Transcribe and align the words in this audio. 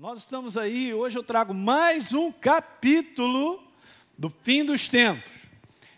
Nós 0.00 0.20
estamos 0.20 0.56
aí, 0.56 0.94
hoje 0.94 1.18
eu 1.18 1.24
trago 1.24 1.52
mais 1.52 2.12
um 2.12 2.30
capítulo 2.30 3.60
do 4.16 4.30
fim 4.30 4.64
dos 4.64 4.88
tempos. 4.88 5.28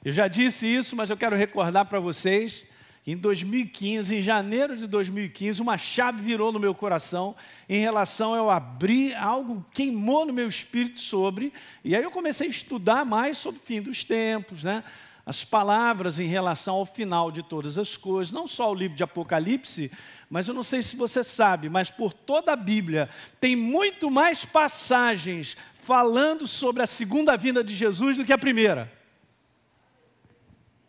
Eu 0.02 0.10
já 0.10 0.26
disse 0.26 0.66
isso, 0.66 0.96
mas 0.96 1.10
eu 1.10 1.18
quero 1.18 1.36
recordar 1.36 1.84
para 1.84 2.00
vocês 2.00 2.64
que 3.04 3.10
em 3.10 3.16
2015, 3.18 4.16
em 4.16 4.22
janeiro 4.22 4.74
de 4.74 4.86
2015, 4.86 5.60
uma 5.60 5.76
chave 5.76 6.22
virou 6.22 6.50
no 6.50 6.58
meu 6.58 6.74
coração 6.74 7.36
em 7.68 7.78
relação 7.78 8.32
a 8.32 8.38
eu 8.38 8.48
abrir 8.48 9.14
algo 9.16 9.62
queimou 9.70 10.24
no 10.24 10.32
meu 10.32 10.48
espírito 10.48 10.98
sobre, 10.98 11.52
e 11.84 11.94
aí 11.94 12.02
eu 12.02 12.10
comecei 12.10 12.46
a 12.46 12.50
estudar 12.50 13.04
mais 13.04 13.36
sobre 13.36 13.60
o 13.60 13.62
fim 13.62 13.82
dos 13.82 14.02
tempos, 14.02 14.64
né? 14.64 14.82
as 15.30 15.44
palavras 15.44 16.18
em 16.18 16.26
relação 16.26 16.76
ao 16.76 16.86
final 16.86 17.30
de 17.30 17.42
todas 17.42 17.78
as 17.78 17.96
coisas, 17.96 18.32
não 18.32 18.46
só 18.46 18.72
o 18.72 18.74
livro 18.74 18.96
de 18.96 19.02
Apocalipse, 19.04 19.92
mas 20.30 20.46
eu 20.46 20.54
não 20.54 20.62
sei 20.62 20.80
se 20.82 20.94
você 20.94 21.24
sabe, 21.24 21.68
mas 21.68 21.90
por 21.90 22.12
toda 22.12 22.52
a 22.52 22.56
Bíblia 22.56 23.08
tem 23.40 23.56
muito 23.56 24.08
mais 24.08 24.44
passagens 24.44 25.56
falando 25.74 26.46
sobre 26.46 26.82
a 26.82 26.86
segunda 26.86 27.36
vinda 27.36 27.64
de 27.64 27.74
Jesus 27.74 28.16
do 28.16 28.24
que 28.24 28.32
a 28.32 28.38
primeira. 28.38 28.90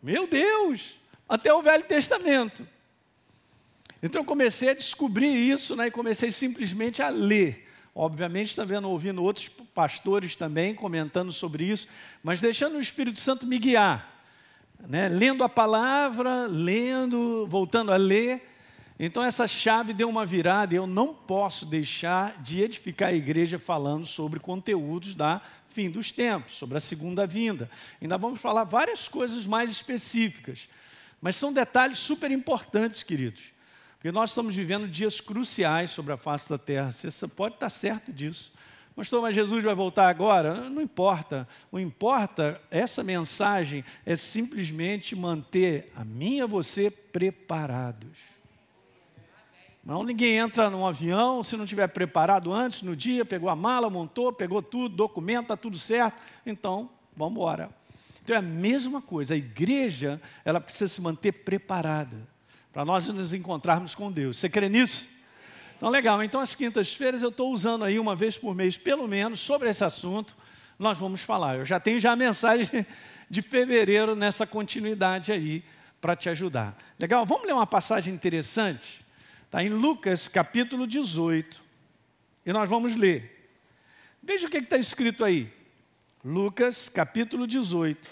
Meu 0.00 0.28
Deus! 0.28 0.96
Até 1.28 1.52
o 1.52 1.60
Velho 1.60 1.82
Testamento. 1.84 2.66
Então 4.00 4.20
eu 4.20 4.26
comecei 4.26 4.70
a 4.70 4.74
descobrir 4.74 5.34
isso 5.36 5.74
né, 5.74 5.88
e 5.88 5.90
comecei 5.90 6.30
simplesmente 6.30 7.02
a 7.02 7.08
ler. 7.08 7.68
Obviamente, 7.94 8.56
também 8.56 8.82
ouvindo 8.84 9.22
outros 9.22 9.48
pastores 9.48 10.36
também 10.36 10.74
comentando 10.74 11.32
sobre 11.32 11.64
isso, 11.64 11.88
mas 12.22 12.40
deixando 12.40 12.76
o 12.76 12.80
Espírito 12.80 13.18
Santo 13.18 13.46
me 13.46 13.58
guiar 13.58 14.12
né? 14.88 15.08
lendo 15.08 15.44
a 15.44 15.48
palavra, 15.48 16.46
lendo, 16.46 17.46
voltando 17.46 17.92
a 17.92 17.96
ler. 17.96 18.51
Então 19.04 19.24
essa 19.24 19.48
chave 19.48 19.92
deu 19.92 20.08
uma 20.08 20.24
virada 20.24 20.72
e 20.72 20.76
eu 20.76 20.86
não 20.86 21.12
posso 21.12 21.66
deixar 21.66 22.40
de 22.40 22.60
edificar 22.60 23.08
a 23.08 23.12
igreja 23.12 23.58
falando 23.58 24.06
sobre 24.06 24.38
conteúdos 24.38 25.16
da 25.16 25.42
fim 25.66 25.90
dos 25.90 26.12
tempos, 26.12 26.54
sobre 26.54 26.76
a 26.76 26.80
segunda 26.80 27.26
vinda. 27.26 27.68
Ainda 28.00 28.16
vamos 28.16 28.40
falar 28.40 28.62
várias 28.62 29.08
coisas 29.08 29.44
mais 29.44 29.72
específicas, 29.72 30.68
mas 31.20 31.34
são 31.34 31.52
detalhes 31.52 31.98
super 31.98 32.30
importantes, 32.30 33.02
queridos, 33.02 33.52
porque 33.94 34.12
nós 34.12 34.30
estamos 34.30 34.54
vivendo 34.54 34.86
dias 34.86 35.20
cruciais 35.20 35.90
sobre 35.90 36.12
a 36.12 36.16
face 36.16 36.48
da 36.48 36.56
terra, 36.56 36.92
você 36.92 37.26
pode 37.26 37.56
estar 37.56 37.70
certo 37.70 38.12
disso. 38.12 38.52
Pastor, 38.94 39.20
mas 39.20 39.34
Jesus 39.34 39.64
vai 39.64 39.74
voltar 39.74 40.08
agora? 40.10 40.70
Não 40.70 40.80
importa. 40.80 41.48
O 41.72 41.80
importa, 41.80 42.60
essa 42.70 43.02
mensagem 43.02 43.84
é 44.06 44.14
simplesmente 44.14 45.16
manter 45.16 45.90
a 45.96 46.04
mim 46.04 46.36
e 46.36 46.40
a 46.42 46.46
você 46.46 46.88
preparados. 46.88 48.31
Não, 49.84 50.04
ninguém 50.04 50.36
entra 50.36 50.70
num 50.70 50.86
avião 50.86 51.42
se 51.42 51.56
não 51.56 51.64
estiver 51.64 51.88
preparado 51.88 52.52
antes, 52.52 52.82
no 52.82 52.94
dia, 52.94 53.24
pegou 53.24 53.48
a 53.48 53.56
mala, 53.56 53.90
montou, 53.90 54.32
pegou 54.32 54.62
tudo, 54.62 54.94
documento, 54.94 55.42
está 55.42 55.56
tudo 55.56 55.78
certo. 55.78 56.16
Então, 56.46 56.88
vamos 57.16 57.34
embora. 57.34 57.70
Então 58.22 58.36
é 58.36 58.38
a 58.38 58.42
mesma 58.42 59.02
coisa, 59.02 59.34
a 59.34 59.36
igreja, 59.36 60.20
ela 60.44 60.60
precisa 60.60 60.86
se 60.86 61.00
manter 61.00 61.32
preparada 61.32 62.16
para 62.72 62.84
nós 62.84 63.06
nos 63.08 63.34
encontrarmos 63.34 63.94
com 63.94 64.10
Deus. 64.10 64.36
Você 64.36 64.48
crê 64.48 64.68
nisso? 64.68 65.08
Então, 65.76 65.90
legal. 65.90 66.22
Então, 66.22 66.40
as 66.40 66.54
quintas-feiras 66.54 67.22
eu 67.22 67.28
estou 67.28 67.52
usando 67.52 67.84
aí 67.84 67.98
uma 67.98 68.14
vez 68.14 68.38
por 68.38 68.54
mês, 68.54 68.78
pelo 68.78 69.08
menos, 69.08 69.40
sobre 69.40 69.68
esse 69.68 69.84
assunto. 69.84 70.34
Nós 70.78 70.96
vamos 70.96 71.22
falar. 71.22 71.56
Eu 71.56 71.66
já 71.66 71.80
tenho 71.80 71.98
já 71.98 72.12
a 72.12 72.16
mensagem 72.16 72.86
de 73.28 73.42
fevereiro 73.42 74.14
nessa 74.14 74.46
continuidade 74.46 75.32
aí 75.32 75.64
para 76.00 76.14
te 76.14 76.28
ajudar. 76.28 76.78
Legal? 76.98 77.26
Vamos 77.26 77.44
ler 77.44 77.52
uma 77.52 77.66
passagem 77.66 78.14
interessante? 78.14 79.04
Está 79.52 79.62
em 79.62 79.68
Lucas 79.68 80.28
capítulo 80.28 80.86
18. 80.86 81.62
E 82.46 82.54
nós 82.54 82.70
vamos 82.70 82.96
ler. 82.96 83.50
Veja 84.22 84.46
o 84.46 84.50
que 84.50 84.56
está 84.56 84.78
escrito 84.78 85.22
aí. 85.22 85.52
Lucas 86.24 86.88
capítulo 86.88 87.46
18. 87.46 88.08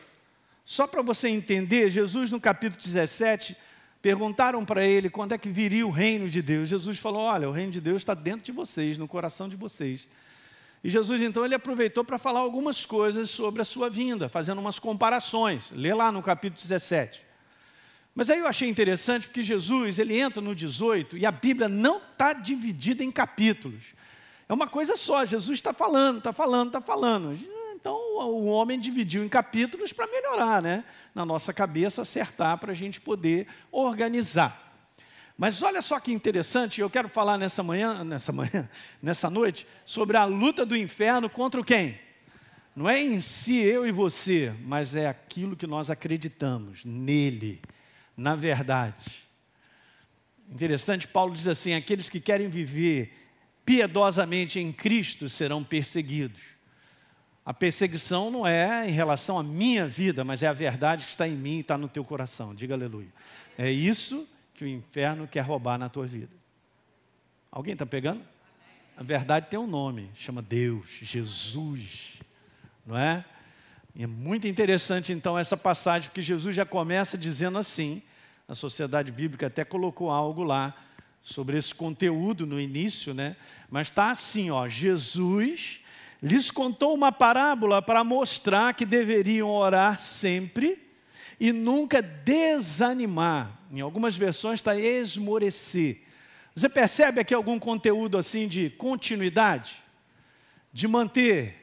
Só 0.67 0.87
para 0.87 1.01
você 1.01 1.31
entender, 1.31 1.89
Jesus 1.89 2.31
no 2.31 2.39
capítulo 2.39 2.79
17 2.83 3.57
Perguntaram 4.03 4.67
para 4.67 4.85
ele 4.85 5.09
quando 5.09 5.33
é 5.33 5.39
que 5.39 5.49
viria 5.49 5.87
o 5.87 5.91
reino 5.91 6.29
de 6.29 6.43
Deus. 6.43 6.69
Jesus 6.69 6.99
falou: 6.99 7.23
Olha, 7.23 7.49
o 7.49 7.53
reino 7.53 7.73
de 7.73 7.81
Deus 7.81 8.03
está 8.03 8.13
dentro 8.13 8.45
de 8.45 8.53
vocês, 8.53 8.99
no 8.99 9.09
coração 9.09 9.49
de 9.49 9.57
vocês. 9.57 10.07
E 10.85 10.91
Jesus 10.91 11.23
então 11.23 11.43
ele 11.43 11.55
aproveitou 11.55 12.05
para 12.05 12.19
falar 12.19 12.41
algumas 12.41 12.85
coisas 12.85 13.31
sobre 13.31 13.63
a 13.63 13.65
sua 13.65 13.89
vinda, 13.89 14.29
fazendo 14.29 14.59
umas 14.59 14.79
comparações. 14.79 15.71
Lê 15.71 15.95
lá 15.95 16.13
no 16.13 16.23
capítulo 16.23 16.61
17. 16.61 17.30
Mas 18.15 18.29
aí 18.31 18.39
eu 18.39 18.47
achei 18.47 18.69
interessante 18.69 19.27
porque 19.27 19.43
Jesus 19.43 19.99
ele 19.99 20.19
entra 20.19 20.41
no 20.41 20.55
18 20.55 21.17
e 21.17 21.25
a 21.25 21.31
Bíblia 21.31 21.69
não 21.69 21.99
está 21.99 22.33
dividida 22.33 23.05
em 23.05 23.11
capítulos. 23.11 23.95
É 24.49 24.53
uma 24.53 24.67
coisa 24.67 24.97
só, 24.97 25.25
Jesus 25.25 25.59
está 25.59 25.73
falando, 25.73 26.19
está 26.19 26.33
falando, 26.33 26.69
está 26.69 26.81
falando. 26.81 27.39
Então 27.75 27.95
o 27.95 28.47
homem 28.47 28.79
dividiu 28.79 29.25
em 29.25 29.29
capítulos 29.29 29.93
para 29.93 30.07
melhorar, 30.09 30.61
né? 30.61 30.85
Na 31.15 31.25
nossa 31.25 31.53
cabeça, 31.53 32.03
acertar 32.03 32.59
para 32.59 32.73
a 32.73 32.75
gente 32.75 33.01
poder 33.01 33.47
organizar. 33.71 34.71
Mas 35.41 35.63
olha 35.63 35.81
só 35.81 35.99
que 35.99 36.13
interessante, 36.13 36.83
eu 36.83 36.91
quero 36.91 37.09
falar 37.09 37.39
nessa 37.39 37.63
manhã, 37.63 38.05
nessa 38.05 38.31
manhã, 38.31 38.69
nessa 39.01 39.31
noite, 39.31 39.67
sobre 39.87 40.19
a 40.19 40.27
luta 40.27 40.67
do 40.67 40.77
inferno 40.77 41.31
contra 41.31 41.65
quem? 41.65 41.99
Não 42.77 42.87
é 42.87 43.01
em 43.01 43.23
si 43.23 43.57
eu 43.57 43.87
e 43.87 43.91
você, 43.91 44.55
mas 44.63 44.95
é 44.95 45.09
aquilo 45.09 45.57
que 45.57 45.67
nós 45.67 45.89
acreditamos 45.89 46.85
nele, 46.85 47.63
na 48.21 48.37
verdade. 48.37 49.25
Interessante, 50.51 51.09
Paulo 51.09 51.33
diz 51.33 51.49
assim: 51.49 51.73
aqueles 51.73 52.11
que 52.11 52.21
querem 52.21 52.49
viver 52.49 53.17
piedosamente 53.65 54.61
em 54.61 54.71
Cristo 54.71 55.29
serão 55.29 55.65
perseguidos. 55.65 56.41
A 57.47 57.55
perseguição 57.55 58.31
não 58.31 58.47
é 58.47 58.87
em 58.87 58.93
relação 58.93 59.39
à 59.39 59.43
minha 59.43 59.87
vida, 59.87 60.23
mas 60.23 60.43
é 60.43 60.47
a 60.47 60.53
verdade 60.53 61.05
que 61.05 61.11
está 61.11 61.27
em 61.27 61.35
mim 61.35 61.57
e 61.57 61.61
está 61.61 61.79
no 61.79 61.89
teu 61.89 62.05
coração. 62.05 62.55
Diga 62.55 62.75
aleluia. 62.75 63.09
É 63.57 63.71
isso 63.71 64.29
que 64.53 64.65
o 64.65 64.69
inferno 64.69 65.27
quer 65.27 65.41
roubar 65.41 65.79
na 65.79 65.89
tua 65.89 66.07
vida. 66.07 66.33
Alguém 67.51 67.73
está 67.73 67.87
pegando? 67.87 68.23
A 68.97 69.03
verdade 69.03 69.47
tem 69.49 69.59
um 69.59 69.67
nome, 69.67 70.11
chama 70.15 70.43
Deus, 70.43 70.99
Jesus, 71.01 72.19
não 72.87 72.99
é? 72.99 73.25
E 73.95 74.03
é 74.03 74.07
muito 74.07 74.47
interessante 74.47 75.13
então 75.13 75.39
essa 75.39 75.57
passagem, 75.57 76.11
porque 76.11 76.23
Jesus 76.23 76.55
já 76.55 76.67
começa 76.67 77.17
dizendo 77.17 77.59
assim, 77.59 78.03
a 78.51 78.55
sociedade 78.57 79.13
bíblica 79.13 79.47
até 79.47 79.65
colocou 79.65 80.11
algo 80.11 80.43
lá 80.43 80.75
sobre 81.23 81.57
esse 81.57 81.73
conteúdo 81.73 82.45
no 82.45 82.61
início, 82.61 83.15
né? 83.15 83.37
Mas 83.71 83.87
está 83.87 84.11
assim, 84.11 84.51
ó, 84.51 84.67
Jesus 84.67 85.79
lhes 86.21 86.51
contou 86.51 86.93
uma 86.93 87.13
parábola 87.13 87.81
para 87.81 88.03
mostrar 88.03 88.75
que 88.75 88.85
deveriam 88.85 89.49
orar 89.49 90.01
sempre 90.01 90.83
e 91.39 91.53
nunca 91.53 92.03
desanimar. 92.03 93.57
Em 93.71 93.81
algumas 93.81 94.17
versões 94.17 94.59
está 94.59 94.75
esmorecer. 94.75 96.03
Você 96.53 96.69
percebe 96.69 97.21
aqui 97.21 97.33
algum 97.33 97.57
conteúdo 97.57 98.19
assim 98.19 98.49
de 98.49 98.69
continuidade? 98.71 99.81
De 100.73 100.89
manter, 100.89 101.55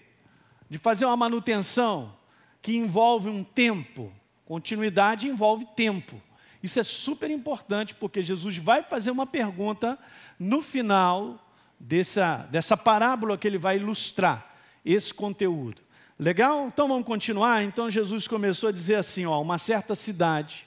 de 0.70 0.78
fazer 0.78 1.04
uma 1.04 1.18
manutenção 1.18 2.16
que 2.62 2.78
envolve 2.78 3.28
um 3.28 3.44
tempo. 3.44 4.10
Continuidade 4.46 5.28
envolve 5.28 5.66
tempo. 5.76 6.26
Isso 6.62 6.80
é 6.80 6.84
super 6.84 7.30
importante 7.30 7.94
porque 7.96 8.24
Jesus 8.24 8.58
vai 8.58 8.84
fazer 8.84 9.12
uma 9.12 9.26
pergunta 9.26 9.98
no 10.40 10.62
final 10.62 11.54
dessa, 11.80 12.48
dessa 12.52 12.76
parábola 12.76 13.38
que 13.38 13.48
ele 13.48 13.58
vai 13.58 13.78
ilustrar 13.78 14.56
esse 14.84 15.14
conteúdo. 15.14 15.82
Legal? 16.20 16.68
Então 16.68 16.88
vamos 16.88 17.06
continuar. 17.06 17.64
Então 17.64 17.90
Jesus 17.92 18.28
começou 18.28 18.70
a 18.70 18.72
dizer 18.72 18.96
assim: 18.96 19.26
ó, 19.26 19.42
uma 19.42 19.58
certa 19.58 19.94
cidade 19.94 20.66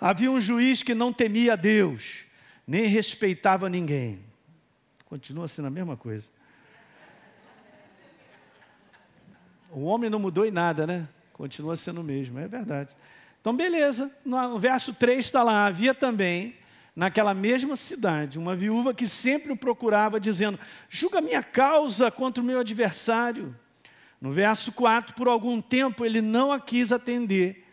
havia 0.00 0.30
um 0.30 0.40
juiz 0.40 0.82
que 0.82 0.94
não 0.94 1.12
temia 1.12 1.56
Deus, 1.56 2.24
nem 2.66 2.86
respeitava 2.86 3.68
ninguém. 3.68 4.24
Continua 5.04 5.48
sendo 5.48 5.68
a 5.68 5.70
mesma 5.70 5.96
coisa. 5.96 6.30
O 9.70 9.84
homem 9.84 10.08
não 10.08 10.18
mudou 10.18 10.46
em 10.46 10.50
nada, 10.50 10.86
né? 10.86 11.08
Continua 11.32 11.76
sendo 11.76 12.00
o 12.00 12.04
mesmo, 12.04 12.38
é 12.38 12.48
verdade. 12.48 12.96
Então, 13.48 13.56
beleza. 13.56 14.10
No 14.26 14.58
verso 14.58 14.92
3 14.92 15.24
está 15.24 15.42
lá: 15.42 15.64
havia 15.64 15.94
também 15.94 16.54
naquela 16.94 17.32
mesma 17.32 17.76
cidade, 17.76 18.38
uma 18.38 18.54
viúva 18.54 18.92
que 18.92 19.08
sempre 19.08 19.50
o 19.50 19.56
procurava, 19.56 20.20
dizendo: 20.20 20.58
Julga 20.90 21.22
minha 21.22 21.42
causa 21.42 22.10
contra 22.10 22.42
o 22.42 22.46
meu 22.46 22.60
adversário. 22.60 23.56
No 24.20 24.32
verso 24.32 24.70
4, 24.72 25.14
por 25.14 25.28
algum 25.28 25.62
tempo 25.62 26.04
ele 26.04 26.20
não 26.20 26.52
a 26.52 26.60
quis 26.60 26.92
atender, 26.92 27.64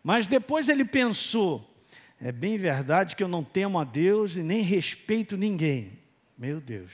mas 0.00 0.28
depois 0.28 0.68
ele 0.68 0.84
pensou: 0.84 1.74
É 2.20 2.30
bem 2.30 2.56
verdade 2.56 3.16
que 3.16 3.22
eu 3.24 3.28
não 3.28 3.42
temo 3.42 3.80
a 3.80 3.84
Deus 3.84 4.36
e 4.36 4.44
nem 4.44 4.62
respeito 4.62 5.36
ninguém. 5.36 5.98
Meu 6.38 6.60
Deus. 6.60 6.92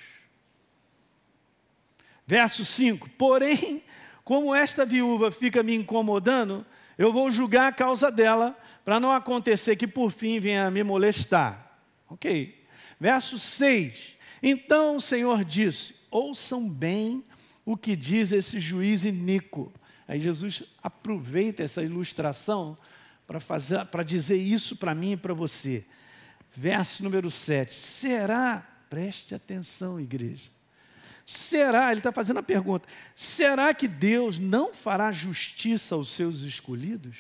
Verso 2.27 2.65
5: 2.65 3.11
Porém, 3.11 3.83
como 4.25 4.55
esta 4.55 4.87
viúva 4.87 5.31
fica 5.31 5.63
me 5.63 5.75
incomodando, 5.75 6.65
eu 7.03 7.13
vou 7.13 7.31
julgar 7.31 7.69
a 7.69 7.73
causa 7.73 8.11
dela, 8.11 8.57
para 8.85 9.01
não 9.01 9.13
acontecer 9.13 9.77
que 9.77 9.87
por 9.87 10.11
fim 10.11 10.39
venha 10.39 10.71
me 10.71 10.83
molestar. 10.83 11.79
Ok. 12.09 12.65
Verso 12.99 13.39
6. 13.39 14.17
Então 14.43 14.97
o 14.97 15.01
Senhor 15.01 15.45
disse: 15.45 15.97
Ouçam 16.11 16.69
bem 16.69 17.25
o 17.65 17.77
que 17.77 17.97
diz 17.97 18.33
esse 18.33 18.61
juiz 18.61 19.05
iníquo. 19.05 19.73
Aí 20.07 20.21
Jesus 20.21 20.65
aproveita 20.83 21.63
essa 21.63 21.83
ilustração 21.83 22.77
para 23.27 23.41
fazer 23.41 23.85
para 23.87 24.03
dizer 24.03 24.37
isso 24.37 24.77
para 24.77 24.95
mim 24.95 25.13
e 25.13 25.17
para 25.17 25.33
você. 25.33 25.85
Verso 26.55 27.03
número 27.03 27.31
7. 27.31 27.73
Será, 27.73 28.67
preste 28.91 29.35
atenção, 29.35 29.99
igreja. 29.99 30.51
Será, 31.25 31.91
ele 31.91 32.01
está 32.01 32.13
fazendo 32.13 32.39
a 32.39 32.43
pergunta: 32.43 32.89
será 33.15 33.73
que 33.73 33.87
Deus 33.87 34.39
não 34.39 34.75
fará 34.75 35.11
justiça 35.13 35.95
aos 35.95 36.09
seus 36.09 36.41
escolhidos? 36.41 37.19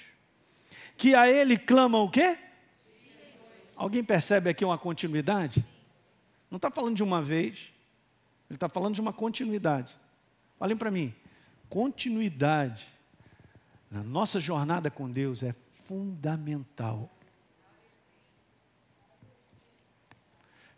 Que 0.96 1.14
a 1.14 1.28
ele 1.30 1.56
clamam 1.56 2.02
o 2.04 2.10
quê? 2.10 2.38
Alguém 3.76 4.04
percebe 4.04 4.50
aqui 4.50 4.64
uma 4.64 4.78
continuidade? 4.78 5.64
Não 6.50 6.56
está 6.56 6.70
falando 6.70 6.96
de 6.96 7.02
uma 7.02 7.22
vez, 7.22 7.72
ele 8.48 8.56
está 8.56 8.68
falando 8.68 8.94
de 8.94 9.00
uma 9.00 9.12
continuidade. 9.12 9.96
Olhem 10.60 10.76
para 10.76 10.90
mim, 10.90 11.14
continuidade 11.68 12.86
na 13.90 14.02
nossa 14.02 14.38
jornada 14.38 14.90
com 14.90 15.10
Deus 15.10 15.42
é 15.42 15.54
fundamental. 15.86 17.10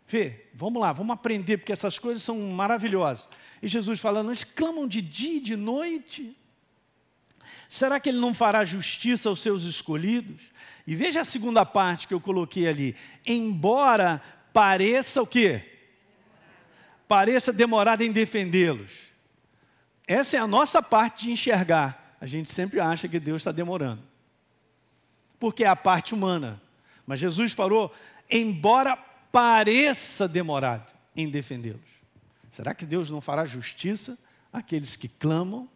Fê, 0.05 0.45
vamos 0.53 0.81
lá, 0.81 0.93
vamos 0.93 1.13
aprender, 1.13 1.57
porque 1.57 1.71
essas 1.71 1.97
coisas 1.97 2.21
são 2.21 2.39
maravilhosas. 2.51 3.27
E 3.61 3.67
Jesus 3.67 3.99
falando, 3.99 4.29
eles 4.29 4.43
clamam 4.43 4.87
de 4.87 5.01
dia 5.01 5.37
e 5.37 5.39
de 5.39 5.55
noite. 5.55 6.37
Será 7.67 7.99
que 7.99 8.09
ele 8.09 8.19
não 8.19 8.33
fará 8.33 8.63
justiça 8.63 9.29
aos 9.29 9.39
seus 9.39 9.63
escolhidos? 9.63 10.41
E 10.85 10.95
veja 10.95 11.21
a 11.21 11.25
segunda 11.25 11.65
parte 11.65 12.07
que 12.07 12.13
eu 12.13 12.21
coloquei 12.21 12.67
ali. 12.67 12.95
Embora 13.25 14.21
pareça 14.53 15.21
o 15.21 15.27
quê? 15.27 15.63
Pareça 17.07 17.51
demorado 17.51 18.01
em 18.01 18.11
defendê-los. 18.11 18.91
Essa 20.07 20.37
é 20.37 20.39
a 20.39 20.45
nossa 20.45 20.83
parte 20.83 21.25
de 21.25 21.31
enxergar. 21.31 22.15
A 22.21 22.27
gente 22.27 22.51
sempre 22.51 22.79
acha 22.79 23.07
que 23.07 23.19
Deus 23.19 23.41
está 23.41 23.51
demorando. 23.51 24.03
Porque 25.39 25.63
é 25.63 25.67
a 25.67 25.75
parte 25.75 26.13
humana. 26.13 26.61
Mas 27.05 27.19
Jesus 27.19 27.53
falou, 27.53 27.93
embora 28.29 28.95
pareça 29.35 30.29
demorado 30.29 30.89
em 31.13 31.29
defendê-los. 31.29 31.81
Será 32.49 32.73
que 32.73 32.85
Deus 32.85 33.09
não 33.09 33.19
fará 33.19 33.43
justiça 33.43 34.17
àqueles 34.53 34.95
que 34.95 35.09
clamam, 35.09 35.67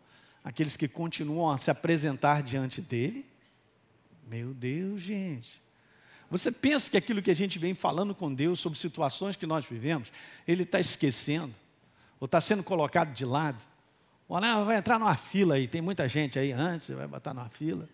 àqueles 0.42 0.78
que 0.78 0.88
continuam 0.88 1.52
a 1.52 1.58
se 1.58 1.70
apresentar 1.70 2.42
diante 2.42 2.80
dele? 2.80 3.26
Meu 4.26 4.54
Deus, 4.54 5.02
gente. 5.02 5.62
Você 6.32 6.54
pensa 6.54 6.90
que 6.90 6.96
aquilo 6.96 7.22
que 7.22 7.32
a 7.32 7.36
gente 7.36 7.60
vem 7.60 7.74
falando 7.74 8.16
com 8.16 8.34
Deus 8.34 8.62
sobre 8.62 8.80
situações 8.80 9.36
que 9.36 9.46
nós 9.46 9.66
vivemos, 9.66 10.10
Ele 10.48 10.64
está 10.64 10.80
esquecendo, 10.80 11.54
ou 12.18 12.28
está 12.28 12.40
sendo 12.40 12.64
colocado 12.64 13.12
de 13.12 13.26
lado? 13.26 13.62
Ou 14.30 14.40
não, 14.40 14.64
vai 14.64 14.78
entrar 14.78 14.98
numa 14.98 15.18
fila 15.18 15.56
aí, 15.56 15.68
tem 15.68 15.82
muita 15.82 16.08
gente 16.08 16.40
aí 16.40 16.54
antes, 16.54 16.88
vai 16.92 17.08
botar 17.08 17.34
numa 17.34 17.50
fila. 17.50 17.90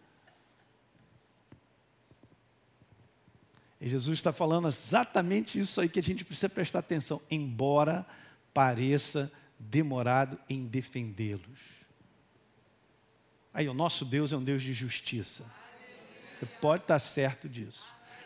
E 3.80 3.90
Jesus 3.90 4.18
está 4.18 4.32
falando 4.32 4.68
exatamente 4.68 5.60
isso 5.60 5.82
aí 5.82 5.90
que 5.90 6.00
a 6.00 6.04
gente 6.04 6.24
precisa 6.24 6.50
prestar 6.50 6.80
atenção, 6.80 7.22
embora 7.30 8.06
pareça 8.54 9.32
demorado 9.60 10.40
em 10.50 10.66
defendê-los. 10.66 11.60
Aí, 13.54 13.70
o 13.70 13.74
nosso 13.74 14.04
Deus 14.04 14.34
é 14.34 14.38
um 14.38 14.44
Deus 14.44 14.62
de 14.62 14.74
justiça. 14.74 15.50
Você 16.38 16.46
pode 16.60 16.84
estar 16.84 17.00
certo 17.00 17.48
disso. 17.48 17.86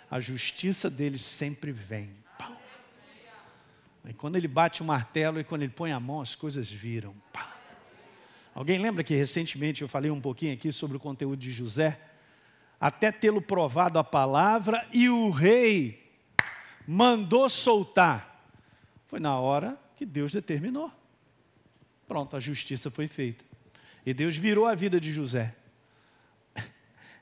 A 0.09 0.19
justiça 0.19 0.89
dele 0.89 1.19
sempre 1.19 1.71
vem. 1.71 2.09
E 4.05 4.13
quando 4.13 4.37
ele 4.37 4.47
bate 4.47 4.81
o 4.81 4.85
martelo 4.85 5.39
e 5.39 5.43
quando 5.43 5.61
ele 5.61 5.71
põe 5.71 5.91
a 5.91 5.99
mão, 5.99 6.21
as 6.21 6.33
coisas 6.33 6.69
viram. 6.69 7.13
Alguém 8.55 8.79
lembra 8.79 9.03
que 9.03 9.13
recentemente 9.13 9.83
eu 9.83 9.87
falei 9.87 10.09
um 10.09 10.19
pouquinho 10.19 10.53
aqui 10.53 10.71
sobre 10.71 10.97
o 10.97 10.99
conteúdo 10.99 11.37
de 11.37 11.51
José? 11.51 11.99
Até 12.79 13.11
tê-lo 13.11 13.41
provado 13.41 13.99
a 13.99 14.03
palavra, 14.03 14.87
e 14.93 15.09
o 15.09 15.29
rei 15.29 16.11
mandou 16.87 17.49
soltar. 17.49 18.45
Foi 19.07 19.19
na 19.19 19.37
hora 19.37 19.77
que 19.95 20.05
Deus 20.05 20.31
determinou. 20.31 20.91
Pronto, 22.07 22.35
a 22.35 22.39
justiça 22.39 22.89
foi 22.89 23.07
feita. 23.07 23.43
E 24.05 24.13
Deus 24.13 24.37
virou 24.37 24.65
a 24.65 24.73
vida 24.73 24.99
de 24.99 25.11
José. 25.11 25.55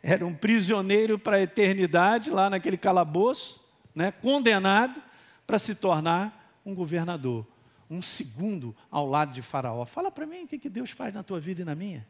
Era 0.01 0.25
um 0.25 0.33
prisioneiro 0.33 1.17
para 1.17 1.37
a 1.37 1.41
eternidade, 1.41 2.29
lá 2.29 2.49
naquele 2.49 2.77
calabouço, 2.77 3.65
né, 3.93 4.11
condenado 4.11 5.01
para 5.45 5.57
se 5.57 5.73
tornar 5.73 6.59
um 6.65 6.75
governador, 6.75 7.47
um 7.89 8.01
segundo 8.01 8.75
ao 8.91 9.07
lado 9.07 9.31
de 9.31 9.41
Faraó. 9.41 9.85
Fala 9.85 10.11
para 10.11 10.25
mim 10.25 10.43
o 10.43 10.47
que, 10.47 10.69
Deus 10.69 10.91
faz 10.91 11.13
na 11.13 11.23
tua 11.23 11.39
vida 11.39 11.61
e 11.61 11.65
na 11.65 11.73
minha. 11.73 12.05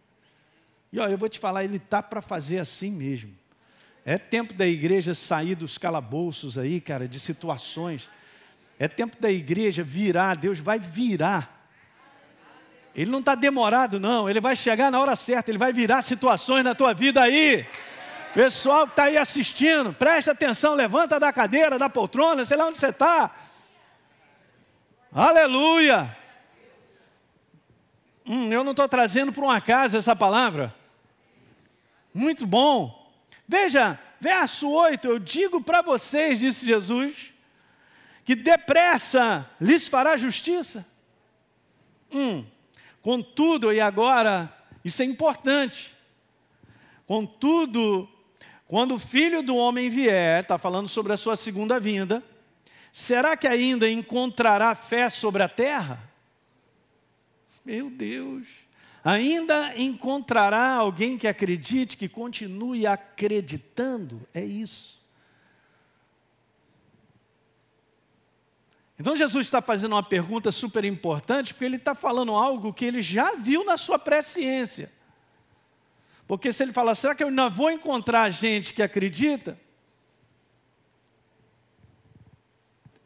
E 0.91 0.99
ó, 0.99 1.07
eu 1.07 1.17
vou 1.17 1.29
te 1.29 1.39
falar, 1.39 1.63
ele 1.63 1.77
está 1.77 2.01
para 2.01 2.21
fazer 2.21 2.59
assim 2.59 2.91
mesmo. 2.91 3.33
É 4.05 4.17
tempo 4.17 4.53
da 4.53 4.65
igreja 4.65 5.13
sair 5.13 5.53
dos 5.53 5.77
calabouços 5.77 6.57
aí, 6.57 6.79
cara, 6.79 7.07
de 7.07 7.19
situações. 7.19 8.09
É 8.79 8.87
tempo 8.87 9.19
da 9.19 9.29
igreja 9.29 9.83
virar, 9.83 10.35
Deus 10.35 10.59
vai 10.59 10.79
virar. 10.79 11.69
Ele 12.95 13.11
não 13.11 13.19
está 13.19 13.35
demorado, 13.35 13.99
não, 13.99 14.29
ele 14.29 14.39
vai 14.39 14.55
chegar 14.55 14.89
na 14.89 14.99
hora 14.99 15.15
certa, 15.15 15.51
ele 15.51 15.57
vai 15.57 15.73
virar 15.73 16.01
situações 16.01 16.63
na 16.63 16.73
tua 16.73 16.93
vida 16.93 17.21
aí. 17.21 17.67
Pessoal 18.33 18.85
que 18.85 18.93
está 18.93 19.03
aí 19.03 19.17
assistindo, 19.17 19.93
presta 19.93 20.31
atenção, 20.31 20.73
levanta 20.73 21.19
da 21.19 21.33
cadeira, 21.33 21.77
da 21.77 21.89
poltrona, 21.89 22.45
sei 22.45 22.55
lá 22.55 22.67
onde 22.67 22.79
você 22.79 22.87
está. 22.87 23.35
Aleluia! 25.11 26.15
Hum, 28.25 28.51
eu 28.51 28.63
não 28.63 28.71
estou 28.71 28.87
trazendo 28.87 29.33
para 29.33 29.43
uma 29.43 29.59
casa 29.59 29.97
essa 29.97 30.15
palavra. 30.15 30.73
Muito 32.17 32.47
bom. 32.47 33.13
Veja, 33.47 33.99
verso 34.19 34.67
8: 34.67 35.07
Eu 35.07 35.19
digo 35.19 35.61
para 35.61 35.83
vocês, 35.83 36.39
disse 36.39 36.65
Jesus, 36.65 37.31
que 38.25 38.33
depressa 38.33 39.47
lhes 39.61 39.87
fará 39.87 40.17
justiça. 40.17 40.83
Hum, 42.11 42.43
contudo, 43.03 43.71
e 43.71 43.79
agora, 43.79 44.51
isso 44.83 45.03
é 45.03 45.05
importante. 45.05 45.95
Contudo, 47.05 48.09
quando 48.67 48.95
o 48.95 48.99
filho 48.99 49.43
do 49.43 49.55
homem 49.55 49.87
vier, 49.87 50.41
está 50.41 50.57
falando 50.57 50.87
sobre 50.87 51.13
a 51.13 51.17
sua 51.17 51.35
segunda 51.35 51.79
vinda, 51.79 52.23
será 52.91 53.37
que 53.37 53.47
ainda 53.47 53.87
encontrará 53.87 54.73
fé 54.73 55.07
sobre 55.07 55.43
a 55.43 55.47
terra? 55.47 56.01
Meu 57.63 57.91
Deus 57.91 58.66
ainda 59.07 59.73
encontrará 59.77 60.73
alguém 60.73 61.17
que 61.17 61.29
acredite, 61.29 61.95
que 61.95 62.09
continue 62.09 62.85
acreditando. 62.85 64.27
É 64.33 64.43
isso. 64.43 65.01
Então 68.99 69.15
Jesus 69.15 69.47
está 69.47 69.61
fazendo 69.61 69.93
uma 69.93 70.03
pergunta 70.03 70.51
super 70.51 70.83
importante, 70.83 71.53
porque 71.53 71.63
ele 71.63 71.77
está 71.77 71.95
falando 71.95 72.33
algo 72.33 72.73
que 72.73 72.83
ele 72.83 73.01
já 73.01 73.35
viu 73.35 73.63
na 73.63 73.77
sua 73.77 73.97
presciência. 73.97 74.91
Porque 76.27 76.51
se 76.51 76.63
ele 76.63 76.73
fala, 76.73 76.93
será 76.93 77.15
que 77.15 77.23
eu 77.23 77.29
ainda 77.29 77.47
vou 77.47 77.71
encontrar 77.71 78.29
gente 78.29 78.73
que 78.73 78.83
acredita? 78.83 79.57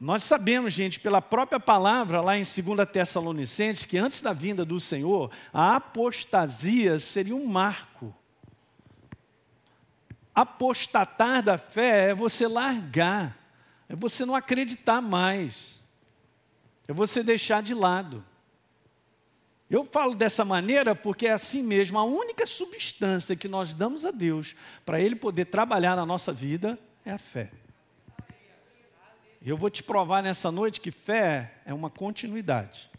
Nós 0.01 0.23
sabemos, 0.23 0.73
gente, 0.73 0.99
pela 0.99 1.21
própria 1.21 1.59
palavra 1.59 2.21
lá 2.21 2.35
em 2.35 2.41
2 2.41 2.89
Tessalonicenses, 2.91 3.85
que 3.85 3.99
antes 3.99 4.19
da 4.19 4.33
vinda 4.33 4.65
do 4.65 4.79
Senhor, 4.79 5.29
a 5.53 5.75
apostasia 5.75 6.97
seria 6.97 7.35
um 7.35 7.45
marco. 7.45 8.11
Apostatar 10.33 11.43
da 11.43 11.55
fé 11.55 12.09
é 12.09 12.15
você 12.15 12.47
largar, 12.47 13.37
é 13.87 13.95
você 13.95 14.25
não 14.25 14.33
acreditar 14.35 15.01
mais, 15.01 15.83
é 16.87 16.93
você 16.93 17.21
deixar 17.21 17.61
de 17.61 17.75
lado. 17.75 18.25
Eu 19.69 19.85
falo 19.85 20.15
dessa 20.15 20.43
maneira 20.43 20.95
porque 20.95 21.27
é 21.27 21.31
assim 21.31 21.61
mesmo, 21.61 21.99
a 21.99 22.03
única 22.03 22.47
substância 22.47 23.35
que 23.35 23.47
nós 23.47 23.75
damos 23.75 24.03
a 24.03 24.09
Deus 24.09 24.55
para 24.83 24.99
Ele 24.99 25.15
poder 25.15 25.45
trabalhar 25.45 25.95
na 25.95 26.07
nossa 26.07 26.33
vida 26.33 26.79
é 27.05 27.11
a 27.11 27.19
fé. 27.19 27.60
Eu 29.43 29.57
vou 29.57 29.71
te 29.71 29.81
provar 29.81 30.21
nessa 30.21 30.51
noite 30.51 30.79
que 30.79 30.91
fé 30.91 31.55
é 31.65 31.73
uma 31.73 31.89
continuidade. 31.89 32.89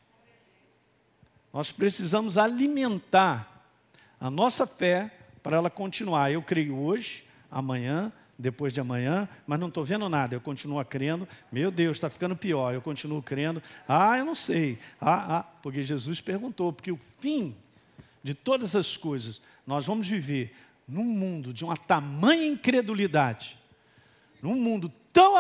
Nós 1.53 1.71
precisamos 1.71 2.37
alimentar 2.37 3.69
a 4.19 4.29
nossa 4.29 4.67
fé 4.67 5.13
para 5.41 5.57
ela 5.57 5.71
continuar. 5.71 6.33
Eu 6.33 6.43
creio 6.43 6.77
hoje, 6.77 7.25
amanhã, 7.49 8.13
depois 8.37 8.73
de 8.73 8.81
amanhã, 8.81 9.29
mas 9.47 9.61
não 9.61 9.69
estou 9.69 9.85
vendo 9.85 10.09
nada. 10.09 10.35
Eu 10.35 10.41
continuo 10.41 10.85
crendo. 10.85 11.29
Meu 11.51 11.71
Deus, 11.71 11.99
está 11.99 12.11
ficando 12.11 12.35
pior. 12.35 12.75
Eu 12.75 12.83
continuo 12.83 13.23
crendo. 13.23 13.63
Ah, 13.87 14.19
eu 14.19 14.25
não 14.25 14.35
sei. 14.35 14.81
Ah, 15.01 15.39
ah, 15.39 15.43
porque 15.63 15.81
Jesus 15.81 16.21
perguntou. 16.21 16.73
Porque 16.73 16.91
o 16.91 16.99
fim 17.21 17.55
de 18.21 18.35
todas 18.35 18.75
as 18.75 18.97
coisas, 18.97 19.41
nós 19.65 19.87
vamos 19.87 20.09
viver 20.09 20.53
num 20.89 21.05
mundo 21.05 21.53
de 21.53 21.65
uma 21.65 21.77
tamanha 21.77 22.47
incredulidade, 22.47 23.57
num 24.43 24.57
mundo 24.57 24.93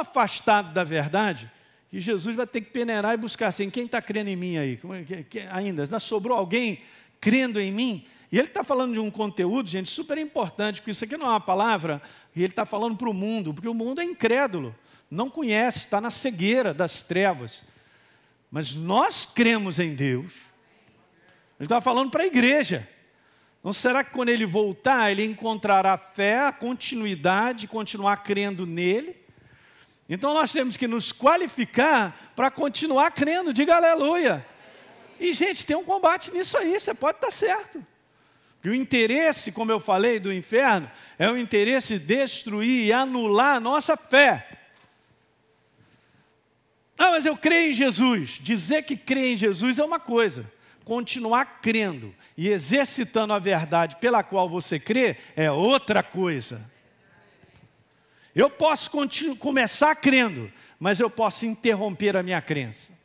afastado 0.02 0.72
da 0.72 0.84
verdade 0.84 1.50
E 1.92 2.00
Jesus 2.00 2.36
vai 2.36 2.46
ter 2.46 2.60
que 2.60 2.70
peneirar 2.70 3.14
e 3.14 3.16
buscar 3.16 3.48
assim: 3.48 3.68
quem 3.68 3.86
está 3.86 4.00
crendo 4.00 4.30
em 4.30 4.36
mim 4.36 4.56
aí? 4.56 4.78
É 5.34 5.48
ainda? 5.50 5.82
Ainda 5.82 6.00
sobrou 6.00 6.36
alguém 6.36 6.80
crendo 7.20 7.60
em 7.60 7.72
mim? 7.72 8.06
E 8.30 8.38
ele 8.38 8.48
está 8.48 8.64
falando 8.64 8.94
de 8.94 9.00
um 9.00 9.10
conteúdo, 9.10 9.68
gente, 9.68 9.90
super 9.90 10.16
importante, 10.16 10.80
porque 10.80 10.90
isso 10.90 11.04
aqui 11.04 11.18
não 11.18 11.26
é 11.26 11.30
uma 11.30 11.40
palavra, 11.40 12.00
e 12.34 12.40
ele 12.40 12.50
está 12.50 12.64
falando 12.64 12.96
para 12.96 13.10
o 13.10 13.12
mundo, 13.12 13.52
porque 13.52 13.68
o 13.68 13.74
mundo 13.74 14.00
é 14.00 14.04
incrédulo, 14.04 14.74
não 15.10 15.28
conhece, 15.28 15.80
está 15.80 16.00
na 16.00 16.10
cegueira 16.10 16.72
das 16.72 17.02
trevas. 17.02 17.62
Mas 18.50 18.74
nós 18.74 19.26
cremos 19.26 19.78
em 19.78 19.94
Deus. 19.94 20.32
Ele 21.58 21.66
está 21.66 21.80
falando 21.80 22.10
para 22.10 22.22
a 22.22 22.26
igreja. 22.26 22.88
Então, 23.60 23.72
será 23.72 24.02
que 24.02 24.10
quando 24.10 24.30
ele 24.30 24.44
voltar, 24.44 25.10
ele 25.10 25.24
encontrará 25.24 25.96
fé, 25.96 26.50
continuidade, 26.50 27.68
continuar 27.68 28.16
crendo 28.24 28.66
nele? 28.66 29.21
Então, 30.08 30.34
nós 30.34 30.52
temos 30.52 30.76
que 30.76 30.86
nos 30.86 31.12
qualificar 31.12 32.32
para 32.34 32.50
continuar 32.50 33.10
crendo, 33.12 33.52
diga 33.52 33.76
aleluia. 33.76 34.44
E, 35.18 35.32
gente, 35.32 35.64
tem 35.64 35.76
um 35.76 35.84
combate 35.84 36.32
nisso 36.32 36.58
aí, 36.58 36.78
você 36.78 36.92
pode 36.92 37.18
estar 37.18 37.30
certo. 37.30 37.84
Que 38.60 38.68
o 38.68 38.74
interesse, 38.74 39.52
como 39.52 39.72
eu 39.72 39.80
falei, 39.80 40.20
do 40.20 40.32
inferno 40.32 40.90
é 41.18 41.30
o 41.30 41.36
interesse 41.36 41.98
de 41.98 42.04
destruir 42.04 42.86
e 42.86 42.92
anular 42.92 43.56
a 43.56 43.60
nossa 43.60 43.96
fé. 43.96 44.46
Ah, 46.96 47.10
mas 47.10 47.26
eu 47.26 47.36
creio 47.36 47.70
em 47.70 47.74
Jesus. 47.74 48.38
Dizer 48.40 48.82
que 48.82 48.96
crê 48.96 49.32
em 49.32 49.36
Jesus 49.36 49.78
é 49.80 49.84
uma 49.84 49.98
coisa, 49.98 50.50
continuar 50.84 51.60
crendo 51.60 52.14
e 52.36 52.48
exercitando 52.48 53.32
a 53.32 53.38
verdade 53.40 53.96
pela 53.96 54.22
qual 54.22 54.48
você 54.48 54.78
crê 54.78 55.16
é 55.34 55.50
outra 55.50 56.02
coisa. 56.02 56.70
Eu 58.34 58.48
posso 58.48 58.90
começar 59.38 59.94
crendo, 59.96 60.50
mas 60.78 61.00
eu 61.00 61.10
posso 61.10 61.46
interromper 61.46 62.16
a 62.16 62.22
minha 62.22 62.40
crença. 62.40 63.00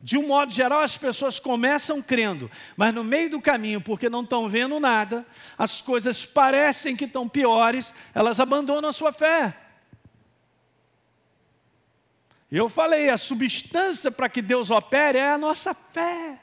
De 0.00 0.18
um 0.18 0.26
modo 0.26 0.52
geral, 0.52 0.80
as 0.80 0.98
pessoas 0.98 1.38
começam 1.38 2.02
crendo, 2.02 2.50
mas 2.76 2.92
no 2.92 3.02
meio 3.02 3.30
do 3.30 3.40
caminho, 3.40 3.80
porque 3.80 4.10
não 4.10 4.22
estão 4.22 4.50
vendo 4.50 4.78
nada, 4.78 5.26
as 5.56 5.80
coisas 5.80 6.26
parecem 6.26 6.94
que 6.94 7.06
estão 7.06 7.26
piores, 7.26 7.94
elas 8.14 8.38
abandonam 8.38 8.90
a 8.90 8.92
sua 8.92 9.12
fé. 9.12 9.56
Eu 12.52 12.68
falei, 12.68 13.08
a 13.08 13.16
substância 13.16 14.10
para 14.10 14.28
que 14.28 14.42
Deus 14.42 14.70
opere 14.70 15.18
é 15.18 15.32
a 15.32 15.38
nossa 15.38 15.74
fé. 15.74 16.38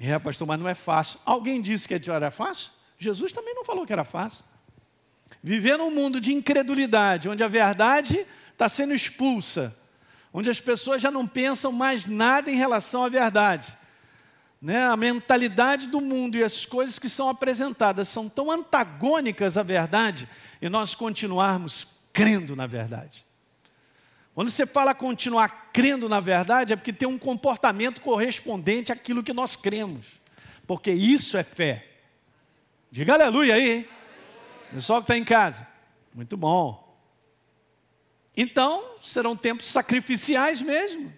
É, 0.00 0.18
pastor, 0.18 0.48
mas 0.48 0.58
não 0.58 0.68
é 0.68 0.74
fácil. 0.74 1.20
Alguém 1.24 1.60
disse 1.60 1.86
que 1.86 2.10
era 2.10 2.30
fácil? 2.30 2.72
Jesus 2.98 3.32
também 3.32 3.54
não 3.54 3.64
falou 3.64 3.86
que 3.86 3.92
era 3.92 4.02
fácil. 4.02 4.44
Viver 5.42 5.76
num 5.76 5.90
mundo 5.90 6.20
de 6.20 6.32
incredulidade, 6.32 7.28
onde 7.28 7.42
a 7.42 7.48
verdade 7.48 8.26
está 8.52 8.68
sendo 8.68 8.94
expulsa, 8.94 9.76
onde 10.32 10.48
as 10.48 10.60
pessoas 10.60 11.02
já 11.02 11.10
não 11.10 11.26
pensam 11.26 11.72
mais 11.72 12.06
nada 12.06 12.50
em 12.50 12.56
relação 12.56 13.04
à 13.04 13.08
verdade. 13.08 13.76
Né? 14.60 14.84
A 14.84 14.96
mentalidade 14.96 15.88
do 15.88 16.00
mundo 16.00 16.36
e 16.36 16.44
as 16.44 16.64
coisas 16.64 16.98
que 16.98 17.08
são 17.08 17.28
apresentadas 17.28 18.08
são 18.08 18.28
tão 18.28 18.50
antagônicas 18.50 19.58
à 19.58 19.62
verdade 19.64 20.28
e 20.60 20.68
nós 20.68 20.94
continuarmos 20.94 21.88
crendo 22.12 22.54
na 22.54 22.66
verdade. 22.68 23.24
Quando 24.34 24.50
você 24.50 24.64
fala 24.64 24.94
continuar 24.94 25.70
crendo 25.72 26.08
na 26.08 26.20
verdade, 26.20 26.72
é 26.72 26.76
porque 26.76 26.92
tem 26.92 27.08
um 27.08 27.18
comportamento 27.18 28.00
correspondente 28.00 28.92
àquilo 28.92 29.22
que 29.22 29.32
nós 29.32 29.56
cremos, 29.56 30.20
porque 30.66 30.92
isso 30.92 31.36
é 31.36 31.42
fé. 31.42 31.86
Diga 32.90 33.14
aleluia 33.14 33.54
aí, 33.54 33.70
hein? 33.70 33.88
Pessoal 34.72 35.00
que 35.00 35.04
está 35.04 35.18
em 35.18 35.24
casa. 35.24 35.66
Muito 36.14 36.36
bom. 36.36 36.82
Então, 38.36 38.96
serão 39.02 39.36
tempos 39.36 39.66
sacrificiais 39.66 40.62
mesmo. 40.62 41.12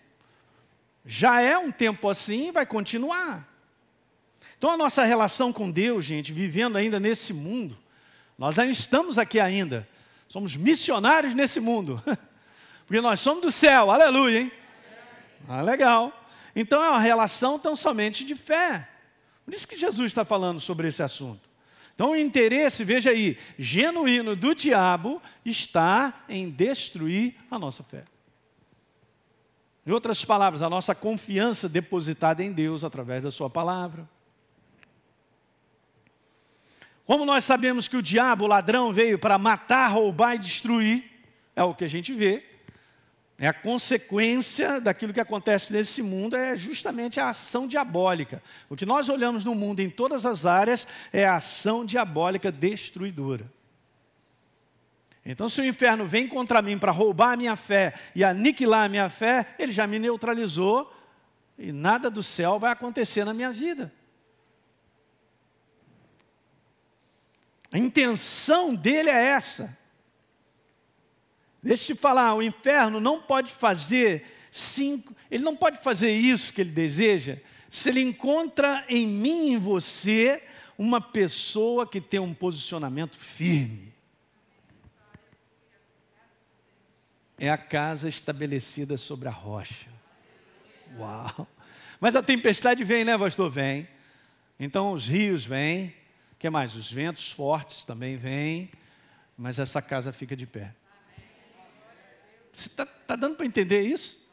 Já 1.07 1.41
é 1.41 1.57
um 1.57 1.71
tempo 1.71 2.09
assim 2.09 2.49
e 2.49 2.53
vai 2.53 2.67
continuar. 2.67 3.49
Então, 4.59 4.71
a 4.71 4.77
nossa 4.77 5.05
relação 5.05 5.53
com 5.53 5.71
Deus, 5.71 6.05
gente, 6.05 6.33
vivendo 6.33 6.77
ainda 6.77 6.99
nesse 6.99 7.33
mundo, 7.33 7.79
nós 8.37 8.59
ainda 8.59 8.73
estamos 8.73 9.19
aqui 9.19 9.39
ainda, 9.39 9.87
somos 10.29 10.57
missionários 10.57 11.35
nesse 11.35 11.61
mundo, 11.61 12.03
porque 12.87 13.01
nós 13.01 13.21
somos 13.21 13.43
do 13.43 13.53
céu, 13.53 13.91
aleluia, 13.91 14.41
hein? 14.41 14.53
Ah, 15.49 15.61
legal. 15.61 16.13
Então, 16.57 16.83
é 16.83 16.89
uma 16.89 17.01
relação 17.01 17.59
tão 17.59 17.77
somente 17.77 18.25
de 18.25 18.35
fé. 18.35 18.89
Por 19.45 19.55
isso 19.55 19.69
que 19.69 19.77
Jesus 19.77 20.11
está 20.11 20.25
falando 20.25 20.59
sobre 20.59 20.89
esse 20.89 21.03
assunto. 21.03 21.54
Então, 21.95 22.11
o 22.11 22.17
interesse, 22.17 22.83
veja 22.83 23.11
aí, 23.11 23.39
genuíno 23.57 24.35
do 24.35 24.55
diabo 24.55 25.23
está 25.45 26.25
em 26.29 26.51
destruir 26.51 27.37
a 27.51 27.59
nossa 27.59 27.85
fé. 27.85 28.05
Em 29.87 29.93
outras 29.93 30.25
palavras, 30.25 30.63
a 30.63 30.71
nossa 30.71 30.95
confiança 30.95 31.69
depositada 31.69 32.43
em 32.43 32.51
Deus 32.51 32.85
através 32.85 33.23
da 33.23 33.31
Sua 33.31 33.49
palavra. 33.49 34.09
Como 37.05 37.25
nós 37.25 37.45
sabemos 37.45 37.87
que 37.87 37.97
o 37.97 38.03
diabo, 38.03 38.45
o 38.45 38.49
ladrão, 38.49 38.93
veio 38.93 39.19
para 39.19 39.39
matar, 39.39 39.89
roubar 39.89 40.35
e 40.35 40.39
destruir, 40.39 41.05
é 41.55 41.63
o 41.63 41.75
que 41.75 41.85
a 41.85 41.89
gente 41.89 42.13
vê. 42.15 42.54
É 43.39 43.49
a 43.49 43.53
consequência 43.53 44.81
daquilo 44.81 45.13
que 45.13 45.21
acontece 45.21 45.73
nesse 45.73 46.03
mundo 46.03 46.37
é 46.37 46.57
justamente 46.57 47.19
a 47.19 47.31
ação 47.31 47.67
diabólica. 47.67 48.43
O 48.69 48.77
que 48.77 48.87
nós 48.87 49.09
olhamos 49.09 49.45
no 49.45 49.55
mundo 49.55 49.81
em 49.81 49.91
todas 49.91 50.25
as 50.25 50.47
áreas 50.47 50.87
é 51.13 51.27
a 51.27 51.37
ação 51.37 51.85
diabólica 51.85 52.53
destruidora. 52.53 53.51
Então, 55.27 55.49
se 55.49 55.61
o 55.61 55.65
inferno 55.65 56.07
vem 56.07 56.29
contra 56.29 56.63
mim 56.63 56.79
para 56.79 56.93
roubar 56.93 57.33
a 57.33 57.37
minha 57.37 57.57
fé 57.57 57.95
e 58.15 58.23
aniquilar 58.23 58.85
a 58.85 58.89
minha 58.89 59.09
fé, 59.09 59.55
ele 59.59 59.73
já 59.73 59.87
me 59.87 59.99
neutralizou 59.99 60.93
e 61.59 61.73
nada 61.73 62.11
do 62.11 62.23
céu 62.23 62.59
vai 62.59 62.71
acontecer 62.71 63.25
na 63.25 63.33
minha 63.33 63.51
vida. 63.51 63.93
A 67.73 67.79
intenção 67.79 68.75
dele 68.75 69.11
é 69.11 69.21
essa. 69.31 69.77
Deixa 71.65 71.93
eu 71.93 71.97
te 71.97 72.01
falar, 72.01 72.35
o 72.35 72.43
inferno 72.43 73.01
não 73.01 73.23
pode 73.23 73.51
fazer 73.51 74.27
cinco, 74.53 75.17
ele 75.31 75.43
não 75.43 75.57
pode 75.57 75.79
fazer 75.79 76.13
isso 76.13 76.53
que 76.53 76.61
ele 76.61 76.71
deseja, 76.71 77.39
se 77.71 77.89
ele 77.89 78.03
encontra 78.03 78.85
em 78.87 79.07
mim 79.07 79.49
e 79.49 79.53
em 79.55 79.59
você 79.59 80.45
uma 80.77 81.01
pessoa 81.01 81.87
que 81.87 82.03
tem 82.03 82.21
um 82.21 82.35
posicionamento 82.35 83.17
firme. 83.17 83.95
É 87.39 87.49
a 87.49 87.57
casa 87.57 88.11
estabelecida 88.11 88.99
sobre 88.99 89.29
a 89.29 89.33
rocha. 89.33 89.89
Uau! 90.99 91.49
Mas 91.99 92.15
a 92.15 92.23
tempestade 92.23 92.85
vem, 92.85 93.07
né, 93.07 93.17
pastor? 93.17 93.51
Vem. 93.51 93.89
Então 94.61 94.93
os 94.93 95.09
rios 95.09 95.47
vêm. 95.47 95.95
O 96.33 96.37
que 96.39 96.51
mais? 96.51 96.75
Os 96.75 96.93
ventos 96.93 97.33
fortes 97.33 97.85
também 97.85 98.19
vêm. 98.19 98.71
Mas 99.37 99.59
essa 99.59 99.81
casa 99.81 100.13
fica 100.13 100.37
de 100.37 100.47
pé. 100.47 100.75
Você 102.55 102.69
está 102.69 102.87
tá 102.87 103.17
dando 103.17 103.37
para 103.37 103.45
entender 103.45 103.83
isso? 103.83 104.25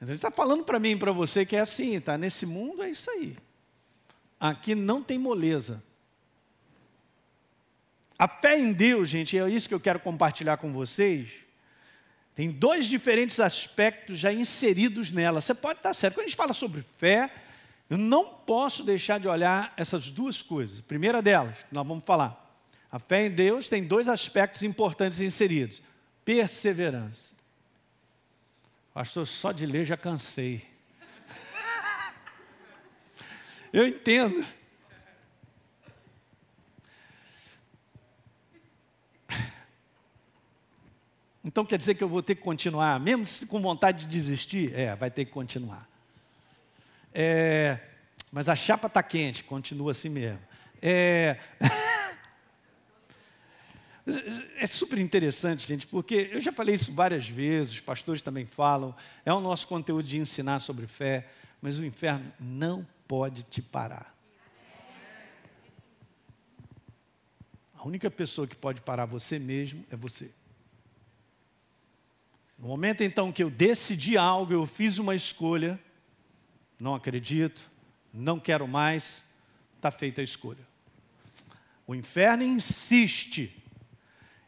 Ele 0.00 0.14
está 0.14 0.30
falando 0.30 0.64
para 0.64 0.78
mim 0.78 0.90
e 0.90 0.96
para 0.96 1.12
você 1.12 1.44
que 1.44 1.56
é 1.56 1.60
assim, 1.60 1.98
tá? 2.00 2.16
Nesse 2.16 2.46
mundo 2.46 2.82
é 2.82 2.90
isso 2.90 3.10
aí. 3.10 3.36
Aqui 4.38 4.74
não 4.74 5.02
tem 5.02 5.18
moleza. 5.18 5.82
A 8.18 8.28
fé 8.28 8.58
em 8.58 8.72
Deus, 8.72 9.08
gente, 9.08 9.36
é 9.36 9.48
isso 9.48 9.68
que 9.68 9.74
eu 9.74 9.80
quero 9.80 9.98
compartilhar 9.98 10.58
com 10.58 10.72
vocês. 10.72 11.28
Tem 12.34 12.50
dois 12.50 12.86
diferentes 12.86 13.40
aspectos 13.40 14.18
já 14.18 14.32
inseridos 14.32 15.10
nela. 15.10 15.40
Você 15.40 15.54
pode 15.54 15.80
estar 15.80 15.94
certo. 15.94 16.14
Quando 16.14 16.26
a 16.26 16.28
gente 16.28 16.36
fala 16.36 16.52
sobre 16.52 16.84
fé, 16.98 17.32
eu 17.88 17.96
não 17.96 18.26
posso 18.26 18.84
deixar 18.84 19.18
de 19.18 19.26
olhar 19.26 19.72
essas 19.76 20.10
duas 20.10 20.42
coisas. 20.42 20.80
A 20.80 20.82
primeira 20.82 21.22
delas, 21.22 21.56
nós 21.72 21.86
vamos 21.86 22.04
falar. 22.04 22.40
A 22.92 22.98
fé 22.98 23.26
em 23.26 23.30
Deus 23.30 23.68
tem 23.68 23.82
dois 23.82 24.08
aspectos 24.08 24.62
importantes 24.62 25.20
inseridos 25.20 25.82
perseverança. 26.24 27.34
Pastor, 28.92 29.26
só 29.26 29.52
de 29.52 29.66
ler 29.66 29.84
já 29.84 29.96
cansei. 29.96 30.66
Eu 33.72 33.86
entendo. 33.86 34.44
Então 41.44 41.64
quer 41.64 41.76
dizer 41.76 41.94
que 41.94 42.02
eu 42.02 42.08
vou 42.08 42.22
ter 42.22 42.36
que 42.36 42.40
continuar, 42.40 42.98
mesmo 42.98 43.46
com 43.48 43.60
vontade 43.60 44.06
de 44.06 44.10
desistir? 44.10 44.72
É, 44.74 44.96
vai 44.96 45.10
ter 45.10 45.26
que 45.26 45.30
continuar. 45.30 45.86
É, 47.12 47.78
mas 48.32 48.48
a 48.48 48.56
chapa 48.56 48.86
está 48.86 49.02
quente, 49.02 49.44
continua 49.44 49.90
assim 49.90 50.08
mesmo. 50.08 50.40
É, 50.80 51.36
É 54.56 54.66
super 54.66 54.98
interessante, 54.98 55.66
gente, 55.66 55.86
porque 55.86 56.28
eu 56.30 56.40
já 56.40 56.52
falei 56.52 56.74
isso 56.74 56.92
várias 56.92 57.26
vezes, 57.26 57.72
os 57.72 57.80
pastores 57.80 58.20
também 58.20 58.44
falam, 58.44 58.94
é 59.24 59.32
o 59.32 59.40
nosso 59.40 59.66
conteúdo 59.66 60.06
de 60.06 60.18
ensinar 60.18 60.58
sobre 60.58 60.86
fé, 60.86 61.26
mas 61.62 61.78
o 61.78 61.84
inferno 61.84 62.30
não 62.38 62.86
pode 63.08 63.44
te 63.44 63.62
parar. 63.62 64.14
A 67.74 67.86
única 67.86 68.10
pessoa 68.10 68.46
que 68.46 68.56
pode 68.56 68.82
parar 68.82 69.06
você 69.06 69.38
mesmo 69.38 69.84
é 69.90 69.96
você. 69.96 70.30
No 72.58 72.68
momento 72.68 73.02
então 73.02 73.32
que 73.32 73.42
eu 73.42 73.50
decidi 73.50 74.16
algo, 74.16 74.52
eu 74.52 74.66
fiz 74.66 74.98
uma 74.98 75.14
escolha, 75.14 75.78
não 76.78 76.94
acredito, 76.94 77.70
não 78.12 78.38
quero 78.38 78.68
mais, 78.68 79.24
está 79.76 79.90
feita 79.90 80.20
a 80.20 80.24
escolha. 80.24 80.66
O 81.86 81.94
inferno 81.94 82.42
insiste, 82.42 83.63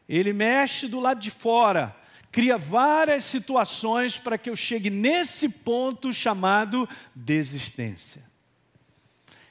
ele 0.07 0.33
mexe 0.33 0.87
do 0.87 0.99
lado 0.99 1.19
de 1.19 1.31
fora, 1.31 1.95
cria 2.31 2.57
várias 2.57 3.25
situações 3.25 4.17
para 4.17 4.37
que 4.37 4.49
eu 4.49 4.55
chegue 4.55 4.89
nesse 4.89 5.49
ponto 5.49 6.13
chamado 6.13 6.87
desistência. 7.15 8.23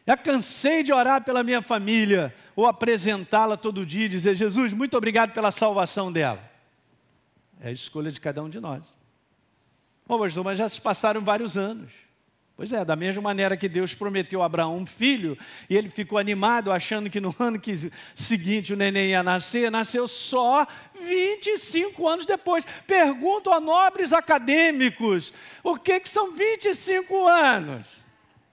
Já 0.06 0.16
cansei 0.16 0.82
de 0.84 0.92
orar 0.92 1.24
pela 1.24 1.42
minha 1.42 1.60
família, 1.60 2.32
ou 2.54 2.64
apresentá-la 2.64 3.56
todo 3.56 3.84
dia 3.84 4.06
e 4.06 4.08
dizer: 4.08 4.36
Jesus, 4.36 4.72
muito 4.72 4.96
obrigado 4.96 5.32
pela 5.32 5.50
salvação 5.50 6.12
dela. 6.12 6.42
É 7.60 7.68
a 7.68 7.72
escolha 7.72 8.10
de 8.10 8.20
cada 8.20 8.42
um 8.42 8.48
de 8.48 8.60
nós. 8.60 8.96
Bom, 10.06 10.18
mas 10.44 10.56
já 10.56 10.68
se 10.68 10.80
passaram 10.80 11.20
vários 11.20 11.58
anos. 11.58 12.05
Pois 12.56 12.72
é, 12.72 12.82
da 12.86 12.96
mesma 12.96 13.20
maneira 13.20 13.54
que 13.54 13.68
Deus 13.68 13.94
prometeu 13.94 14.42
a 14.42 14.46
Abraão 14.46 14.78
um 14.78 14.86
filho, 14.86 15.36
e 15.68 15.76
ele 15.76 15.90
ficou 15.90 16.16
animado, 16.16 16.72
achando 16.72 17.10
que 17.10 17.20
no 17.20 17.34
ano 17.38 17.60
que, 17.60 17.92
seguinte 18.14 18.72
o 18.72 18.76
neném 18.76 19.10
ia 19.10 19.22
nascer, 19.22 19.70
nasceu 19.70 20.08
só 20.08 20.66
25 20.98 22.08
anos 22.08 22.24
depois. 22.24 22.64
Pergunto 22.86 23.50
a 23.50 23.60
nobres 23.60 24.14
acadêmicos: 24.14 25.34
o 25.62 25.76
que, 25.76 26.00
que 26.00 26.08
são 26.08 26.32
25 26.32 27.26
anos? 27.26 28.06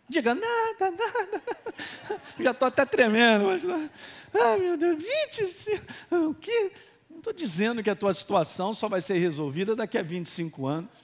Diga, 0.09 0.35
nada, 0.35 0.91
nada. 0.91 1.41
Já 2.37 2.51
estou 2.51 2.67
até 2.67 2.85
tremendo. 2.85 3.45
Mas, 3.45 3.89
ah, 4.33 4.57
meu 4.57 4.75
Deus, 4.75 5.01
25. 5.01 5.81
O 6.11 6.33
que? 6.33 6.71
Não 7.09 7.19
estou 7.19 7.31
dizendo 7.31 7.81
que 7.81 7.89
a 7.89 7.95
tua 7.95 8.13
situação 8.13 8.73
só 8.73 8.89
vai 8.89 8.99
ser 8.99 9.17
resolvida 9.17 9.77
daqui 9.77 9.97
a 9.97 10.03
25 10.03 10.67
anos. 10.67 11.02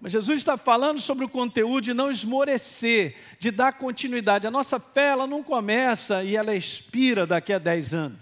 Mas 0.00 0.12
Jesus 0.12 0.38
está 0.38 0.56
falando 0.56 1.00
sobre 1.00 1.24
o 1.24 1.28
conteúdo 1.28 1.82
de 1.82 1.94
não 1.94 2.10
esmorecer, 2.10 3.16
de 3.38 3.50
dar 3.50 3.72
continuidade. 3.72 4.46
A 4.46 4.50
nossa 4.50 4.78
fé 4.78 5.08
ela 5.08 5.26
não 5.26 5.42
começa 5.42 6.22
e 6.22 6.36
ela 6.36 6.54
expira 6.54 7.26
daqui 7.26 7.52
a 7.52 7.58
10 7.58 7.94
anos. 7.94 8.20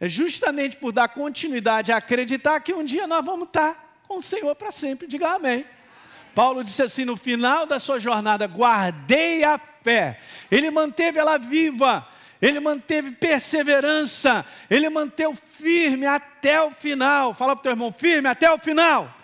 É 0.00 0.08
justamente 0.08 0.76
por 0.76 0.92
dar 0.92 1.08
continuidade 1.08 1.92
a 1.92 1.98
acreditar 1.98 2.58
que 2.60 2.72
um 2.72 2.84
dia 2.84 3.06
nós 3.06 3.24
vamos 3.24 3.46
estar 3.46 4.02
com 4.08 4.16
o 4.16 4.22
Senhor 4.22 4.56
para 4.56 4.72
sempre. 4.72 5.06
Diga 5.06 5.34
amém. 5.34 5.64
Paulo 6.34 6.64
disse 6.64 6.82
assim: 6.82 7.04
no 7.04 7.16
final 7.16 7.64
da 7.64 7.78
sua 7.78 8.00
jornada, 8.00 8.46
guardei 8.46 9.44
a 9.44 9.58
fé. 9.58 10.18
Ele 10.50 10.70
manteve 10.70 11.18
ela 11.18 11.38
viva, 11.38 12.08
ele 12.42 12.58
manteve 12.58 13.12
perseverança, 13.12 14.44
ele 14.68 14.88
manteve 14.88 15.36
firme 15.36 16.06
até 16.06 16.60
o 16.60 16.72
final. 16.72 17.34
Fala 17.34 17.54
para 17.54 17.60
o 17.60 17.62
teu 17.62 17.72
irmão, 17.72 17.92
firme 17.92 18.28
até 18.28 18.50
o 18.50 18.58
final. 18.58 19.19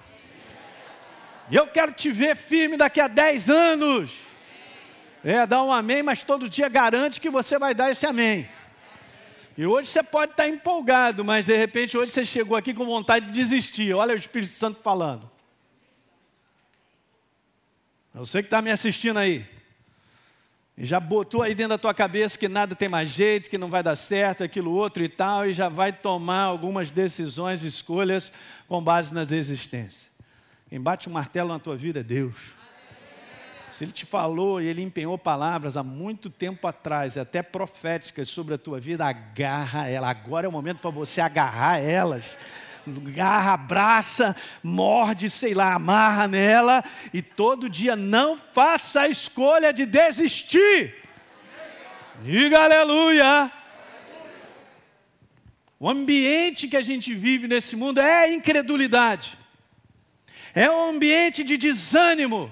E 1.50 1.56
eu 1.56 1.66
quero 1.66 1.92
te 1.92 2.10
ver 2.10 2.36
firme 2.36 2.76
daqui 2.76 3.00
a 3.00 3.08
10 3.08 3.50
anos. 3.50 4.18
É, 5.22 5.46
dá 5.46 5.62
um 5.62 5.72
amém, 5.72 6.02
mas 6.02 6.22
todo 6.22 6.48
dia 6.48 6.68
garante 6.68 7.20
que 7.20 7.30
você 7.30 7.58
vai 7.58 7.74
dar 7.74 7.90
esse 7.90 8.06
amém. 8.06 8.48
E 9.56 9.64
hoje 9.64 9.88
você 9.88 10.02
pode 10.02 10.32
estar 10.32 10.48
empolgado, 10.48 11.24
mas 11.24 11.46
de 11.46 11.56
repente 11.56 11.96
hoje 11.96 12.12
você 12.12 12.24
chegou 12.24 12.56
aqui 12.56 12.74
com 12.74 12.84
vontade 12.84 13.26
de 13.26 13.32
desistir. 13.32 13.94
Olha 13.94 14.14
o 14.14 14.18
Espírito 14.18 14.52
Santo 14.52 14.80
falando. 14.82 15.30
Você 18.12 18.42
que 18.42 18.46
está 18.46 18.60
me 18.60 18.70
assistindo 18.70 19.18
aí. 19.18 19.46
E 20.76 20.84
já 20.84 21.00
botou 21.00 21.42
aí 21.42 21.54
dentro 21.54 21.70
da 21.70 21.78
tua 21.78 21.94
cabeça 21.94 22.38
que 22.38 22.48
nada 22.48 22.74
tem 22.74 22.88
mais 22.88 23.10
jeito, 23.10 23.48
que 23.48 23.56
não 23.56 23.70
vai 23.70 23.82
dar 23.82 23.96
certo, 23.96 24.44
aquilo 24.44 24.72
outro 24.72 25.02
e 25.02 25.08
tal, 25.08 25.46
e 25.46 25.52
já 25.52 25.70
vai 25.70 25.90
tomar 25.90 26.42
algumas 26.42 26.90
decisões, 26.90 27.64
escolhas 27.64 28.32
com 28.68 28.82
base 28.82 29.14
na 29.14 29.24
desistência. 29.24 30.15
Quem 30.68 30.80
bate 30.80 31.08
um 31.08 31.12
martelo 31.12 31.50
na 31.50 31.61
tua 31.61 31.76
vida 31.76 32.00
é 32.00 32.02
Deus. 32.02 32.35
Se 33.70 33.85
Ele 33.85 33.92
te 33.92 34.04
falou 34.04 34.61
e 34.61 34.66
Ele 34.66 34.82
empenhou 34.82 35.16
palavras 35.16 35.76
há 35.76 35.82
muito 35.82 36.29
tempo 36.29 36.66
atrás, 36.66 37.16
até 37.16 37.40
proféticas 37.40 38.29
sobre 38.29 38.55
a 38.55 38.59
tua 38.59 38.81
vida, 38.81 39.07
agarra 39.07 39.87
ela. 39.87 40.11
Agora 40.11 40.46
é 40.46 40.48
o 40.48 40.52
momento 40.52 40.79
para 40.79 40.90
você 40.90 41.20
agarrar 41.20 41.79
elas. 41.79 42.24
Agarra, 42.85 43.52
abraça, 43.52 44.35
morde, 44.62 45.31
sei 45.31 45.55
lá, 45.55 45.74
amarra 45.74 46.26
nela 46.26 46.83
e 47.12 47.20
todo 47.20 47.68
dia 47.68 47.94
não 47.94 48.37
faça 48.37 49.02
a 49.02 49.09
escolha 49.09 49.72
de 49.72 49.87
desistir. 49.87 50.94
Diga 52.22 52.64
aleluia. 52.64 53.52
O 55.79 55.88
ambiente 55.88 56.66
que 56.66 56.76
a 56.76 56.83
gente 56.83 57.14
vive 57.14 57.46
nesse 57.46 57.76
mundo 57.76 58.00
é 58.00 58.33
incredulidade 58.33 59.37
é 60.57 60.71
um 60.71 60.88
ambiente 60.88 61.45
de 61.45 61.59
desânimo. 61.59 62.51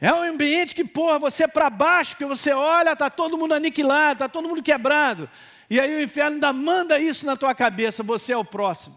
É 0.00 0.10
um 0.10 0.22
ambiente 0.22 0.74
que 0.74 0.82
porra 0.82 1.18
você 1.18 1.46
para 1.46 1.68
baixo, 1.68 2.16
que 2.16 2.24
você 2.24 2.50
olha, 2.54 2.94
está 2.94 3.10
todo 3.10 3.36
mundo 3.36 3.52
aniquilado, 3.52 4.14
está 4.14 4.26
todo 4.26 4.48
mundo 4.48 4.62
quebrado. 4.62 5.28
E 5.68 5.78
aí 5.78 5.94
o 5.94 6.02
inferno 6.02 6.36
ainda 6.36 6.50
manda 6.50 6.98
isso 6.98 7.26
na 7.26 7.36
tua 7.36 7.54
cabeça, 7.54 8.02
você 8.02 8.32
é 8.32 8.36
o 8.38 8.44
próximo. 8.44 8.96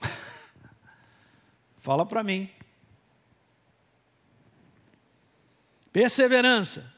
Fala 1.76 2.06
para 2.06 2.22
mim. 2.22 2.50
Perseverança. 5.92 6.90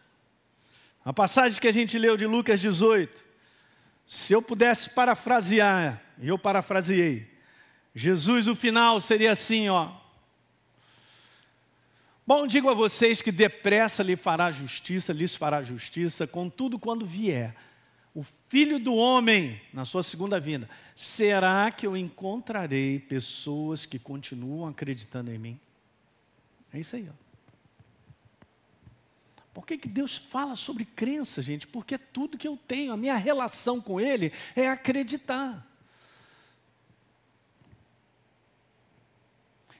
A 1.05 1.13
passagem 1.13 1.61
que 1.61 1.67
a 1.67 1.73
gente 1.73 1.99
leu 1.99 2.17
de 2.17 2.29
Lucas 2.29 2.61
18. 2.61 3.30
Se 4.11 4.33
eu 4.33 4.43
pudesse 4.43 4.91
parafrasear, 4.91 6.03
e 6.19 6.27
eu 6.27 6.37
parafraseei, 6.37 7.33
Jesus, 7.95 8.49
o 8.49 8.57
final 8.57 9.01
seria 9.01 9.31
assim, 9.31 9.69
ó. 9.69 9.93
Bom, 12.27 12.45
digo 12.45 12.69
a 12.69 12.75
vocês 12.75 13.23
que 13.23 13.31
depressa 13.31 14.03
lhe 14.03 14.17
fará 14.17 14.51
justiça, 14.51 15.13
lhes 15.13 15.37
fará 15.37 15.63
justiça, 15.63 16.27
contudo, 16.27 16.77
quando 16.77 17.07
vier 17.07 17.55
o 18.13 18.25
filho 18.49 18.81
do 18.81 18.97
homem 18.97 19.63
na 19.73 19.85
sua 19.85 20.03
segunda 20.03 20.41
vinda, 20.41 20.69
será 20.97 21.71
que 21.71 21.87
eu 21.87 21.97
encontrarei 21.97 22.99
pessoas 22.99 23.87
que 23.87 23.97
continuam 23.97 24.69
acreditando 24.69 25.31
em 25.31 25.39
mim? 25.39 25.61
É 26.73 26.81
isso 26.81 26.97
aí, 26.97 27.09
ó. 27.09 27.30
Por 29.53 29.67
que, 29.67 29.77
que 29.77 29.89
Deus 29.89 30.17
fala 30.17 30.55
sobre 30.55 30.85
crença, 30.85 31.43
gente? 31.43 31.67
Porque 31.67 31.97
é 31.97 31.99
tudo 31.99 32.39
que 32.39 32.47
eu 32.47 32.57
tenho, 32.57 32.93
a 32.93 32.97
minha 32.97 33.17
relação 33.17 33.81
com 33.81 34.01
Ele 34.01 34.33
é 34.55 34.69
acreditar. 34.69 35.67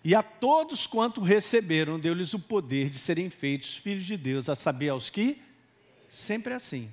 E 0.03 0.15
a 0.15 0.23
todos 0.23 0.87
quanto 0.87 1.21
receberam, 1.21 2.01
deu-lhes 2.01 2.35
o 2.35 2.39
poder 2.39 2.89
de 2.89 2.99
serem 2.99 3.29
feitos 3.31 3.77
filhos 3.77 4.05
de 4.05 4.17
Deus, 4.17 4.49
a 4.49 4.57
saber, 4.57 4.89
aos 4.89 5.11
que? 5.11 5.41
Sempre 6.09 6.55
assim. 6.55 6.91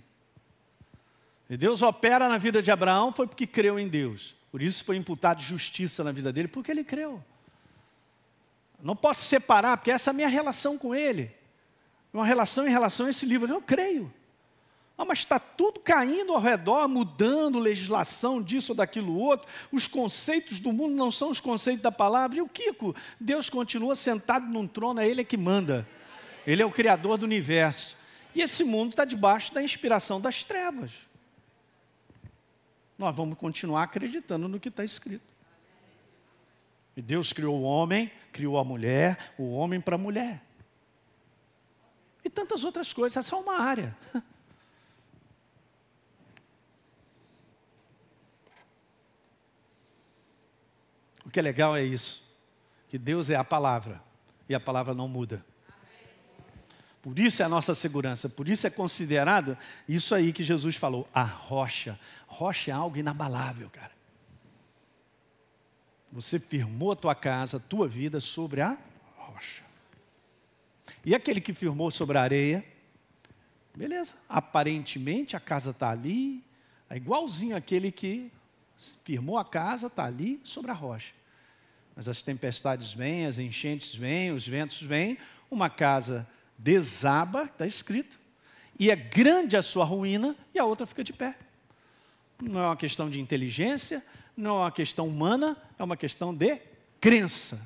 E 1.50 1.56
Deus 1.56 1.82
opera 1.82 2.28
na 2.28 2.38
vida 2.38 2.62
de 2.62 2.70
Abraão 2.70 3.12
foi 3.12 3.26
porque 3.26 3.48
creu 3.48 3.80
em 3.80 3.88
Deus. 3.88 4.36
Por 4.52 4.62
isso 4.62 4.84
foi 4.84 4.98
imputado 4.98 5.42
justiça 5.42 6.04
na 6.04 6.12
vida 6.12 6.32
dele, 6.32 6.50
porque 6.50 6.70
ele 6.70 6.84
creu. 6.84 7.24
Não 8.84 8.96
posso 8.96 9.22
separar, 9.22 9.78
porque 9.78 9.90
essa 9.90 10.10
é 10.10 10.12
a 10.12 10.14
minha 10.14 10.28
relação 10.28 10.78
com 10.78 10.94
ele 10.94 11.36
uma 12.18 12.26
relação 12.26 12.68
em 12.68 12.72
relação 12.72 13.06
a 13.06 13.10
esse 13.10 13.26
livro. 13.26 13.52
Eu 13.52 13.62
creio. 13.62 14.12
Ah, 14.98 15.06
mas 15.06 15.20
está 15.20 15.38
tudo 15.38 15.80
caindo 15.80 16.34
ao 16.34 16.42
redor, 16.42 16.88
mudando 16.88 17.60
legislação 17.60 18.42
disso 18.42 18.72
ou 18.72 18.76
daquilo 18.76 19.16
outro. 19.16 19.48
Os 19.72 19.88
conceitos 19.88 20.60
do 20.60 20.72
mundo 20.72 20.96
não 20.96 21.12
são 21.12 21.30
os 21.30 21.40
conceitos 21.40 21.84
da 21.84 21.92
palavra. 21.92 22.40
E 22.40 22.42
o 22.42 22.50
Kiko? 22.50 22.96
Deus 23.20 23.50
continua 23.50 23.96
sentado 23.96 24.48
num 24.48 24.66
trono, 24.66 25.00
é 25.00 25.08
Ele 25.08 25.24
que 25.24 25.38
manda. 25.38 25.88
Ele 26.48 26.64
é 26.64 26.66
o 26.66 26.72
Criador 26.72 27.20
do 27.20 27.26
universo. 27.26 27.96
E 28.34 28.42
esse 28.42 28.64
mundo 28.64 28.92
está 28.92 29.06
debaixo 29.06 29.54
da 29.54 29.62
inspiração 29.62 30.20
das 30.20 30.44
trevas. 30.44 30.92
Nós 32.98 33.16
vamos 33.16 33.38
continuar 33.38 33.84
acreditando 33.84 34.48
no 34.48 34.60
que 34.60 34.70
está 34.70 34.84
escrito. 34.84 35.22
E 36.96 37.02
Deus 37.04 37.32
criou 37.32 37.60
o 37.60 37.62
homem, 37.62 38.12
criou 38.32 38.58
a 38.58 38.64
mulher, 38.64 39.34
o 39.38 39.52
homem 39.52 39.80
para 39.80 39.94
a 39.94 40.00
mulher 40.00 40.47
e 42.28 42.30
tantas 42.30 42.64
outras 42.64 42.94
coisas. 42.94 43.18
Essa 43.18 43.36
é 43.36 43.40
uma 43.40 43.60
área. 43.60 43.98
O 51.26 51.30
que 51.30 51.42
é 51.42 51.44
legal 51.44 51.76
é 51.76 51.84
isso, 51.84 52.24
que 52.88 52.98
Deus 52.98 53.30
é 53.30 53.36
a 53.36 53.44
palavra 53.44 54.02
e 54.48 54.56
a 54.56 54.62
palavra 54.62 54.94
não 54.94 55.10
muda. 55.10 55.46
Por 57.02 57.20
isso 57.20 57.42
é 57.42 57.46
a 57.46 57.50
nossa 57.50 57.76
segurança, 57.76 58.30
por 58.30 58.48
isso 58.48 58.66
é 58.66 58.70
considerado 58.70 59.58
isso 59.90 60.16
aí 60.16 60.32
que 60.32 60.42
Jesus 60.42 60.78
falou, 60.78 61.06
a 61.14 61.24
rocha. 61.24 62.00
Rocha 62.28 62.72
é 62.72 62.74
algo 62.74 62.96
inabalável, 62.96 63.70
cara. 63.70 63.92
Você 66.14 66.40
firmou 66.40 66.94
a 66.94 66.96
tua 66.96 67.14
casa, 67.14 67.58
a 67.58 67.60
tua 67.60 67.90
vida 67.90 68.22
sobre 68.22 68.62
a 68.62 68.78
rocha. 69.18 69.67
E 71.06 71.16
aquele 71.16 71.42
que 71.42 71.54
firmou 71.54 71.92
sobre 71.92 72.18
a 72.18 72.22
areia, 72.22 72.66
beleza, 73.76 74.14
aparentemente 74.28 75.36
a 75.36 75.40
casa 75.40 75.72
está 75.72 75.90
ali, 75.90 76.44
É 76.90 76.96
igualzinho 76.96 77.56
aquele 77.56 77.92
que 77.92 78.32
firmou 79.04 79.38
a 79.38 79.44
casa, 79.44 79.88
está 79.88 80.06
ali 80.06 80.40
sobre 80.44 80.72
a 80.72 80.74
rocha. 80.74 81.14
Mas 81.96 82.08
as 82.08 82.22
tempestades 82.22 82.94
vêm, 82.94 83.26
as 83.26 83.40
enchentes 83.40 83.94
vêm, 83.94 84.32
os 84.32 84.48
ventos 84.48 84.82
vêm, 84.82 85.18
uma 85.50 85.70
casa 85.70 86.28
desaba, 86.58 87.44
está 87.44 87.66
escrito, 87.66 88.18
e 88.80 88.90
é 88.92 88.96
grande 88.96 89.58
a 89.58 89.62
sua 89.62 89.84
ruína, 89.84 90.36
e 90.54 90.60
a 90.60 90.66
outra 90.66 90.86
fica 90.86 91.04
de 91.04 91.12
pé. 91.12 91.36
Não 92.40 92.62
é 92.62 92.66
uma 92.68 92.78
questão 92.78 93.10
de 93.10 93.20
inteligência, 93.20 94.04
não 94.36 94.58
é 94.58 94.62
uma 94.62 94.72
questão 94.72 95.08
humana, 95.08 95.58
é 95.78 95.84
uma 95.84 95.98
questão 95.98 96.34
de 96.34 96.62
crença. 97.02 97.60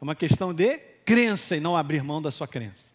É 0.00 0.04
uma 0.04 0.14
questão 0.14 0.54
de 0.54 0.80
crença 1.06 1.56
e 1.56 1.60
não 1.60 1.76
abrir 1.76 2.02
mão 2.02 2.20
da 2.20 2.30
sua 2.30 2.48
crença. 2.48 2.94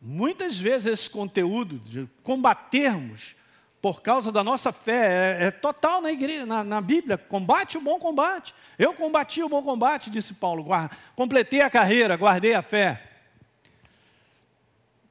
Muitas 0.00 0.58
vezes 0.58 0.86
esse 0.86 1.08
conteúdo 1.08 1.78
de 1.78 2.08
combatermos 2.22 3.36
por 3.80 4.02
causa 4.02 4.30
da 4.30 4.44
nossa 4.44 4.72
fé 4.72 5.38
é, 5.40 5.46
é 5.46 5.50
total 5.50 6.02
na, 6.02 6.12
igreja, 6.12 6.44
na, 6.44 6.62
na, 6.62 6.80
Bíblia. 6.80 7.16
Combate 7.16 7.78
o 7.78 7.80
bom 7.80 7.98
combate. 7.98 8.54
Eu 8.78 8.92
combati 8.92 9.42
o 9.42 9.48
bom 9.48 9.62
combate, 9.62 10.10
disse 10.10 10.34
Paulo. 10.34 10.64
Guarda, 10.64 10.94
completei 11.16 11.62
a 11.62 11.70
carreira, 11.70 12.16
guardei 12.16 12.52
a 12.52 12.60
fé. 12.60 13.02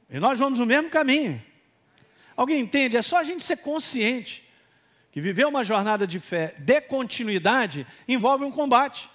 E 0.10 0.20
nós 0.20 0.38
vamos 0.38 0.60
no 0.60 0.66
mesmo 0.66 0.90
caminho. 0.90 1.42
Alguém 2.36 2.60
entende? 2.60 2.98
É 2.98 3.02
só 3.02 3.18
a 3.18 3.24
gente 3.24 3.44
ser 3.44 3.58
consciente 3.58 4.48
que 5.12 5.22
viver 5.22 5.46
uma 5.46 5.64
jornada 5.64 6.06
de 6.06 6.20
fé 6.20 6.56
de 6.58 6.82
continuidade 6.82 7.88
envolve 8.08 8.44
um 8.44 8.52
combate. 8.52 9.10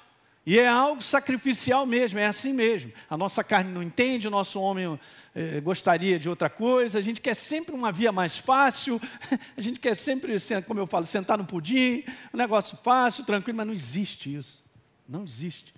E 0.46 0.58
é 0.58 0.68
algo 0.68 1.00
sacrificial 1.00 1.86
mesmo, 1.86 2.18
é 2.18 2.26
assim 2.26 2.52
mesmo. 2.52 2.92
A 3.08 3.16
nossa 3.16 3.42
carne 3.42 3.72
não 3.72 3.82
entende, 3.82 4.28
o 4.28 4.30
nosso 4.30 4.60
homem 4.60 4.98
eh, 5.34 5.60
gostaria 5.60 6.18
de 6.18 6.28
outra 6.28 6.50
coisa, 6.50 6.98
a 6.98 7.02
gente 7.02 7.20
quer 7.20 7.34
sempre 7.34 7.74
uma 7.74 7.90
via 7.90 8.12
mais 8.12 8.36
fácil, 8.36 9.00
a 9.56 9.60
gente 9.60 9.80
quer 9.80 9.96
sempre, 9.96 10.36
como 10.66 10.80
eu 10.80 10.86
falo, 10.86 11.06
sentar 11.06 11.38
no 11.38 11.46
pudim, 11.46 12.04
um 12.32 12.36
negócio 12.36 12.78
fácil, 12.82 13.24
tranquilo, 13.24 13.56
mas 13.56 13.66
não 13.66 13.72
existe 13.72 14.34
isso. 14.34 14.62
Não 15.08 15.24
existe. 15.24 15.74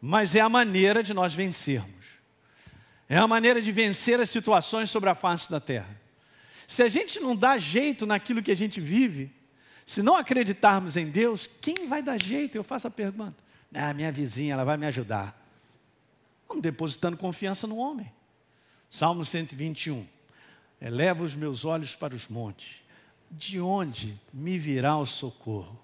Mas 0.00 0.36
é 0.36 0.40
a 0.40 0.48
maneira 0.48 1.02
de 1.02 1.14
nós 1.14 1.32
vencermos. 1.32 2.18
É 3.08 3.16
a 3.16 3.26
maneira 3.26 3.60
de 3.60 3.72
vencer 3.72 4.20
as 4.20 4.28
situações 4.28 4.90
sobre 4.90 5.08
a 5.08 5.14
face 5.14 5.50
da 5.50 5.58
terra. 5.58 5.98
Se 6.66 6.82
a 6.82 6.88
gente 6.88 7.18
não 7.20 7.34
dá 7.34 7.56
jeito 7.56 8.04
naquilo 8.04 8.42
que 8.42 8.50
a 8.50 8.56
gente 8.56 8.82
vive, 8.82 9.32
se 9.88 10.02
não 10.02 10.16
acreditarmos 10.16 10.98
em 10.98 11.06
Deus, 11.06 11.46
quem 11.46 11.88
vai 11.88 12.02
dar 12.02 12.20
jeito? 12.20 12.54
Eu 12.54 12.62
faço 12.62 12.86
a 12.86 12.90
pergunta. 12.90 13.34
Ah, 13.72 13.94
minha 13.94 14.12
vizinha, 14.12 14.52
ela 14.52 14.62
vai 14.62 14.76
me 14.76 14.84
ajudar. 14.84 15.34
Vamos 16.46 16.62
depositando 16.62 17.16
confiança 17.16 17.66
no 17.66 17.78
homem. 17.78 18.12
Salmo 18.86 19.24
121. 19.24 20.06
Eleva 20.78 21.24
os 21.24 21.34
meus 21.34 21.64
olhos 21.64 21.96
para 21.96 22.14
os 22.14 22.28
montes. 22.28 22.82
De 23.30 23.58
onde 23.58 24.20
me 24.30 24.58
virá 24.58 24.94
o 24.98 25.06
socorro? 25.06 25.82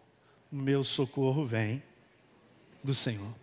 O 0.53 0.57
meu 0.57 0.85
socorro 0.85 1.47
vem 1.47 1.83
do 2.83 2.95
Senhor, 2.95 3.35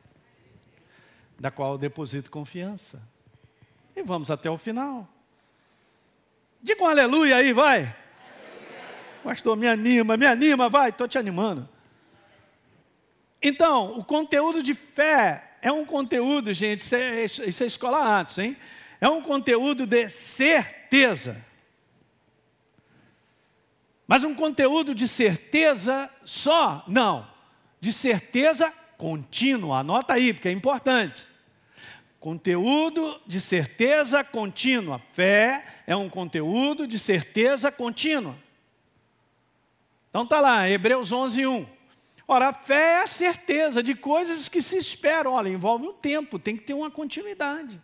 da 1.39 1.49
qual 1.49 1.71
eu 1.71 1.77
deposito 1.79 2.29
confiança. 2.29 3.01
E 3.95 4.03
vamos 4.03 4.29
até 4.29 4.47
o 4.47 4.59
final. 4.59 5.09
Diga 6.61 6.83
um 6.83 6.87
aleluia 6.87 7.37
aí, 7.37 7.51
vai. 7.51 8.00
Pastor, 9.23 9.55
me 9.55 9.67
anima, 9.67 10.17
me 10.17 10.25
anima, 10.25 10.69
vai, 10.69 10.89
estou 10.89 11.07
te 11.07 11.17
animando. 11.17 11.67
Então, 13.41 13.97
o 13.97 14.03
conteúdo 14.03 14.61
de 14.61 14.73
fé 14.73 15.51
é 15.61 15.71
um 15.71 15.85
conteúdo, 15.85 16.53
gente, 16.53 16.79
isso 16.79 16.95
é, 16.95 17.25
isso 17.25 17.63
é 17.63 17.65
escola 17.65 18.19
Atos, 18.19 18.37
hein? 18.37 18.57
É 18.99 19.09
um 19.09 19.21
conteúdo 19.21 19.85
de 19.87 20.09
certeza. 20.09 21.43
Mas 24.07 24.23
um 24.23 24.35
conteúdo 24.35 24.93
de 24.93 25.07
certeza 25.07 26.09
só? 26.23 26.83
Não. 26.87 27.27
De 27.79 27.91
certeza 27.91 28.71
contínua. 28.97 29.79
Anota 29.79 30.13
aí, 30.13 30.33
porque 30.33 30.49
é 30.49 30.51
importante. 30.51 31.25
Conteúdo 32.19 33.19
de 33.25 33.41
certeza 33.41 34.23
contínua. 34.23 34.99
Fé 35.13 35.65
é 35.87 35.95
um 35.95 36.09
conteúdo 36.09 36.85
de 36.85 36.99
certeza 36.99 37.71
contínua. 37.71 38.35
Então 40.11 40.23
está 40.23 40.41
lá, 40.41 40.69
Hebreus 40.69 41.13
11, 41.13 41.47
1. 41.47 41.65
Ora, 42.27 42.49
a 42.49 42.53
fé 42.53 42.99
é 42.99 43.01
a 43.03 43.07
certeza 43.07 43.81
de 43.81 43.95
coisas 43.95 44.49
que 44.49 44.61
se 44.61 44.77
esperam. 44.77 45.31
Olha, 45.31 45.47
envolve 45.47 45.87
um 45.87 45.93
tempo, 45.93 46.37
tem 46.37 46.55
que 46.57 46.63
ter 46.63 46.73
uma 46.73 46.91
continuidade. 46.91 47.81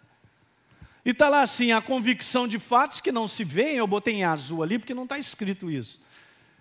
E 1.05 1.11
está 1.11 1.29
lá 1.29 1.41
assim, 1.41 1.71
a 1.71 1.81
convicção 1.81 2.45
de 2.45 2.59
fatos 2.59 2.99
que 2.99 3.13
não 3.13 3.29
se 3.29 3.45
veem, 3.45 3.77
eu 3.77 3.87
botei 3.87 4.15
em 4.15 4.25
azul 4.25 4.61
ali 4.61 4.77
porque 4.77 4.93
não 4.93 5.03
está 5.03 5.17
escrito 5.17 5.71
isso. 5.71 6.03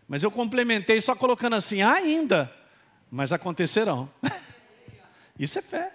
Mas 0.06 0.22
eu 0.22 0.30
complementei 0.30 1.00
só 1.00 1.16
colocando 1.16 1.56
assim, 1.56 1.82
ainda, 1.82 2.54
mas 3.10 3.32
acontecerão. 3.32 4.08
isso 5.36 5.58
é 5.58 5.62
fé. 5.62 5.92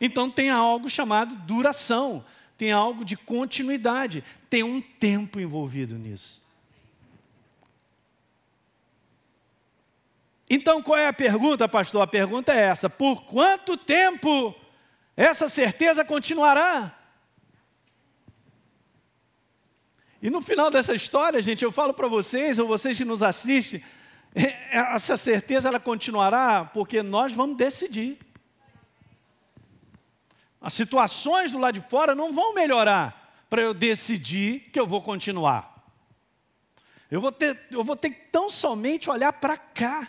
Então 0.00 0.30
tem 0.30 0.48
algo 0.48 0.88
chamado 0.88 1.34
duração, 1.34 2.24
tem 2.56 2.70
algo 2.70 3.04
de 3.04 3.16
continuidade, 3.16 4.22
tem 4.48 4.62
um 4.62 4.80
tempo 4.80 5.40
envolvido 5.40 5.98
nisso. 5.98 6.39
Então 10.52 10.82
qual 10.82 10.98
é 10.98 11.06
a 11.06 11.12
pergunta, 11.12 11.68
pastor? 11.68 12.02
A 12.02 12.08
pergunta 12.08 12.52
é 12.52 12.58
essa: 12.62 12.90
por 12.90 13.22
quanto 13.22 13.76
tempo 13.76 14.52
essa 15.16 15.48
certeza 15.48 16.04
continuará? 16.04 16.96
E 20.20 20.28
no 20.28 20.42
final 20.42 20.70
dessa 20.70 20.92
história, 20.92 21.40
gente, 21.40 21.64
eu 21.64 21.70
falo 21.70 21.94
para 21.94 22.08
vocês, 22.08 22.58
ou 22.58 22.66
vocês 22.66 22.98
que 22.98 23.04
nos 23.04 23.22
assistem, 23.22 23.82
é, 24.34 24.76
essa 24.94 25.16
certeza 25.16 25.68
ela 25.68 25.80
continuará 25.80 26.64
porque 26.64 27.00
nós 27.00 27.32
vamos 27.32 27.56
decidir. 27.56 28.18
As 30.60 30.74
situações 30.74 31.52
do 31.52 31.58
lado 31.58 31.80
de 31.80 31.88
fora 31.88 32.14
não 32.14 32.34
vão 32.34 32.52
melhorar 32.52 33.44
para 33.48 33.62
eu 33.62 33.72
decidir 33.72 34.68
que 34.72 34.78
eu 34.78 34.86
vou 34.86 35.00
continuar. 35.00 35.69
Eu 37.10 37.20
vou 37.20 37.32
ter, 37.32 37.60
eu 37.70 37.82
vou 37.82 37.96
ter 37.96 38.10
que 38.10 38.30
tão 38.30 38.48
somente 38.48 39.10
olhar 39.10 39.32
para 39.32 39.58
cá 39.58 40.08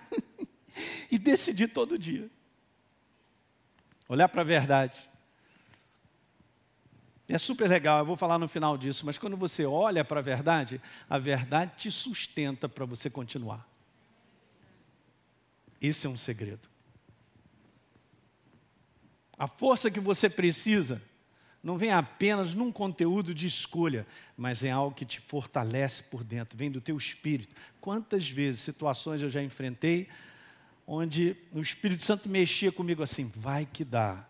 e 1.09 1.17
decidir 1.17 1.69
todo 1.69 1.97
dia. 1.97 2.29
Olhar 4.07 4.29
para 4.29 4.41
a 4.41 4.45
verdade. 4.45 5.09
É 7.27 7.37
super 7.37 7.69
legal, 7.69 7.99
eu 7.99 8.05
vou 8.05 8.17
falar 8.17 8.37
no 8.37 8.47
final 8.47 8.77
disso, 8.77 9.05
mas 9.05 9.17
quando 9.17 9.37
você 9.37 9.65
olha 9.65 10.03
para 10.03 10.19
a 10.19 10.23
verdade, 10.23 10.81
a 11.09 11.17
verdade 11.17 11.71
te 11.77 11.89
sustenta 11.89 12.67
para 12.67 12.85
você 12.85 13.09
continuar. 13.09 13.65
Esse 15.81 16.05
é 16.05 16.09
um 16.09 16.17
segredo. 16.17 16.69
A 19.37 19.47
força 19.47 19.89
que 19.89 19.99
você 19.99 20.29
precisa 20.29 21.01
não 21.63 21.77
vem 21.77 21.91
apenas 21.91 22.55
num 22.55 22.71
conteúdo 22.71 23.33
de 23.33 23.45
escolha, 23.45 24.07
mas 24.35 24.63
é 24.63 24.71
algo 24.71 24.95
que 24.95 25.05
te 25.05 25.19
fortalece 25.19 26.03
por 26.03 26.23
dentro, 26.23 26.57
vem 26.57 26.71
do 26.71 26.81
teu 26.81 26.97
espírito. 26.97 27.55
Quantas 27.79 28.29
vezes, 28.29 28.61
situações 28.61 29.21
eu 29.21 29.29
já 29.29 29.43
enfrentei, 29.43 30.07
onde 30.87 31.37
o 31.53 31.59
Espírito 31.59 32.03
Santo 32.03 32.27
mexia 32.27 32.71
comigo 32.71 33.03
assim, 33.03 33.31
vai 33.35 33.65
que 33.71 33.85
dá. 33.85 34.25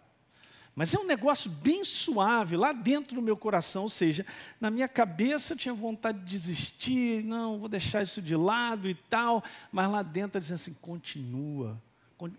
Mas 0.75 0.93
é 0.93 0.99
um 0.99 1.05
negócio 1.05 1.49
bem 1.49 1.83
suave, 1.83 2.55
lá 2.55 2.71
dentro 2.71 3.15
do 3.15 3.21
meu 3.21 3.35
coração, 3.35 3.83
ou 3.83 3.89
seja, 3.89 4.25
na 4.59 4.69
minha 4.69 4.87
cabeça 4.87 5.53
eu 5.53 5.57
tinha 5.57 5.73
vontade 5.73 6.19
de 6.19 6.25
desistir, 6.25 7.23
não, 7.23 7.59
vou 7.59 7.67
deixar 7.67 8.03
isso 8.03 8.21
de 8.21 8.35
lado 8.35 8.89
e 8.89 8.93
tal, 8.93 9.43
mas 9.71 9.89
lá 9.89 10.01
dentro 10.01 10.39
dizendo 10.39 10.55
assim, 10.55 10.73
continua, 10.75 11.81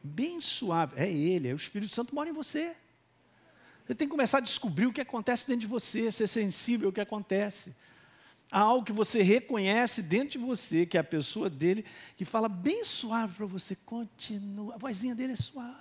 bem 0.02 0.40
suave, 0.40 0.94
é 0.96 1.11
Ele, 1.11 1.48
é 1.48 1.52
o 1.52 1.57
Espírito 1.57 1.94
Santo 1.94 2.14
mora 2.14 2.31
em 2.31 2.33
você. 2.33 2.76
Você 3.87 3.95
tem 3.95 4.07
que 4.07 4.12
começar 4.12 4.38
a 4.38 4.40
descobrir 4.40 4.87
o 4.87 4.92
que 4.92 5.01
acontece 5.01 5.47
dentro 5.47 5.62
de 5.62 5.66
você, 5.66 6.11
ser 6.11 6.29
sensível 6.29 6.88
ao 6.88 6.92
que 6.92 7.01
acontece. 7.01 7.75
Há 8.51 8.61
algo 8.61 8.85
que 8.85 8.92
você 8.92 9.23
reconhece 9.23 10.03
dentro 10.03 10.38
de 10.38 10.38
você, 10.38 10.85
que 10.85 10.97
é 10.97 11.01
a 11.01 11.05
pessoa 11.05 11.49
dele, 11.49 11.85
que 12.16 12.25
fala 12.25 12.49
bem 12.49 12.85
suave 12.85 13.35
para 13.35 13.47
você, 13.47 13.75
continua. 13.75 14.75
A 14.75 14.79
vozinha 14.79 15.14
dele 15.14 15.33
é 15.33 15.37
suave. 15.37 15.75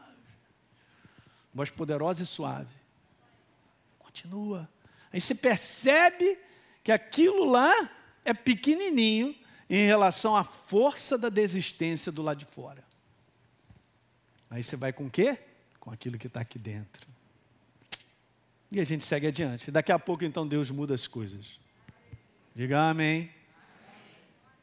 Voz 1.54 1.70
poderosa 1.70 2.24
e 2.24 2.26
suave. 2.26 2.74
Continua. 4.00 4.70
Aí 5.12 5.20
você 5.20 5.36
percebe 5.36 6.40
que 6.84 6.92
aquilo 6.92 7.46
lá 7.46 7.92
é 8.24 8.34
pequenininho 8.34 9.36
em 9.70 9.86
relação 9.86 10.36
à 10.36 10.44
força 10.44 11.18
da 11.18 11.30
desistência 11.30 12.12
do 12.12 12.22
lado 12.22 12.38
de 12.38 12.46
fora. 12.46 12.84
Aí 14.50 14.64
você 14.64 14.76
vai 14.76 14.92
com 14.92 15.06
o 15.06 15.10
quê? 15.10 15.38
Com 15.80 15.92
aquilo 15.92 16.18
que 16.18 16.28
está 16.28 16.42
aqui 16.42 16.58
dentro. 16.58 17.08
E 18.72 18.80
a 18.80 18.84
gente 18.84 19.04
segue 19.04 19.28
adiante. 19.28 19.70
Daqui 19.70 19.92
a 19.92 20.00
pouco, 20.00 20.24
então, 20.24 20.48
Deus 20.48 20.72
muda 20.72 20.94
as 20.94 21.08
coisas. 21.08 21.60
Diga 22.56 22.90
amém. 22.90 23.30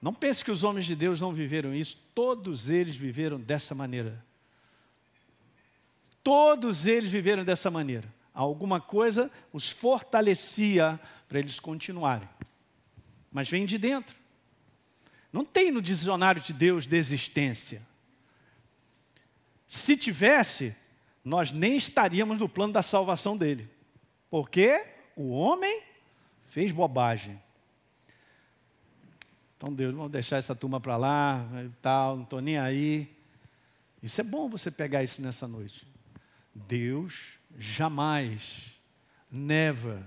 Não 0.01 0.14
pense 0.14 0.44
que 0.44 0.51
os 0.51 0.64
homens 0.64 0.87
de 0.87 0.94
Deus 0.94 1.21
não 1.21 1.33
viveram 1.33 1.75
isso, 1.75 1.99
todos 2.14 2.71
eles 2.71 2.97
viveram 2.97 3.38
dessa 3.38 3.75
maneira. 3.75 4.25
Todos 6.23 6.87
eles 6.87 7.11
viveram 7.11 7.44
dessa 7.44 7.71
maneira. 7.71 8.09
Alguma 8.33 8.81
coisa 8.81 9.31
os 9.53 9.71
fortalecia 9.71 11.01
para 11.29 11.38
eles 11.38 11.59
continuarem. 11.59 12.29
mas 13.31 13.49
vem 13.49 13.66
de 13.66 13.77
dentro. 13.77 14.16
Não 15.33 15.44
tem 15.44 15.71
no 15.71 15.83
dicionário 15.83 16.40
de 16.40 16.53
Deus 16.53 16.87
desistência. 16.87 17.87
Se 19.66 19.97
tivesse, 19.97 20.75
nós 21.23 21.53
nem 21.53 21.77
estaríamos 21.77 22.38
no 22.38 22.49
plano 22.49 22.73
da 22.73 22.83
salvação 22.83 23.37
dele. 23.37 23.68
Porque 24.31 24.85
o 25.17 25.31
homem 25.31 25.83
fez 26.47 26.73
bobagem. 26.73 27.41
Então, 29.57 29.73
Deus, 29.73 29.95
vamos 29.95 30.12
deixar 30.12 30.37
essa 30.37 30.55
turma 30.55 30.81
para 30.81 30.97
lá 30.97 31.45
e 31.64 31.71
tal, 31.83 32.17
não 32.17 32.23
estou 32.23 32.41
nem 32.41 32.59
aí. 32.59 33.12
Isso 34.03 34.21
é 34.21 34.25
bom 34.25 34.49
você 34.49 34.71
pegar 34.71 35.03
isso 35.03 35.21
nessa 35.21 35.49
noite. 35.49 35.87
Deus 36.55 37.38
jamais, 37.57 38.73
never, 39.31 39.99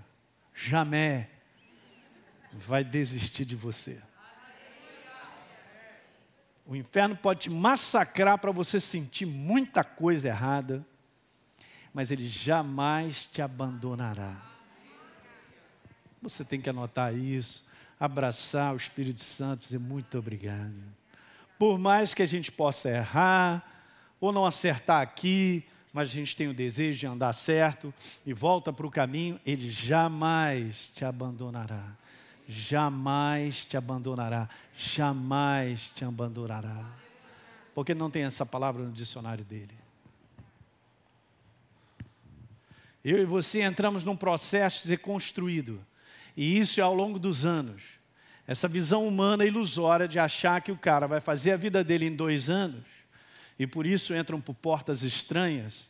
jamais 0.54 1.28
vai 2.54 2.84
desistir 2.84 3.46
de 3.46 3.56
você. 3.56 4.02
O 6.66 6.76
inferno 6.76 7.18
pode 7.18 7.42
te 7.42 7.50
massacrar 7.50 8.38
para 8.38 8.52
você 8.52 8.80
sentir 8.80 9.26
muita 9.26 9.84
coisa 9.84 10.30
errada, 10.30 10.86
mas 11.94 12.12
ele 12.12 12.28
jamais 12.28 13.28
te 13.28 13.42
abandonará. 13.42 14.36
Você 16.22 16.46
tem 16.46 16.62
que 16.62 16.70
anotar 16.70 17.16
isso, 17.16 17.66
abraçar 18.00 18.74
o 18.74 18.78
Espírito 18.78 19.22
Santo 19.22 19.64
e 19.64 19.66
dizer 19.66 19.80
muito 19.80 20.18
obrigado. 20.18 20.76
Por 21.58 21.78
mais 21.78 22.14
que 22.14 22.22
a 22.22 22.28
gente 22.28 22.52
possa 22.52 22.90
errar, 22.90 23.68
ou 24.20 24.32
não 24.32 24.46
acertar 24.46 25.02
aqui, 25.02 25.64
mas 25.92 26.10
a 26.10 26.14
gente 26.14 26.36
tem 26.36 26.48
o 26.48 26.54
desejo 26.54 27.00
de 27.00 27.08
andar 27.08 27.34
certo 27.34 27.94
e 28.26 28.34
volta 28.34 28.72
para 28.72 28.86
o 28.86 28.92
caminho, 28.92 29.40
ele 29.46 29.70
jamais 29.70 30.92
te 30.94 31.04
abandonará 31.04 31.98
jamais 32.52 33.66
te 33.66 33.78
abandonará, 33.78 34.50
jamais 34.76 35.92
te 35.96 36.04
abandonará. 36.04 36.86
Porque 37.74 37.96
não 37.96 38.12
tem 38.12 38.24
essa 38.24 38.46
palavra 38.46 38.84
no 38.84 38.92
dicionário 38.92 39.46
dele. 39.46 39.74
Eu 43.04 43.22
e 43.22 43.26
você 43.26 43.62
entramos 43.62 44.04
num 44.04 44.16
processo 44.16 44.88
de 44.88 44.98
construído, 44.98 45.84
e 46.36 46.58
isso 46.58 46.80
é 46.80 46.84
ao 46.84 46.94
longo 46.94 47.18
dos 47.18 47.46
anos. 47.46 48.00
Essa 48.48 48.68
visão 48.68 49.08
humana 49.08 49.46
ilusória 49.46 50.08
de 50.08 50.20
achar 50.20 50.62
que 50.62 50.72
o 50.72 50.78
cara 50.78 51.08
vai 51.08 51.20
fazer 51.20 51.52
a 51.52 51.58
vida 51.58 51.84
dele 51.84 52.06
em 52.06 52.16
dois 52.16 52.50
anos, 52.50 52.86
e 53.58 53.66
por 53.66 53.86
isso 53.86 54.14
entram 54.14 54.40
por 54.40 54.54
portas 54.54 55.04
estranhas, 55.04 55.90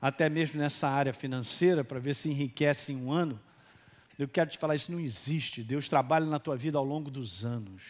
até 0.00 0.28
mesmo 0.28 0.60
nessa 0.60 0.88
área 0.88 1.12
financeira, 1.12 1.84
para 1.84 1.98
ver 1.98 2.14
se 2.14 2.28
enriquece 2.28 2.92
em 2.92 2.96
um 2.96 3.12
ano 3.12 3.40
eu 4.22 4.28
quero 4.28 4.50
te 4.50 4.58
falar, 4.58 4.74
isso 4.74 4.92
não 4.92 5.00
existe. 5.00 5.62
Deus 5.62 5.88
trabalha 5.88 6.26
na 6.26 6.38
tua 6.38 6.56
vida 6.56 6.78
ao 6.78 6.84
longo 6.84 7.10
dos 7.10 7.44
anos. 7.44 7.82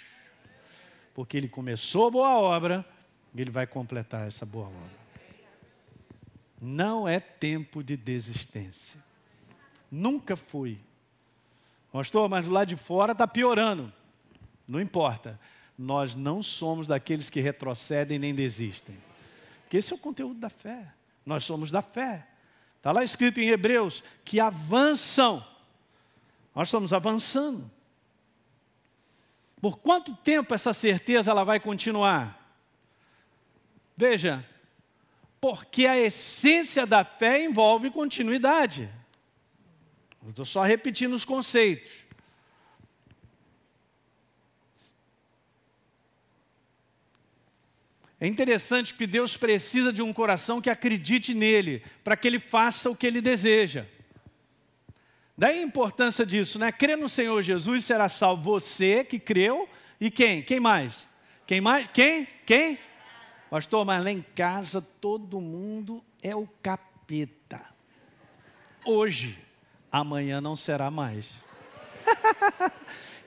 Porque 1.15 1.37
Ele 1.37 1.49
começou 1.49 2.07
a 2.07 2.11
boa 2.11 2.39
obra, 2.39 2.85
Ele 3.37 3.51
vai 3.51 3.67
completar 3.67 4.27
essa 4.27 4.47
boa 4.47 4.67
obra. 4.67 5.02
Não 6.63 7.09
é 7.09 7.19
tempo 7.19 7.83
de 7.83 7.97
desistência. 7.97 9.03
Nunca 9.91 10.37
foi. 10.37 10.79
Pastor, 11.93 12.29
mas 12.29 12.47
lado 12.47 12.69
de 12.69 12.77
fora 12.77 13.13
está 13.13 13.27
piorando. 13.27 13.93
Não 14.67 14.81
importa. 14.81 15.39
Nós 15.77 16.15
não 16.15 16.43
somos 16.43 16.87
daqueles 16.87 17.29
que 17.29 17.41
retrocedem 17.41 18.19
nem 18.19 18.35
desistem. 18.35 18.97
Porque 19.63 19.77
esse 19.77 19.93
é 19.93 19.97
o 19.97 19.99
conteúdo 19.99 20.39
da 20.39 20.49
fé. 20.49 20.87
Nós 21.27 21.45
somos 21.45 21.71
da 21.71 21.83
fé. 21.83 22.27
Está 22.77 22.93
lá 22.93 23.03
escrito 23.03 23.41
em 23.41 23.49
Hebreus 23.49 24.03
que 24.25 24.39
avançam 24.39 25.45
nós 26.55 26.69
estamos 26.69 26.93
avançando. 26.93 27.71
Por 29.61 29.79
quanto 29.79 30.15
tempo 30.17 30.55
essa 30.55 30.73
certeza 30.73 31.31
ela 31.31 31.45
vai 31.45 31.61
continuar? 31.61 32.39
Veja, 33.97 34.47
porque 35.43 35.89
a 35.89 35.99
essência 35.99 36.87
da 36.87 37.05
fé 37.05 37.43
envolve 37.43 37.91
continuidade. 37.91 38.89
Estou 40.25 40.45
só 40.45 40.63
repetindo 40.63 41.15
os 41.15 41.25
conceitos. 41.25 41.91
É 48.21 48.27
interessante 48.29 48.95
que 48.95 49.05
Deus 49.05 49.37
precisa 49.37 49.93
de 49.93 50.01
um 50.01 50.13
coração 50.13 50.61
que 50.61 50.71
acredite 50.71 51.35
nele, 51.35 51.83
para 52.05 52.17
que 52.17 52.29
ele 52.29 52.39
faça 52.39 52.89
o 52.89 52.95
que 52.95 53.05
ele 53.05 53.21
deseja. 53.21 53.85
Daí 55.37 55.59
a 55.59 55.63
importância 55.63 56.25
disso, 56.25 56.57
né? 56.57 56.71
Crer 56.71 56.97
no 56.97 57.09
Senhor 57.09 57.43
Jesus 57.43 57.85
será 57.85 58.09
salvo 58.09 58.45
você 58.45 59.03
que 59.03 59.19
creu 59.19 59.69
e 60.01 60.09
quem? 60.09 60.41
Quem 60.41 60.61
mais? 60.61 61.09
Quem 61.45 61.61
mais? 61.61 61.89
Quem? 61.89 62.29
Quem? 62.47 62.79
Pastor, 63.53 63.85
mas 63.85 64.03
lá 64.03 64.11
em 64.11 64.23
casa 64.35 64.81
todo 64.81 65.39
mundo 65.39 66.03
é 66.23 66.35
o 66.35 66.49
capeta. 66.63 67.63
Hoje, 68.83 69.39
amanhã 69.93 70.41
não 70.41 70.57
será 70.57 70.91
mais. 70.91 71.35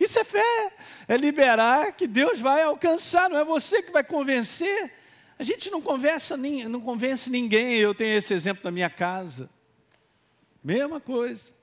Isso 0.01 0.17
é 0.17 0.23
fé, 0.23 0.73
é 1.07 1.15
liberar 1.15 1.91
que 1.91 2.07
Deus 2.07 2.39
vai 2.39 2.63
alcançar, 2.63 3.29
não 3.29 3.38
é 3.38 3.45
você 3.45 3.83
que 3.83 3.91
vai 3.91 4.03
convencer. 4.03 4.91
A 5.38 5.43
gente 5.43 5.69
não 5.69 5.79
conversa, 5.79 6.35
não 6.35 6.81
convence 6.81 7.29
ninguém. 7.29 7.75
Eu 7.75 7.93
tenho 7.93 8.17
esse 8.17 8.33
exemplo 8.33 8.63
na 8.63 8.71
minha 8.71 8.89
casa. 8.89 9.47
Mesma 10.63 10.99
coisa. 10.99 11.53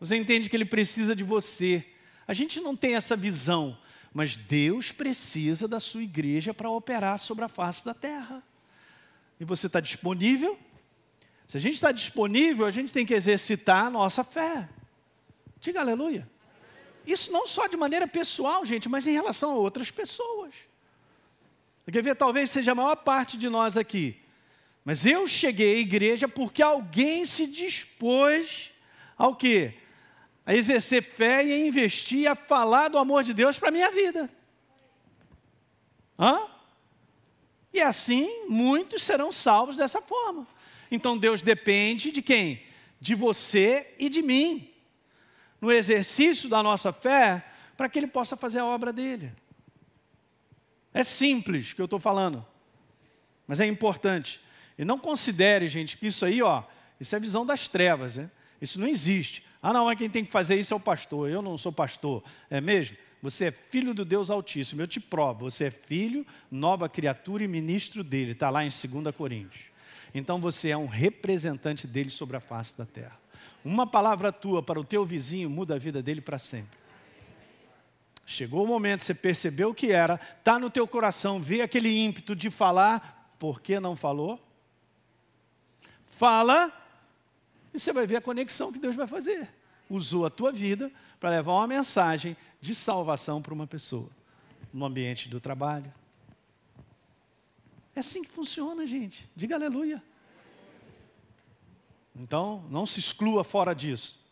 Você 0.00 0.16
entende 0.16 0.48
que 0.48 0.56
Ele 0.56 0.64
precisa 0.64 1.14
de 1.14 1.22
você. 1.22 1.84
A 2.26 2.32
gente 2.32 2.62
não 2.62 2.74
tem 2.74 2.94
essa 2.94 3.14
visão, 3.14 3.76
mas 4.14 4.36
Deus 4.36 4.92
precisa 4.92 5.66
da 5.66 5.80
sua 5.80 6.04
igreja 6.04 6.54
para 6.54 6.70
operar 6.70 7.18
sobre 7.18 7.44
a 7.44 7.48
face 7.48 7.84
da 7.84 7.92
terra. 7.92 8.40
E 9.40 9.44
você 9.44 9.66
está 9.66 9.80
disponível? 9.80 10.56
Se 11.48 11.56
a 11.56 11.60
gente 11.60 11.74
está 11.74 11.90
disponível, 11.90 12.64
a 12.64 12.70
gente 12.70 12.92
tem 12.92 13.04
que 13.04 13.12
exercitar 13.12 13.86
a 13.86 13.90
nossa 13.90 14.22
fé. 14.22 14.68
Diga 15.58 15.80
aleluia. 15.80 16.30
Isso 17.04 17.32
não 17.32 17.44
só 17.44 17.66
de 17.66 17.76
maneira 17.76 18.06
pessoal, 18.06 18.64
gente, 18.64 18.88
mas 18.88 19.04
em 19.04 19.12
relação 19.12 19.50
a 19.50 19.56
outras 19.56 19.90
pessoas. 19.90 20.54
Quer 21.90 22.02
ver, 22.02 22.14
talvez 22.14 22.50
seja 22.50 22.70
a 22.70 22.74
maior 22.74 22.96
parte 22.96 23.36
de 23.36 23.48
nós 23.48 23.76
aqui. 23.76 24.16
Mas 24.84 25.04
eu 25.04 25.26
cheguei 25.26 25.74
à 25.74 25.80
igreja 25.80 26.28
porque 26.28 26.62
alguém 26.62 27.26
se 27.26 27.48
dispôs 27.48 28.72
ao 29.16 29.34
quê? 29.34 29.74
A 30.46 30.54
exercer 30.54 31.02
fé 31.02 31.44
e 31.44 31.52
a 31.52 31.66
investir, 31.66 32.28
a 32.28 32.34
falar 32.34 32.88
do 32.88 32.98
amor 32.98 33.24
de 33.24 33.32
Deus 33.32 33.58
para 33.58 33.70
a 33.70 33.72
minha 33.72 33.90
vida. 33.90 34.30
Hã? 36.18 36.46
E 37.72 37.80
assim, 37.80 38.46
muitos 38.48 39.02
serão 39.02 39.32
salvos 39.32 39.76
dessa 39.76 40.00
forma. 40.00 40.46
Então 40.90 41.18
Deus 41.18 41.42
depende 41.42 42.12
de 42.12 42.22
quem? 42.22 42.62
De 43.00 43.14
você 43.14 43.94
e 43.98 44.08
de 44.08 44.22
mim. 44.22 44.70
No 45.60 45.72
exercício 45.72 46.48
da 46.48 46.62
nossa 46.62 46.92
fé, 46.92 47.44
para 47.76 47.88
que 47.88 47.98
Ele 47.98 48.06
possa 48.06 48.36
fazer 48.36 48.58
a 48.58 48.66
obra 48.66 48.92
dele. 48.92 49.32
É 50.92 51.02
simples 51.02 51.72
que 51.72 51.80
eu 51.80 51.86
estou 51.86 51.98
falando, 51.98 52.46
mas 53.46 53.58
é 53.58 53.66
importante. 53.66 54.40
E 54.78 54.84
não 54.84 54.98
considere, 54.98 55.66
gente, 55.68 55.96
que 55.96 56.06
isso 56.06 56.24
aí, 56.24 56.40
ó, 56.40 56.62
isso 57.00 57.16
é 57.16 57.18
visão 57.18 57.44
das 57.44 57.66
trevas, 57.66 58.16
né? 58.16 58.30
Isso 58.60 58.78
não 58.78 58.86
existe. 58.86 59.44
Ah, 59.66 59.72
não, 59.72 59.90
é 59.90 59.96
quem 59.96 60.10
tem 60.10 60.22
que 60.22 60.30
fazer 60.30 60.56
isso 60.56 60.74
é 60.74 60.76
o 60.76 60.80
pastor. 60.80 61.30
Eu 61.30 61.40
não 61.40 61.56
sou 61.56 61.72
pastor. 61.72 62.22
É 62.50 62.60
mesmo? 62.60 62.98
Você 63.22 63.46
é 63.46 63.50
filho 63.50 63.94
do 63.94 64.04
Deus 64.04 64.28
Altíssimo. 64.28 64.82
Eu 64.82 64.86
te 64.86 65.00
provo. 65.00 65.50
Você 65.50 65.64
é 65.64 65.70
filho, 65.70 66.26
nova 66.50 66.86
criatura 66.86 67.42
e 67.42 67.48
ministro 67.48 68.04
dele. 68.04 68.32
Está 68.32 68.50
lá 68.50 68.62
em 68.62 68.68
2 68.68 69.16
Coríntios. 69.16 69.64
Então 70.14 70.38
você 70.38 70.68
é 70.68 70.76
um 70.76 70.84
representante 70.84 71.86
dele 71.86 72.10
sobre 72.10 72.36
a 72.36 72.40
face 72.40 72.76
da 72.76 72.84
terra. 72.84 73.18
Uma 73.64 73.86
palavra 73.86 74.30
tua 74.30 74.62
para 74.62 74.78
o 74.78 74.84
teu 74.84 75.02
vizinho 75.02 75.48
muda 75.48 75.76
a 75.76 75.78
vida 75.78 76.02
dele 76.02 76.20
para 76.20 76.38
sempre. 76.38 76.78
Chegou 78.26 78.64
o 78.64 78.68
momento, 78.68 79.02
você 79.02 79.14
percebeu 79.14 79.70
o 79.70 79.74
que 79.74 79.92
era, 79.92 80.20
está 80.40 80.58
no 80.58 80.68
teu 80.68 80.86
coração, 80.86 81.40
vê 81.40 81.62
aquele 81.62 82.04
ímpeto 82.04 82.36
de 82.36 82.50
falar, 82.50 83.34
por 83.38 83.62
que 83.62 83.80
não 83.80 83.96
falou? 83.96 84.38
Fala 86.04 86.83
e 87.74 87.78
você 87.80 87.92
vai 87.92 88.06
ver 88.06 88.16
a 88.16 88.20
conexão 88.20 88.72
que 88.72 88.78
Deus 88.78 88.94
vai 88.94 89.06
fazer. 89.06 89.48
Usou 89.90 90.24
a 90.24 90.30
tua 90.30 90.52
vida 90.52 90.90
para 91.18 91.30
levar 91.30 91.52
uma 91.52 91.66
mensagem 91.66 92.36
de 92.60 92.74
salvação 92.74 93.42
para 93.42 93.52
uma 93.52 93.66
pessoa 93.66 94.08
no 94.72 94.84
ambiente 94.84 95.28
do 95.28 95.40
trabalho. 95.40 95.92
É 97.94 98.00
assim 98.00 98.22
que 98.22 98.30
funciona, 98.30 98.86
gente. 98.86 99.28
Diga 99.34 99.56
aleluia. 99.56 100.02
Então, 102.16 102.64
não 102.70 102.86
se 102.86 103.00
exclua 103.00 103.42
fora 103.42 103.74
disso. 103.74 104.24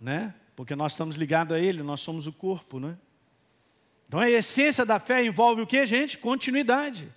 Né? 0.00 0.34
Porque 0.56 0.74
nós 0.74 0.92
estamos 0.92 1.16
ligados 1.16 1.54
a 1.54 1.60
Ele, 1.60 1.82
nós 1.82 2.00
somos 2.00 2.26
o 2.26 2.32
corpo, 2.32 2.80
né? 2.80 2.96
Então 4.06 4.20
a 4.20 4.30
essência 4.30 4.86
da 4.86 4.98
fé 4.98 5.22
envolve 5.22 5.60
o 5.60 5.66
que, 5.66 5.84
gente? 5.84 6.16
Continuidade. 6.16 7.12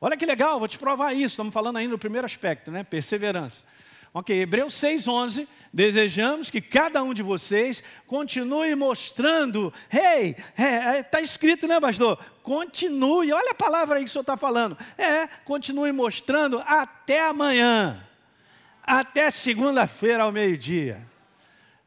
Olha 0.00 0.16
que 0.16 0.26
legal, 0.26 0.58
vou 0.58 0.68
te 0.68 0.78
provar 0.78 1.12
isso. 1.12 1.32
Estamos 1.32 1.54
falando 1.54 1.76
ainda 1.76 1.92
do 1.92 1.98
primeiro 1.98 2.26
aspecto, 2.26 2.70
né? 2.70 2.84
Perseverança. 2.84 3.64
Ok, 4.16 4.40
Hebreus 4.40 4.74
6,11. 4.74 5.48
Desejamos 5.72 6.48
que 6.48 6.60
cada 6.60 7.02
um 7.02 7.12
de 7.12 7.20
vocês 7.20 7.82
continue 8.06 8.72
mostrando. 8.76 9.74
Hey, 9.92 10.36
está 11.00 11.18
é, 11.18 11.22
escrito, 11.24 11.66
né, 11.66 11.80
pastor? 11.80 12.16
Continue, 12.40 13.32
olha 13.32 13.50
a 13.50 13.56
palavra 13.56 13.96
aí 13.96 14.04
que 14.04 14.08
o 14.10 14.12
senhor 14.12 14.20
está 14.20 14.36
falando. 14.36 14.78
É, 14.96 15.26
continue 15.44 15.90
mostrando 15.90 16.62
até 16.64 17.26
amanhã, 17.26 18.06
até 18.84 19.32
segunda-feira 19.32 20.22
ao 20.22 20.30
meio-dia. 20.30 21.04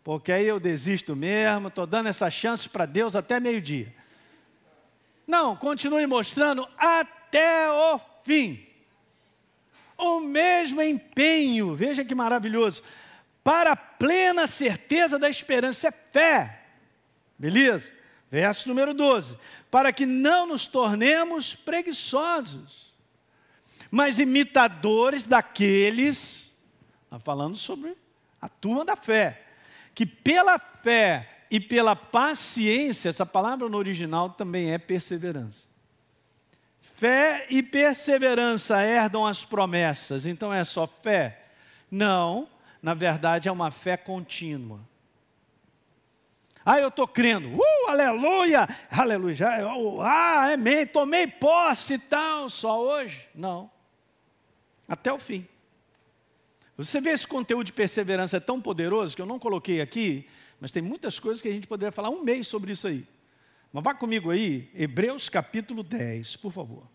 Porque 0.04 0.34
aí 0.34 0.46
eu 0.46 0.60
desisto 0.60 1.16
mesmo, 1.16 1.70
estou 1.70 1.88
dando 1.88 2.10
essa 2.10 2.30
chance 2.30 2.68
para 2.68 2.86
Deus 2.86 3.16
até 3.16 3.40
meio-dia. 3.40 3.96
Não, 5.26 5.56
continue 5.56 6.06
mostrando 6.08 6.68
até 7.28 7.70
o 7.70 8.00
fim. 8.24 8.66
O 9.98 10.20
mesmo 10.20 10.82
empenho, 10.82 11.76
veja 11.76 12.06
que 12.06 12.16
maravilhoso, 12.16 12.82
para 13.44 13.72
a 13.72 13.76
plena 13.76 14.48
certeza 14.48 15.18
da 15.18 15.30
esperança, 15.30 15.88
é 15.88 15.92
fé, 15.92 16.66
beleza? 17.38 17.92
Verso 18.30 18.70
número 18.70 18.94
12: 18.94 19.38
para 19.72 19.92
que 19.92 20.06
não 20.06 20.46
nos 20.46 20.66
tornemos 20.66 21.56
preguiçosos, 21.56 22.94
mas 23.90 24.20
imitadores 24.20 25.24
daqueles, 25.24 26.52
está 27.06 27.18
falando 27.18 27.56
sobre 27.56 27.98
a 28.40 28.48
turma 28.48 28.86
da 28.86 28.96
fé, 28.96 29.46
que 29.96 30.06
pela 30.06 30.60
fé 30.60 31.46
e 31.50 31.60
pela 31.60 31.96
paciência, 31.96 33.10
essa 33.10 33.26
palavra 33.26 33.68
no 33.68 33.78
original 33.78 34.30
também 34.30 34.72
é 34.72 34.78
perseverança 34.78 35.77
Fé 36.96 37.46
e 37.50 37.62
perseverança 37.62 38.84
herdam 38.84 39.26
as 39.26 39.46
promessas, 39.46 40.26
então 40.26 40.52
é 40.52 40.64
só 40.64 40.88
fé? 40.88 41.44
Não, 41.92 42.48
na 42.82 42.94
verdade 42.94 43.48
é 43.48 43.52
uma 43.52 43.70
fé 43.70 43.96
contínua. 43.96 44.80
Ah, 46.66 46.80
eu 46.80 46.90
estou 46.90 47.08
crendo, 47.08 47.56
uh, 47.56 47.90
aleluia, 47.90 48.68
aleluia, 48.92 49.48
ah, 50.02 50.54
amém, 50.54 50.86
tomei 50.86 51.28
posse 51.28 51.94
e 51.94 52.00
tal, 52.00 52.50
só 52.50 52.82
hoje? 52.82 53.30
Não, 53.34 53.72
até 54.88 55.14
o 55.14 55.20
fim. 55.20 55.48
Você 56.76 57.00
vê 57.00 57.12
esse 57.12 57.28
conteúdo 57.28 57.66
de 57.66 57.74
perseverança 57.74 58.38
é 58.38 58.40
tão 58.40 58.62
poderoso 58.62 59.16
que 59.16 59.22
eu 59.22 59.26
não 59.26 59.40
coloquei 59.40 59.82
aqui, 59.82 60.28
mas 60.60 60.72
tem 60.72 60.82
muitas 60.82 61.20
coisas 61.20 61.42
que 61.42 61.48
a 61.48 61.52
gente 61.52 61.68
poderia 61.68 61.92
falar 61.92 62.10
um 62.10 62.24
mês 62.24 62.48
sobre 62.48 62.72
isso 62.72 62.88
aí. 62.88 63.06
Mas 63.72 63.84
vá 63.84 63.94
comigo 63.94 64.32
aí, 64.32 64.72
Hebreus 64.74 65.30
capítulo 65.30 65.84
10, 65.84 66.38
por 66.38 66.52
favor. 66.52 66.86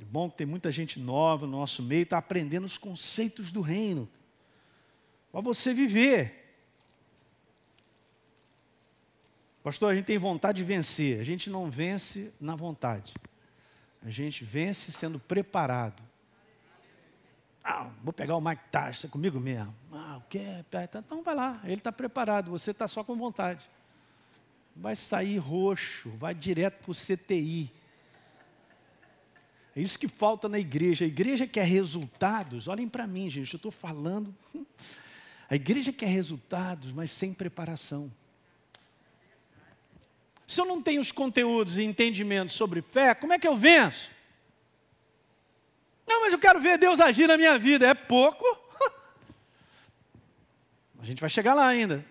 É 0.00 0.04
bom 0.04 0.30
que 0.30 0.36
tem 0.36 0.46
muita 0.46 0.70
gente 0.70 1.00
nova 1.00 1.46
no 1.46 1.52
nosso 1.58 1.82
meio, 1.82 2.02
está 2.02 2.18
aprendendo 2.18 2.64
os 2.64 2.76
conceitos 2.76 3.50
do 3.50 3.60
reino. 3.60 4.08
Para 5.32 5.40
você 5.40 5.72
viver. 5.72 6.44
Pastor, 9.62 9.90
a 9.90 9.94
gente 9.96 10.04
tem 10.04 10.18
vontade 10.18 10.58
de 10.58 10.64
vencer. 10.64 11.18
A 11.18 11.24
gente 11.24 11.50
não 11.50 11.70
vence 11.70 12.32
na 12.40 12.54
vontade. 12.54 13.14
A 14.02 14.10
gente 14.10 14.44
vence 14.44 14.92
sendo 14.92 15.18
preparado. 15.18 16.02
Ah, 17.68 17.90
vou 18.00 18.12
pegar 18.12 18.36
o 18.36 18.40
Mike 18.40 18.62
Tyson 18.70 19.08
comigo 19.08 19.40
mesmo. 19.40 19.74
Ah, 19.92 20.18
o 20.18 20.28
quê? 20.28 20.64
Então 21.04 21.24
vai 21.24 21.34
lá, 21.34 21.60
ele 21.64 21.74
está 21.74 21.90
preparado, 21.90 22.48
você 22.48 22.70
está 22.70 22.86
só 22.86 23.02
com 23.02 23.16
vontade. 23.16 23.68
Vai 24.76 24.94
sair 24.94 25.36
roxo, 25.38 26.10
vai 26.10 26.32
direto 26.32 26.80
para 26.80 26.92
o 26.92 26.94
CTI. 26.94 27.72
É 29.74 29.80
isso 29.80 29.98
que 29.98 30.06
falta 30.06 30.48
na 30.48 30.60
igreja. 30.60 31.04
A 31.04 31.08
igreja 31.08 31.44
quer 31.44 31.64
resultados. 31.64 32.68
Olhem 32.68 32.88
para 32.88 33.04
mim, 33.04 33.28
gente, 33.28 33.52
eu 33.52 33.58
estou 33.58 33.72
falando. 33.72 34.32
A 35.48 35.54
igreja 35.54 35.92
quer 35.92 36.06
resultados, 36.06 36.90
mas 36.90 37.10
sem 37.10 37.32
preparação. 37.32 38.10
Se 40.46 40.60
eu 40.60 40.64
não 40.64 40.82
tenho 40.82 41.00
os 41.00 41.12
conteúdos 41.12 41.78
e 41.78 41.84
entendimentos 41.84 42.54
sobre 42.54 42.82
fé, 42.82 43.14
como 43.14 43.32
é 43.32 43.38
que 43.38 43.46
eu 43.46 43.56
venço? 43.56 44.10
Não, 46.06 46.20
mas 46.20 46.32
eu 46.32 46.38
quero 46.38 46.60
ver 46.60 46.78
Deus 46.78 47.00
agir 47.00 47.26
na 47.26 47.36
minha 47.36 47.58
vida. 47.58 47.86
É 47.86 47.94
pouco? 47.94 48.44
A 51.00 51.04
gente 51.04 51.20
vai 51.20 51.28
chegar 51.28 51.54
lá 51.54 51.66
ainda. 51.66 52.04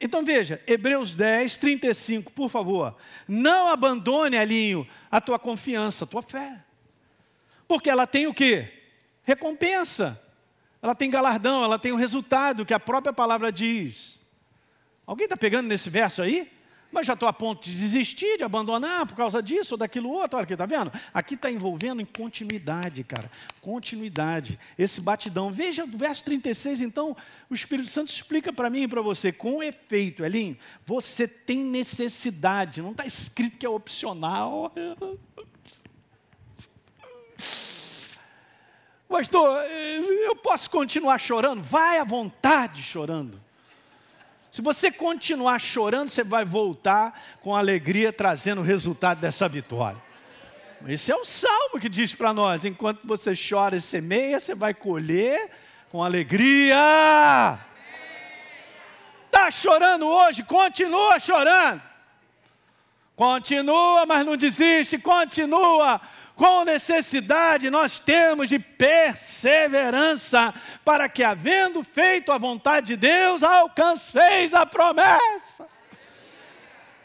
Então 0.00 0.24
veja, 0.24 0.60
Hebreus 0.66 1.14
10, 1.14 1.58
35, 1.58 2.32
por 2.32 2.48
favor. 2.48 2.96
Não 3.28 3.68
abandone, 3.68 4.36
Alinho, 4.36 4.88
a 5.08 5.20
tua 5.20 5.38
confiança, 5.38 6.04
a 6.04 6.08
tua 6.08 6.22
fé. 6.22 6.58
Porque 7.68 7.88
ela 7.88 8.06
tem 8.06 8.26
o 8.26 8.34
quê? 8.34 8.72
Recompensa. 9.22 10.20
Ela 10.82 10.96
tem 10.96 11.08
galardão, 11.08 11.62
ela 11.62 11.78
tem 11.78 11.92
o 11.92 11.96
resultado 11.96 12.66
que 12.66 12.74
a 12.74 12.80
própria 12.80 13.12
palavra 13.12 13.52
diz. 13.52 14.20
Alguém 15.06 15.26
está 15.26 15.36
pegando 15.36 15.68
nesse 15.68 15.88
verso 15.88 16.20
aí? 16.20 16.50
Mas 16.92 17.06
já 17.06 17.14
estou 17.14 17.28
a 17.28 17.32
ponto 17.32 17.64
de 17.64 17.74
desistir, 17.74 18.36
de 18.36 18.44
abandonar 18.44 19.06
por 19.06 19.16
causa 19.16 19.42
disso 19.42 19.74
ou 19.74 19.78
daquilo 19.78 20.10
outro. 20.10 20.36
Olha 20.36 20.44
aqui, 20.44 20.52
está 20.52 20.66
vendo? 20.66 20.92
Aqui 21.12 21.34
está 21.34 21.50
envolvendo 21.50 22.02
em 22.02 22.04
continuidade, 22.04 23.02
cara. 23.02 23.30
Continuidade. 23.62 24.58
Esse 24.78 25.00
batidão. 25.00 25.50
Veja 25.50 25.86
do 25.86 25.96
verso 25.96 26.22
36, 26.24 26.82
então, 26.82 27.16
o 27.48 27.54
Espírito 27.54 27.88
Santo 27.88 28.08
explica 28.08 28.52
para 28.52 28.68
mim 28.68 28.82
e 28.82 28.88
para 28.88 29.00
você, 29.00 29.32
com 29.32 29.62
efeito, 29.62 30.22
Elinho, 30.22 30.56
você 30.84 31.26
tem 31.26 31.62
necessidade, 31.62 32.82
não 32.82 32.90
está 32.90 33.06
escrito 33.06 33.56
que 33.56 33.64
é 33.64 33.68
opcional. 33.68 34.70
Pastor, 39.08 39.62
eu 39.64 40.36
posso 40.36 40.70
continuar 40.70 41.18
chorando? 41.18 41.62
Vai 41.62 41.98
à 41.98 42.04
vontade 42.04 42.82
chorando. 42.82 43.40
Se 44.52 44.60
você 44.60 44.92
continuar 44.92 45.58
chorando, 45.58 46.10
você 46.10 46.22
vai 46.22 46.44
voltar 46.44 47.18
com 47.40 47.56
alegria, 47.56 48.12
trazendo 48.12 48.60
o 48.60 48.64
resultado 48.64 49.18
dessa 49.18 49.48
vitória. 49.48 49.96
Esse 50.86 51.10
é 51.10 51.16
o 51.16 51.24
salmo 51.24 51.80
que 51.80 51.88
diz 51.88 52.14
para 52.14 52.34
nós: 52.34 52.66
enquanto 52.66 53.00
você 53.02 53.32
chora 53.32 53.76
e 53.76 53.80
semeia, 53.80 54.38
você 54.38 54.54
vai 54.54 54.74
colher 54.74 55.50
com 55.90 56.04
alegria. 56.04 57.58
Está 59.24 59.50
chorando 59.50 60.06
hoje? 60.06 60.42
Continua 60.42 61.18
chorando. 61.18 61.80
Continua, 63.16 64.04
mas 64.04 64.26
não 64.26 64.36
desiste, 64.36 64.98
continua 64.98 65.98
com 66.34 66.64
necessidade 66.64 67.70
nós 67.70 68.00
temos 68.00 68.48
de 68.48 68.58
perseverança, 68.58 70.52
para 70.84 71.08
que, 71.08 71.22
havendo 71.22 71.84
feito 71.84 72.32
a 72.32 72.38
vontade 72.38 72.88
de 72.88 72.96
Deus, 72.96 73.42
alcanceis 73.42 74.54
a 74.54 74.64
promessa. 74.66 75.66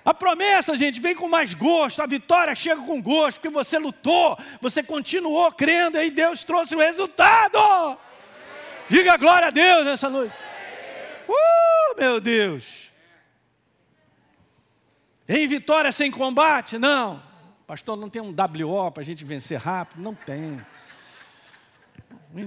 A 0.04 0.13
promessa, 0.13 0.78
gente, 0.78 1.02
vem 1.02 1.13
com 1.13 1.28
mais 1.28 1.54
gosto, 1.54 2.02
a 2.02 2.08
vitória 2.08 2.56
chega 2.56 2.82
com 2.82 3.02
gosto, 3.02 3.42
porque 3.42 3.54
você 3.54 3.78
lutou, 3.78 4.38
você 4.62 4.82
continuou 4.82 5.52
crendo 5.52 6.02
e 6.02 6.10
Deus 6.10 6.46
trouxe 6.46 6.76
o 6.76 6.80
resultado. 6.80 7.60
Diga 8.90 9.18
glória 9.18 9.50
a 9.50 9.52
Deus 9.52 9.86
nessa 9.86 10.10
noite. 10.10 10.34
Uh, 11.28 12.00
meu 12.00 12.22
Deus. 12.22 12.90
Em 15.28 15.46
vitória 15.46 15.92
sem 15.92 16.10
combate? 16.10 16.78
Não. 16.78 17.27
Pastor, 17.67 17.97
não 17.97 18.10
tem 18.10 18.21
um 18.21 18.34
WO 18.34 18.89
para 18.93 19.03
a 19.03 19.06
gente 19.06 19.25
vencer 19.25 19.60
rápido? 19.60 20.01
Não 20.01 20.15
tem. 20.15 20.65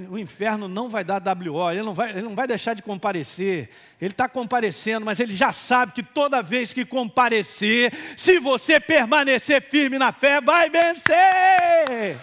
O 0.09 0.19
inferno 0.19 0.67
não 0.67 0.89
vai 0.89 1.05
dar 1.05 1.21
WO, 1.23 1.71
ele 1.71 1.83
não 1.83 1.93
vai, 1.93 2.09
ele 2.09 2.23
não 2.23 2.35
vai 2.35 2.47
deixar 2.47 2.73
de 2.73 2.83
comparecer. 2.83 3.69
Ele 4.01 4.13
está 4.13 4.27
comparecendo, 4.27 5.05
mas 5.05 5.21
ele 5.21 5.37
já 5.37 5.53
sabe 5.53 5.93
que 5.93 6.03
toda 6.03 6.43
vez 6.43 6.73
que 6.73 6.87
comparecer, 6.87 7.93
se 8.17 8.39
você 8.39 8.81
permanecer 8.81 9.61
firme 9.69 9.99
na 9.99 10.11
fé, 10.11 10.41
vai 10.41 10.71
vencer. 10.71 12.19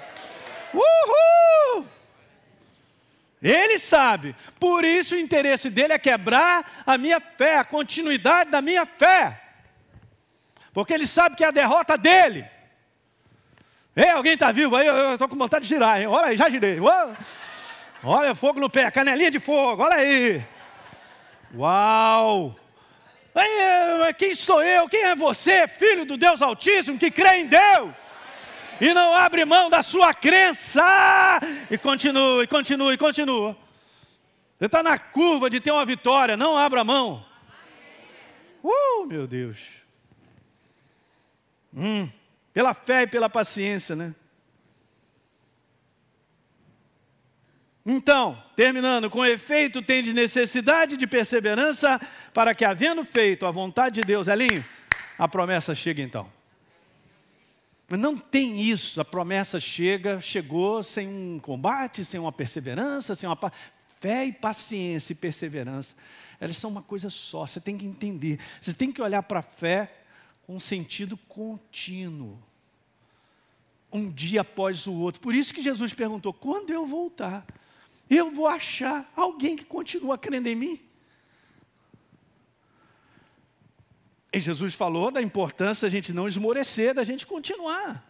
Uhul! 0.74 1.86
Ele 3.40 3.78
sabe, 3.78 4.36
por 4.60 4.84
isso 4.84 5.14
o 5.14 5.20
interesse 5.20 5.70
dele 5.70 5.94
é 5.94 6.00
quebrar 6.00 6.84
a 6.84 6.98
minha 6.98 7.22
fé, 7.22 7.60
a 7.60 7.64
continuidade 7.64 8.50
da 8.50 8.60
minha 8.60 8.88
fé, 8.88 9.40
porque 10.74 10.92
ele 10.92 11.06
sabe 11.06 11.36
que 11.36 11.44
é 11.44 11.48
a 11.48 11.52
derrota 11.52 11.96
dele. 11.96 12.57
Ei, 13.98 14.12
alguém 14.12 14.36
está 14.36 14.52
vivo 14.52 14.76
aí? 14.76 14.86
Eu 14.86 15.14
estou 15.14 15.28
com 15.28 15.36
vontade 15.36 15.64
de 15.64 15.70
girar, 15.70 16.00
hein? 16.00 16.06
Olha 16.06 16.28
aí, 16.28 16.38
já 16.38 16.48
girei. 16.48 16.80
Uou. 16.80 17.18
Olha, 18.04 18.36
fogo 18.36 18.60
no 18.60 18.70
pé, 18.70 18.92
canelinha 18.92 19.32
de 19.32 19.40
fogo, 19.40 19.82
olha 19.82 19.96
aí. 19.96 20.46
Uau! 21.56 22.56
Aí, 23.34 24.14
quem 24.14 24.36
sou 24.36 24.64
eu? 24.64 24.88
Quem 24.88 25.02
é 25.02 25.16
você, 25.16 25.68
filho 25.68 26.06
do 26.06 26.16
Deus 26.16 26.44
Altíssimo, 26.44 27.00
que 27.00 27.10
crê 27.10 27.38
em 27.38 27.48
Deus? 27.48 27.92
E 28.80 28.94
não 28.94 29.16
abre 29.16 29.44
mão 29.46 29.68
da 29.68 29.82
sua 29.82 30.14
crença. 30.14 31.40
E 31.72 31.76
continua, 31.76 32.44
e 32.44 32.48
continua, 32.48 32.94
e 32.94 32.98
continua. 33.00 33.58
Você 34.60 34.66
está 34.68 34.84
na 34.84 35.00
curva 35.00 35.50
de 35.50 35.60
ter 35.60 35.72
uma 35.72 35.86
vitória, 35.86 36.38
não 36.38 36.56
abra 36.56 36.84
mão. 36.84 37.26
Uh, 38.64 39.08
meu 39.08 39.26
Deus. 39.26 39.58
Hum. 41.76 42.08
Pela 42.58 42.74
fé 42.74 43.04
e 43.04 43.08
pela 43.08 43.30
paciência, 43.30 43.96
né? 43.96 44.16
Então, 47.86 48.44
terminando, 48.56 49.12
com 49.12 49.24
efeito, 49.24 49.80
tem 49.80 50.02
de 50.02 50.12
necessidade 50.12 50.98
de 50.98 51.06
perseverança, 51.06 52.02
para 52.34 52.56
que, 52.56 52.66
havendo 52.66 53.06
feito 53.06 53.46
a 53.46 53.52
vontade 53.52 54.02
de 54.02 54.08
Deus, 54.08 54.28
Elinho, 54.28 54.66
a 55.20 55.28
promessa 55.28 55.76
chega 55.76 56.02
então. 56.02 56.28
Mas 57.88 58.00
não 58.00 58.18
tem 58.18 58.60
isso, 58.60 59.00
a 59.00 59.06
promessa 59.06 59.60
chega, 59.60 60.20
chegou 60.20 60.82
sem 60.82 61.08
um 61.08 61.38
combate, 61.38 62.04
sem 62.04 62.20
uma 62.20 62.32
perseverança, 62.32 63.14
sem 63.14 63.30
uma 63.30 63.38
fé 64.00 64.26
e 64.26 64.32
paciência 64.32 65.14
e 65.14 65.16
perseverança. 65.16 65.94
Elas 66.40 66.58
são 66.58 66.72
uma 66.72 66.82
coisa 66.82 67.12
só, 67.12 67.46
você 67.46 67.62
tem 67.62 67.78
que 67.78 67.86
entender. 67.86 68.40
Você 68.60 68.74
tem 68.74 68.92
que 68.92 69.00
olhar 69.00 69.22
para 69.22 69.42
a 69.42 69.44
fé 69.44 69.92
um 70.48 70.60
sentido 70.60 71.18
contínuo. 71.18 72.42
Um 73.92 74.12
dia 74.12 74.42
após 74.42 74.86
o 74.88 74.94
outro. 74.94 75.22
Por 75.22 75.34
isso 75.36 75.54
que 75.54 75.62
Jesus 75.62 75.94
perguntou: 75.94 76.34
quando 76.34 76.72
eu 76.72 76.86
voltar, 76.86 77.46
eu 78.10 78.32
vou 78.32 78.48
achar 78.48 79.08
alguém 79.16 79.56
que 79.56 79.66
continua 79.66 80.18
crendo 80.18 80.48
em 80.50 80.56
mim? 80.56 80.82
E 84.32 84.40
Jesus 84.40 84.74
falou 84.74 85.10
da 85.10 85.22
importância 85.22 85.88
da 85.88 85.92
gente 85.92 86.14
não 86.14 86.28
esmorecer, 86.28 86.94
da 86.94 87.04
gente 87.04 87.26
continuar. 87.26 88.06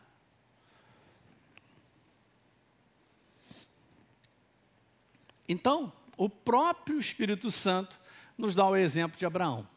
Então, 5.47 5.93
o 6.17 6.29
próprio 6.29 6.99
Espírito 6.99 7.49
Santo 7.49 7.97
nos 8.37 8.53
dá 8.53 8.67
o 8.67 8.75
exemplo 8.75 9.17
de 9.17 9.25
Abraão. 9.25 9.67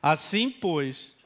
Assim, 0.00 0.50
pois, 0.50 1.16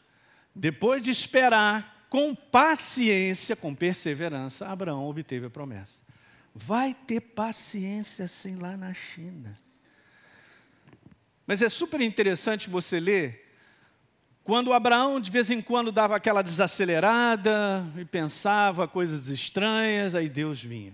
depois 0.55 1.03
de 1.03 1.11
esperar 1.11 2.07
com 2.09 2.35
paciência, 2.35 3.57
com 3.57 3.75
perseverança, 3.75 4.69
Abraão 4.69 5.09
obteve 5.09 5.47
a 5.47 5.51
promessa. 5.51 6.01
Vai 6.55 6.95
ter 6.95 7.21
paciência 7.21 8.27
assim 8.27 8.57
lá 8.57 8.77
na 8.77 8.95
China. 8.95 9.53
Mas 11.47 11.61
é 11.61 11.69
super 11.69 12.01
interessante 12.01 12.71
você 12.71 13.01
ler 13.01 13.45
quando 14.45 14.73
Abraão 14.73 15.19
de 15.19 15.31
vez 15.31 15.51
em 15.51 15.61
quando 15.61 15.91
dava 15.91 16.15
aquela 16.15 16.43
desacelerada 16.43 17.85
e 17.97 18.05
pensava 18.05 18.87
coisas 18.87 19.29
estranhas, 19.29 20.15
aí 20.15 20.29
Deus 20.29 20.63
vinha 20.63 20.93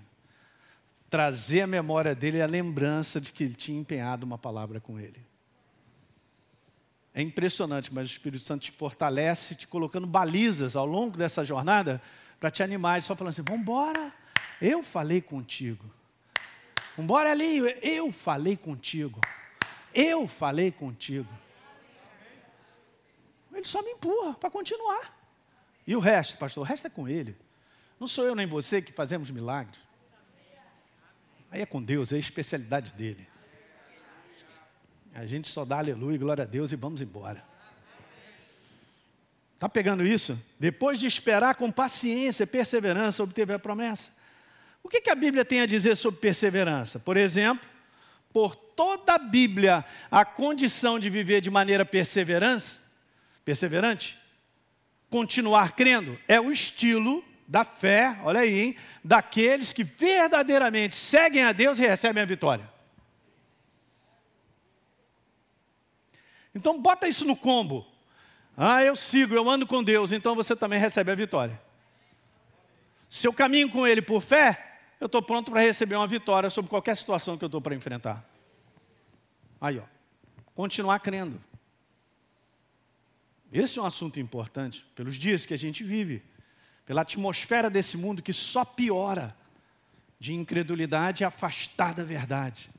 trazer 1.10 1.62
a 1.62 1.66
memória 1.66 2.14
dele 2.14 2.40
a 2.40 2.46
lembrança 2.46 3.20
de 3.20 3.32
que 3.32 3.42
ele 3.42 3.54
tinha 3.54 3.78
empenhado 3.78 4.24
uma 4.24 4.38
palavra 4.38 4.80
com 4.80 4.98
ele. 4.98 5.20
É 7.14 7.20
impressionante, 7.20 7.92
mas 7.92 8.08
o 8.08 8.12
Espírito 8.12 8.44
Santo 8.44 8.62
te 8.62 8.72
fortalece, 8.72 9.54
te 9.54 9.66
colocando 9.66 10.06
balizas 10.06 10.76
ao 10.76 10.86
longo 10.86 11.16
dessa 11.16 11.44
jornada 11.44 12.00
para 12.38 12.50
te 12.50 12.62
animar, 12.62 13.02
só 13.02 13.16
falando 13.16 13.32
assim: 13.32 13.42
vamos 13.42 13.62
embora, 13.62 14.12
eu 14.60 14.82
falei 14.82 15.20
contigo. 15.20 15.84
Vambora 16.96 17.30
ali, 17.30 17.58
eu 17.82 18.12
falei 18.12 18.56
contigo. 18.56 19.20
Eu 19.94 20.28
falei 20.28 20.70
contigo. 20.70 21.28
Ele 23.52 23.64
só 23.64 23.82
me 23.82 23.92
empurra 23.92 24.34
para 24.34 24.50
continuar. 24.50 25.18
E 25.86 25.96
o 25.96 25.98
resto, 25.98 26.38
pastor, 26.38 26.62
o 26.62 26.66
resto 26.66 26.86
é 26.86 26.90
com 26.90 27.08
ele. 27.08 27.36
Não 27.98 28.06
sou 28.06 28.24
eu 28.24 28.34
nem 28.34 28.46
você 28.46 28.80
que 28.80 28.92
fazemos 28.92 29.30
milagres. 29.30 29.78
Aí 31.50 31.62
é 31.62 31.66
com 31.66 31.82
Deus, 31.82 32.12
é 32.12 32.16
a 32.16 32.18
especialidade 32.18 32.92
dele. 32.92 33.26
A 35.14 35.26
gente 35.26 35.48
só 35.48 35.64
dá 35.64 35.78
aleluia, 35.78 36.18
glória 36.18 36.44
a 36.44 36.46
Deus 36.46 36.72
e 36.72 36.76
vamos 36.76 37.00
embora. 37.00 37.42
Está 39.54 39.68
pegando 39.68 40.06
isso? 40.06 40.40
Depois 40.58 40.98
de 40.98 41.06
esperar 41.06 41.54
com 41.54 41.70
paciência, 41.70 42.46
perseverança, 42.46 43.22
obteve 43.22 43.52
a 43.52 43.58
promessa. 43.58 44.10
O 44.82 44.88
que, 44.88 45.00
que 45.00 45.10
a 45.10 45.14
Bíblia 45.14 45.44
tem 45.44 45.60
a 45.60 45.66
dizer 45.66 45.96
sobre 45.96 46.20
perseverança? 46.20 46.98
Por 46.98 47.16
exemplo, 47.16 47.68
por 48.32 48.54
toda 48.54 49.14
a 49.14 49.18
Bíblia, 49.18 49.84
a 50.10 50.24
condição 50.24 50.98
de 50.98 51.10
viver 51.10 51.40
de 51.40 51.50
maneira 51.50 51.84
perseverança 51.84 52.88
perseverante, 53.44 54.16
continuar 55.08 55.72
crendo, 55.72 56.18
é 56.28 56.40
o 56.40 56.52
estilo 56.52 57.24
da 57.48 57.64
fé, 57.64 58.16
olha 58.22 58.40
aí, 58.40 58.60
hein, 58.60 58.76
daqueles 59.02 59.72
que 59.72 59.82
verdadeiramente 59.82 60.94
seguem 60.94 61.42
a 61.42 61.50
Deus 61.50 61.78
e 61.78 61.82
recebem 61.82 62.22
a 62.22 62.26
vitória. 62.26 62.68
Então 66.54 66.80
bota 66.80 67.08
isso 67.08 67.24
no 67.24 67.36
combo. 67.36 67.86
Ah, 68.56 68.84
eu 68.84 68.94
sigo, 68.96 69.34
eu 69.34 69.48
ando 69.48 69.66
com 69.66 69.82
Deus, 69.82 70.12
então 70.12 70.34
você 70.34 70.54
também 70.54 70.78
recebe 70.78 71.10
a 71.10 71.14
vitória. 71.14 71.60
Se 73.08 73.26
eu 73.26 73.32
caminho 73.32 73.70
com 73.70 73.86
Ele 73.86 74.02
por 74.02 74.20
fé, 74.20 74.78
eu 75.00 75.06
estou 75.06 75.22
pronto 75.22 75.50
para 75.50 75.60
receber 75.60 75.96
uma 75.96 76.06
vitória 76.06 76.50
sobre 76.50 76.68
qualquer 76.68 76.96
situação 76.96 77.38
que 77.38 77.44
eu 77.44 77.46
estou 77.46 77.60
para 77.60 77.74
enfrentar. 77.74 78.24
Aí, 79.60 79.78
ó, 79.78 79.84
continuar 80.54 81.00
crendo. 81.00 81.40
Esse 83.52 83.78
é 83.78 83.82
um 83.82 83.86
assunto 83.86 84.20
importante, 84.20 84.86
pelos 84.94 85.16
dias 85.16 85.44
que 85.44 85.54
a 85.54 85.58
gente 85.58 85.82
vive, 85.82 86.22
pela 86.86 87.02
atmosfera 87.02 87.68
desse 87.68 87.96
mundo 87.96 88.22
que 88.22 88.32
só 88.32 88.64
piora 88.64 89.36
de 90.18 90.34
incredulidade 90.34 91.22
e 91.22 91.24
afastar 91.24 91.94
da 91.94 92.04
verdade. 92.04 92.70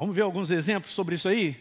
Vamos 0.00 0.16
ver 0.16 0.22
alguns 0.22 0.50
exemplos 0.50 0.94
sobre 0.94 1.14
isso 1.16 1.28
aí? 1.28 1.54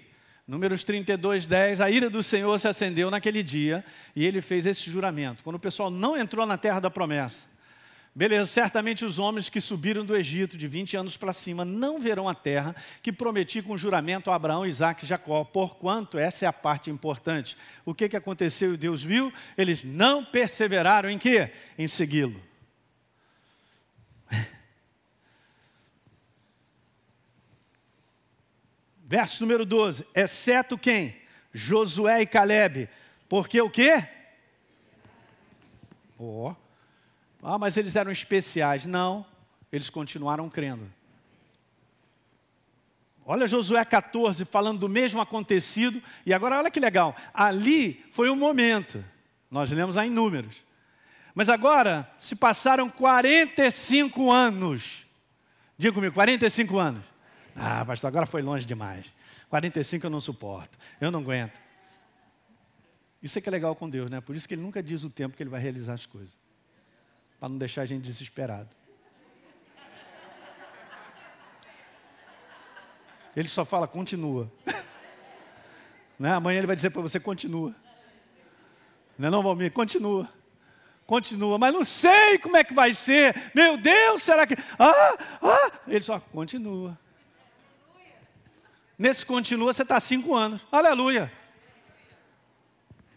Números 0.48 0.86
32, 0.86 1.46
10. 1.46 1.82
A 1.82 1.92
ira 1.92 2.10
do 2.10 2.24
Senhor 2.24 2.58
se 2.58 2.70
acendeu 2.70 3.12
naquele 3.12 3.44
dia 3.44 3.84
e 4.16 4.26
ele 4.26 4.40
fez 4.40 4.66
esse 4.66 4.90
juramento. 4.90 5.44
Quando 5.44 5.58
o 5.58 5.60
pessoal 5.60 5.90
não 5.90 6.16
entrou 6.16 6.46
na 6.46 6.58
terra 6.58 6.80
da 6.80 6.90
promessa, 6.90 7.48
Beleza, 8.16 8.48
certamente 8.48 9.04
os 9.04 9.20
homens 9.20 9.50
que 9.50 9.60
subiram 9.60 10.06
do 10.06 10.16
Egito 10.16 10.58
de 10.58 10.70
20 10.70 10.96
anos 10.96 11.18
para 11.18 11.34
cima 11.34 11.66
não 11.66 12.00
verão 12.00 12.30
a 12.30 12.34
terra 12.34 12.74
que 13.04 13.12
prometi 13.12 13.62
com 13.62 13.76
juramento 13.76 14.32
a 14.32 14.36
Abraão, 14.36 14.66
Isaac 14.66 15.04
e 15.04 15.08
Jacó, 15.08 15.44
porquanto 15.44 16.18
essa 16.18 16.46
é 16.46 16.48
a 16.48 16.54
parte 16.54 16.90
importante. 16.90 17.58
O 17.86 17.94
que, 17.94 18.08
que 18.10 18.18
aconteceu 18.18 18.74
e 18.74 18.78
Deus 18.78 19.04
viu? 19.04 19.34
Eles 19.58 19.84
não 19.84 20.24
perseveraram 20.24 21.10
em 21.10 21.18
quê? 21.18 21.52
Em 21.78 21.90
segui-lo. 21.90 22.42
Verso 29.10 29.42
número 29.42 29.66
12, 29.66 30.06
exceto 30.14 30.78
quem? 30.78 31.16
Josué 31.52 32.22
e 32.22 32.28
Caleb. 32.28 32.88
Porque 33.28 33.60
o 33.60 33.68
quê? 33.68 34.08
Ó. 36.20 36.52
Oh. 36.52 36.56
Ah, 37.42 37.58
mas 37.58 37.76
eles 37.76 37.96
eram 37.96 38.12
especiais. 38.12 38.86
Não, 38.86 39.26
eles 39.72 39.90
continuaram 39.90 40.48
crendo. 40.48 40.88
Olha 43.26 43.48
Josué 43.48 43.84
14 43.84 44.46
falando 44.46 44.82
do 44.82 44.88
mesmo 44.88 45.20
acontecido, 45.20 46.00
e 46.24 46.32
agora 46.32 46.60
olha 46.60 46.70
que 46.70 46.80
legal, 46.80 47.16
ali 47.34 48.06
foi 48.12 48.30
um 48.30 48.36
momento, 48.36 49.04
nós 49.50 49.72
lemos 49.72 49.98
aí 49.98 50.08
em 50.08 50.12
números, 50.12 50.64
mas 51.34 51.50
agora 51.50 52.08
se 52.20 52.36
passaram 52.36 52.90
45 52.92 54.32
anos, 54.32 55.08
diga 55.80 55.94
comigo, 55.94 56.14
45 56.14 56.78
anos. 56.78 57.19
Ah, 57.60 57.86
pastor, 57.86 58.08
agora 58.08 58.26
foi 58.26 58.42
longe 58.42 58.66
demais. 58.66 59.14
45 59.50 60.06
eu 60.06 60.10
não 60.10 60.22
suporto, 60.22 60.78
eu 61.02 61.12
não 61.12 61.20
aguento. 61.20 61.60
Isso 63.22 63.38
é 63.38 63.42
que 63.42 63.50
é 63.50 63.52
legal 63.52 63.76
com 63.76 63.90
Deus, 63.90 64.10
né? 64.10 64.22
Por 64.22 64.36
isso 64.36 64.48
que 64.48 64.54
Ele 64.54 64.62
nunca 64.62 64.82
diz 64.82 65.04
o 65.04 65.10
tempo 65.10 65.36
que 65.36 65.44
Ele 65.44 65.50
vai 65.50 65.60
realizar 65.60 65.94
as 65.94 66.06
coisas 66.06 66.34
para 67.40 67.50
não 67.50 67.58
deixar 67.58 67.84
a 67.84 67.86
gente 67.86 68.04
desesperado. 68.04 68.70
Ele 73.36 73.48
só 73.48 73.64
fala, 73.64 73.88
continua. 73.88 74.52
né? 76.20 76.34
Amanhã 76.34 76.58
ele 76.58 76.68
vai 76.68 76.76
dizer 76.76 76.90
para 76.90 77.02
você, 77.02 77.20
continua. 77.20 77.74
Não 79.18 79.28
é 79.28 79.32
não, 79.32 79.44
Valmir? 79.44 79.72
Continua. 79.72 80.28
Continua, 81.06 81.58
mas 81.58 81.74
não 81.74 81.84
sei 81.84 82.38
como 82.38 82.58
é 82.58 82.64
que 82.64 82.74
vai 82.74 82.94
ser. 82.94 83.36
Meu 83.56 83.78
Deus, 83.78 84.22
será 84.22 84.46
que. 84.46 84.56
Ah, 84.78 85.18
ah. 85.42 85.72
Ele 85.88 86.04
só 86.04 86.20
continua. 86.20 86.98
Nesse 89.00 89.26
continua, 89.26 89.72
você 89.72 89.84
está 89.84 89.98
cinco 89.98 90.36
anos. 90.36 90.66
Aleluia. 90.70 91.32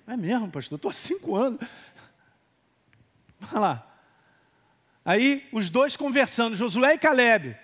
É 0.06 0.16
mesmo, 0.16 0.48
pastor? 0.48 0.76
Estou 0.76 0.90
há 0.92 0.94
cinco 0.94 1.34
anos. 1.34 1.60
Olha 3.50 3.60
lá. 3.60 3.86
Aí 5.04 5.48
os 5.50 5.68
dois 5.70 5.96
conversando, 5.96 6.54
Josué 6.54 6.94
e 6.94 6.98
Caleb, 6.98 7.58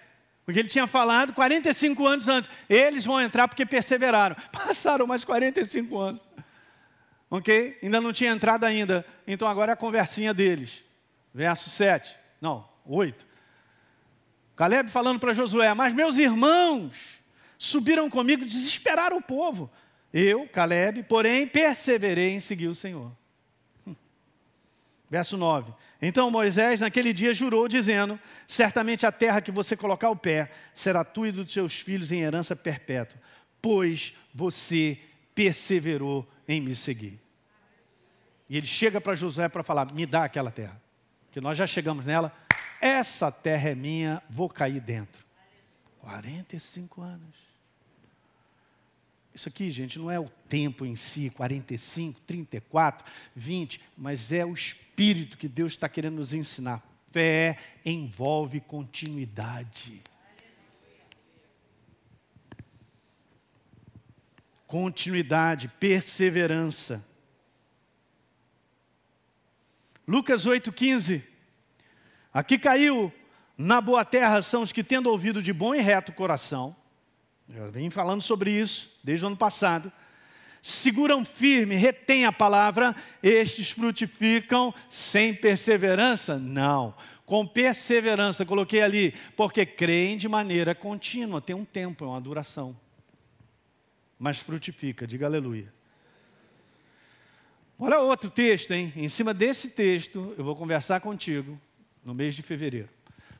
porque 0.44 0.58
ele 0.58 0.68
tinha 0.68 0.88
falado 0.88 1.32
45 1.32 2.04
anos 2.04 2.26
antes, 2.26 2.50
eles 2.68 3.04
vão 3.04 3.20
entrar 3.20 3.46
porque 3.46 3.64
perseveraram. 3.64 4.34
Passaram 4.50 5.06
mais 5.06 5.24
45 5.24 5.96
anos. 5.96 6.20
Ok? 7.30 7.78
Ainda 7.80 8.00
não 8.00 8.12
tinha 8.12 8.32
entrado 8.32 8.64
ainda. 8.64 9.06
Então 9.28 9.46
agora 9.46 9.70
é 9.70 9.74
a 9.74 9.76
conversinha 9.76 10.34
deles. 10.34 10.84
Verso 11.32 11.70
7. 11.70 12.18
Não, 12.40 12.68
8. 12.84 13.24
Caleb 14.56 14.90
falando 14.90 15.20
para 15.20 15.32
Josué: 15.32 15.72
Mas 15.72 15.92
meus 15.92 16.18
irmãos 16.18 17.18
subiram 17.58 18.08
comigo, 18.08 18.44
desesperaram 18.44 19.18
o 19.18 19.22
povo. 19.22 19.70
Eu, 20.14 20.48
Caleb, 20.48 21.02
porém, 21.02 21.46
perseverei 21.46 22.30
em 22.30 22.40
seguir 22.40 22.68
o 22.68 22.74
Senhor. 22.74 23.12
Verso 25.10 25.36
9. 25.36 25.72
Então 26.00 26.30
Moisés, 26.30 26.80
naquele 26.80 27.12
dia, 27.12 27.34
jurou, 27.34 27.66
dizendo: 27.66 28.18
Certamente 28.46 29.04
a 29.04 29.12
terra 29.12 29.40
que 29.40 29.50
você 29.50 29.76
colocar 29.76 30.10
o 30.10 30.16
pé 30.16 30.50
será 30.72 31.02
tua 31.02 31.28
e 31.28 31.32
dos 31.32 31.52
seus 31.52 31.80
filhos 31.80 32.12
em 32.12 32.20
herança 32.20 32.54
perpétua, 32.54 33.20
pois 33.60 34.14
você 34.32 34.98
perseverou 35.34 36.26
em 36.46 36.60
me 36.60 36.76
seguir. 36.76 37.18
E 38.48 38.56
ele 38.56 38.66
chega 38.66 39.00
para 39.00 39.14
Josué 39.14 39.48
para 39.48 39.62
falar: 39.62 39.92
Me 39.92 40.06
dá 40.06 40.24
aquela 40.24 40.50
terra, 40.50 40.80
que 41.32 41.40
nós 41.40 41.56
já 41.56 41.66
chegamos 41.66 42.04
nela. 42.04 42.32
Essa 42.80 43.32
terra 43.32 43.70
é 43.70 43.74
minha, 43.74 44.22
vou 44.30 44.48
cair 44.48 44.80
dentro. 44.80 45.26
45 46.00 47.02
anos. 47.02 47.47
Isso 49.38 49.48
aqui, 49.48 49.70
gente, 49.70 50.00
não 50.00 50.10
é 50.10 50.18
o 50.18 50.28
tempo 50.48 50.84
em 50.84 50.96
si, 50.96 51.30
45, 51.30 52.20
34, 52.22 53.06
20, 53.36 53.80
mas 53.96 54.32
é 54.32 54.44
o 54.44 54.52
espírito 54.52 55.38
que 55.38 55.46
Deus 55.46 55.74
está 55.74 55.88
querendo 55.88 56.16
nos 56.16 56.34
ensinar. 56.34 56.82
Fé 57.12 57.56
envolve 57.84 58.58
continuidade. 58.58 60.02
Continuidade, 64.66 65.68
perseverança. 65.68 67.06
Lucas 70.04 70.48
8,15. 70.48 71.22
Aqui 72.34 72.58
caiu 72.58 73.12
na 73.56 73.80
boa 73.80 74.04
terra 74.04 74.42
são 74.42 74.62
os 74.62 74.72
que, 74.72 74.82
tendo 74.82 75.08
ouvido 75.08 75.40
de 75.40 75.52
bom 75.52 75.76
e 75.76 75.80
reto 75.80 76.12
coração, 76.12 76.74
eu 77.54 77.70
vim 77.70 77.90
falando 77.90 78.22
sobre 78.22 78.50
isso 78.50 78.98
desde 79.02 79.24
o 79.24 79.28
ano 79.28 79.36
passado. 79.36 79.90
Seguram 80.60 81.24
firme, 81.24 81.76
retêm 81.76 82.24
a 82.24 82.32
palavra, 82.32 82.94
estes 83.22 83.70
frutificam 83.70 84.74
sem 84.90 85.32
perseverança? 85.32 86.38
Não. 86.38 86.94
Com 87.24 87.46
perseverança, 87.46 88.44
coloquei 88.44 88.82
ali, 88.82 89.14
porque 89.36 89.64
creem 89.64 90.16
de 90.16 90.28
maneira 90.28 90.74
contínua, 90.74 91.40
tem 91.40 91.54
um 91.54 91.64
tempo, 91.64 92.04
é 92.04 92.08
uma 92.08 92.20
duração. 92.20 92.76
Mas 94.18 94.38
frutifica, 94.38 95.06
diga 95.06 95.26
aleluia. 95.26 95.72
Olha 97.78 98.00
outro 98.00 98.28
texto, 98.28 98.72
hein? 98.72 98.92
Em 98.96 99.08
cima 99.08 99.32
desse 99.32 99.70
texto, 99.70 100.34
eu 100.36 100.42
vou 100.42 100.56
conversar 100.56 101.00
contigo 101.00 101.60
no 102.04 102.12
mês 102.12 102.34
de 102.34 102.42
fevereiro. 102.42 102.88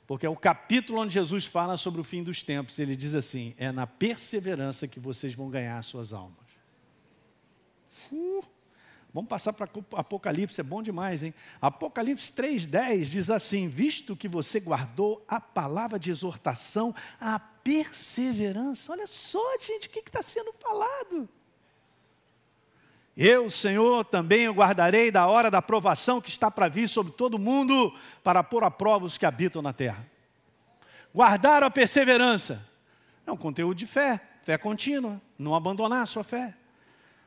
Porque 0.09 0.25
é 0.25 0.31
o 0.31 0.35
capítulo 0.35 1.03
onde 1.03 1.13
Jesus 1.13 1.45
fala 1.45 1.77
sobre 1.77 2.01
o 2.01 2.05
fim 2.05 2.23
dos 2.23 2.43
tempos. 2.43 2.79
Ele 2.79 2.97
diz 2.97 3.15
assim: 3.15 3.55
é 3.59 3.71
na 3.71 3.87
perseverança 3.87 4.89
que 4.89 4.99
vocês 4.99 5.35
vão 5.35 5.51
ganhar 5.51 5.81
suas 5.85 6.15
almas. 6.15 6.49
Uh, 8.11 8.43
vamos 9.13 9.29
passar 9.29 9.53
para 9.53 9.69
Apocalipse, 9.93 10.63
é 10.63 10.65
bom 10.65 10.83
demais, 10.83 11.23
hein? 11.23 11.35
Apocalipse 11.61 12.33
3,10 12.33 13.05
diz 13.05 13.29
assim: 13.29 13.69
Visto 13.69 14.17
que 14.17 14.29
você 14.29 14.59
guardou 14.59 15.23
a 15.29 15.39
palavra 15.39 15.99
de 15.99 16.11
exortação, 16.11 16.95
a 17.21 17.39
perseverança. 17.39 18.91
Olha 18.91 19.07
só, 19.07 19.59
gente, 19.61 19.89
o 19.89 19.91
que 19.91 19.99
está 19.99 20.23
sendo 20.23 20.55
falado? 20.55 21.29
Eu, 23.21 23.51
Senhor, 23.51 24.05
também 24.05 24.49
o 24.49 24.53
guardarei 24.53 25.11
da 25.11 25.27
hora 25.27 25.51
da 25.51 25.61
provação 25.61 26.21
que 26.21 26.29
está 26.29 26.53
para 26.53 26.69
vir 26.69 26.89
sobre 26.89 27.13
todo 27.13 27.37
mundo, 27.37 27.93
para 28.23 28.45
pôr 28.45 28.63
a 28.63 28.71
prova 28.71 29.07
os 29.07 29.19
que 29.19 29.27
habitam 29.27 29.61
na 29.61 29.73
terra. 29.73 30.07
Guardar 31.13 31.65
a 31.65 31.69
perseverança 31.69 32.65
é 33.27 33.33
um 33.33 33.37
conteúdo 33.37 33.75
de 33.75 33.89
fé, 33.89 34.21
fé 34.43 34.57
contínua, 34.57 35.21
não 35.37 35.53
abandonar 35.53 36.03
a 36.03 36.07
sua 36.07 36.23
fé. 36.23 36.55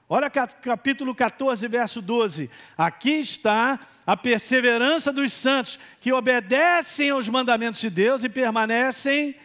Olha 0.08 0.30
capítulo 0.30 1.14
14, 1.14 1.68
verso 1.68 2.02
12. 2.02 2.50
Aqui 2.78 3.20
está 3.20 3.78
a 4.08 4.16
perseverança 4.16 5.12
dos 5.12 5.34
santos 5.34 5.78
que 6.00 6.14
obedecem 6.14 7.10
aos 7.10 7.28
mandamentos 7.28 7.82
de 7.82 7.90
Deus 7.90 8.24
e 8.24 8.30
permanecem 8.30 9.36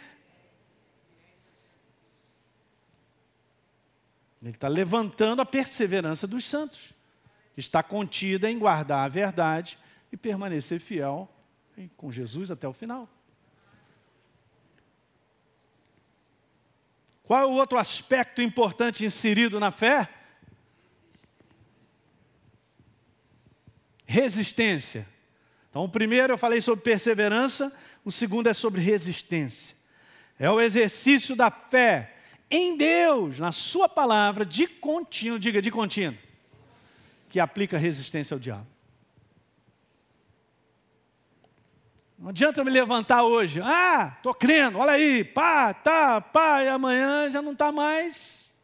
Ele 4.43 4.51
está 4.51 4.69
levantando 4.69 5.41
a 5.43 5.47
perseverança 5.47 6.27
dos 6.27 6.45
santos, 6.45 6.93
que 7.55 7.61
está 7.61 7.83
contida 7.83 8.51
em 8.51 8.59
guardar 8.59 9.05
a 9.05 9.09
verdade 9.09 9.79
e 10.13 10.17
permanecer 10.17 10.81
fiel 10.81 11.29
com 11.97 12.11
Jesus 12.11 12.51
até 12.51 12.67
o 12.67 12.73
final. 12.73 13.09
Qual 17.23 17.41
é 17.41 17.47
o 17.47 17.53
outro 17.55 17.77
aspecto 17.77 18.41
importante 18.41 19.05
inserido 19.05 19.59
na 19.59 19.73
fé? 19.73 20.09
Resistência. 24.07 25.07
Então, 25.69 25.83
o 25.83 25.89
primeiro 25.89 26.33
eu 26.33 26.39
falei 26.39 26.63
sobre 26.63 26.85
perseverança, 26.85 27.73
o 28.05 28.13
segundo 28.13 28.49
é 28.49 28.55
sobre 28.55 28.81
resistência. 28.81 29.77
É 30.39 30.49
o 30.49 30.61
exercício 30.61 31.35
da 31.35 31.51
fé 31.51 32.16
em 32.51 32.77
Deus, 32.77 33.39
na 33.39 33.53
Sua 33.53 33.89
palavra, 33.89 34.45
de 34.45 34.67
contínuo, 34.67 35.39
diga 35.39 35.61
de 35.61 35.71
contínuo, 35.71 36.17
que 37.29 37.41
aplica 37.41 37.79
resistência 37.79 38.35
ao 38.35 38.39
diabo. 38.39 38.67
Não 42.19 42.31
adianta 42.31 42.65
me 42.65 42.71
levantar 42.71 43.25
hoje, 43.25 43.61
ah, 43.63 44.15
estou 44.17 44.35
crendo, 44.35 44.79
olha 44.79 44.93
aí, 44.93 45.23
pá, 45.23 45.75
tá, 45.75 46.21
pá, 46.21 46.63
e 46.63 46.69
amanhã 46.69 47.31
já 47.31 47.43
não 47.43 47.53
está 47.53 47.71
mais. 47.71 48.55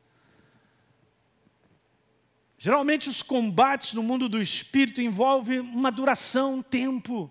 Geralmente 2.57 3.11
os 3.11 3.23
combates 3.23 3.93
no 3.93 4.03
mundo 4.03 4.29
do 4.29 4.41
espírito 4.41 5.03
envolvem 5.03 5.59
uma 5.59 5.91
duração, 5.91 6.55
um 6.55 6.63
tempo. 6.63 7.31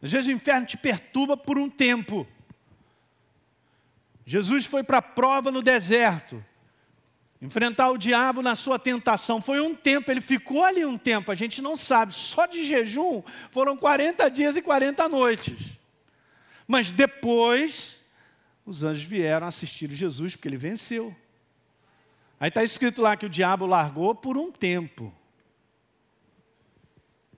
Às 0.00 0.12
vezes 0.12 0.28
o 0.28 0.32
inferno 0.32 0.66
te 0.66 0.76
perturba 0.76 1.36
por 1.36 1.58
um 1.58 1.68
tempo. 1.68 2.26
Jesus 4.28 4.66
foi 4.66 4.82
para 4.82 4.98
a 4.98 5.02
prova 5.02 5.50
no 5.50 5.62
deserto, 5.62 6.44
enfrentar 7.40 7.88
o 7.88 7.96
diabo 7.96 8.42
na 8.42 8.54
sua 8.54 8.78
tentação. 8.78 9.40
Foi 9.40 9.58
um 9.58 9.74
tempo, 9.74 10.10
ele 10.10 10.20
ficou 10.20 10.62
ali 10.62 10.84
um 10.84 10.98
tempo, 10.98 11.32
a 11.32 11.34
gente 11.34 11.62
não 11.62 11.78
sabe, 11.78 12.12
só 12.12 12.44
de 12.44 12.62
jejum 12.62 13.22
foram 13.50 13.74
40 13.74 14.28
dias 14.28 14.54
e 14.54 14.60
40 14.60 15.08
noites. 15.08 15.56
Mas 16.66 16.92
depois, 16.92 18.02
os 18.66 18.84
anjos 18.84 19.02
vieram 19.02 19.46
assistir 19.46 19.90
Jesus, 19.92 20.36
porque 20.36 20.46
ele 20.46 20.58
venceu. 20.58 21.16
Aí 22.38 22.48
está 22.48 22.62
escrito 22.62 23.00
lá 23.00 23.16
que 23.16 23.24
o 23.24 23.30
diabo 23.30 23.64
largou 23.64 24.14
por 24.14 24.36
um 24.36 24.52
tempo. 24.52 25.10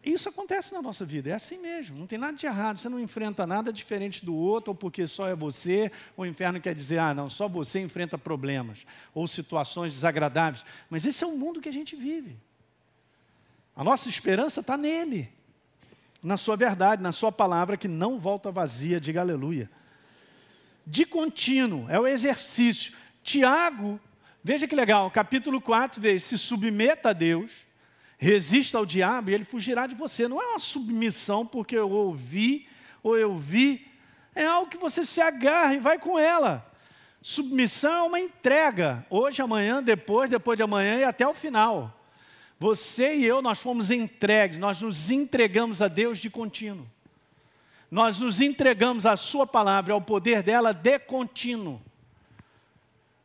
Isso 0.03 0.31
acontece 0.31 0.73
na 0.73 0.81
nossa 0.81 1.05
vida, 1.05 1.29
é 1.29 1.35
assim 1.35 1.59
mesmo, 1.59 1.99
não 1.99 2.07
tem 2.07 2.19
nada 2.19 2.35
de 2.35 2.47
errado, 2.47 2.79
você 2.79 2.89
não 2.89 2.99
enfrenta 2.99 3.47
nada 3.47 3.71
diferente 3.71 4.25
do 4.25 4.35
outro, 4.35 4.71
ou 4.71 4.75
porque 4.75 5.07
só 5.07 5.29
é 5.29 5.35
você, 5.35 5.93
o 6.17 6.25
inferno 6.25 6.59
quer 6.59 6.75
dizer, 6.75 6.99
ah, 6.99 7.13
não, 7.13 7.29
só 7.29 7.47
você 7.47 7.81
enfrenta 7.81 8.17
problemas, 8.17 8.87
ou 9.13 9.27
situações 9.27 9.93
desagradáveis, 9.93 10.65
mas 10.89 11.05
esse 11.05 11.23
é 11.23 11.27
o 11.27 11.37
mundo 11.37 11.61
que 11.61 11.69
a 11.69 11.73
gente 11.73 11.95
vive. 11.97 12.39
A 13.77 13.85
nossa 13.85 14.09
esperança 14.09 14.61
está 14.61 14.75
nele, 14.75 15.31
na 16.23 16.39
sua 16.39 16.57
verdade, 16.57 17.03
na 17.03 17.13
sua 17.13 17.31
palavra, 17.31 17.77
que 17.77 17.89
não 17.89 18.19
volta 18.19 18.51
vazia, 18.51 18.99
diga 18.99 19.21
aleluia. 19.21 19.71
De 20.87 21.05
contínuo, 21.05 21.87
é 21.91 22.01
o 22.01 22.07
exercício. 22.07 22.95
Tiago, 23.23 24.01
veja 24.43 24.67
que 24.67 24.75
legal, 24.75 25.11
capítulo 25.11 25.61
4, 25.61 26.01
veja, 26.01 26.25
se 26.25 26.39
submeta 26.39 27.11
a 27.11 27.13
Deus, 27.13 27.67
resista 28.21 28.77
ao 28.77 28.85
diabo 28.85 29.31
e 29.31 29.35
ele 29.35 29.47
fugirá 29.47 29.87
de 29.87 29.95
você. 29.95 30.29
Não 30.29 30.41
é 30.41 30.47
uma 30.49 30.59
submissão 30.59 31.47
porque 31.47 31.75
eu 31.75 31.91
ouvi 31.91 32.69
ou 33.03 33.17
eu 33.17 33.35
vi, 33.37 33.89
é 34.35 34.45
algo 34.45 34.71
que 34.71 34.77
você 34.77 35.07
se 35.07 35.23
agarra 35.23 35.75
e 35.75 35.79
vai 35.79 35.99
com 35.99 36.19
ela. 36.19 36.71
Submissão 37.23 37.93
é 37.93 38.03
uma 38.03 38.21
entrega, 38.21 39.05
hoje, 39.09 39.41
amanhã, 39.41 39.83
depois, 39.83 40.31
depois 40.31 40.57
de 40.59 40.63
amanhã 40.63 40.99
e 40.99 41.05
até 41.05 41.27
o 41.27 41.33
final. 41.33 41.99
Você 42.59 43.15
e 43.17 43.25
eu, 43.25 43.41
nós 43.41 43.63
fomos 43.63 43.91
entregues, 43.91 44.59
nós 44.59 44.83
nos 44.83 45.11
entregamos 45.11 45.81
a 45.81 45.89
Deus 45.89 46.19
de 46.19 46.29
contínuo. 46.29 46.87
Nós 47.91 48.21
nos 48.21 48.43
entregamos 48.43 49.07
à 49.07 49.17
Sua 49.17 49.47
palavra, 49.47 49.95
ao 49.95 50.01
poder 50.01 50.43
dela 50.43 50.75
de 50.75 50.99
contínuo. 50.99 51.81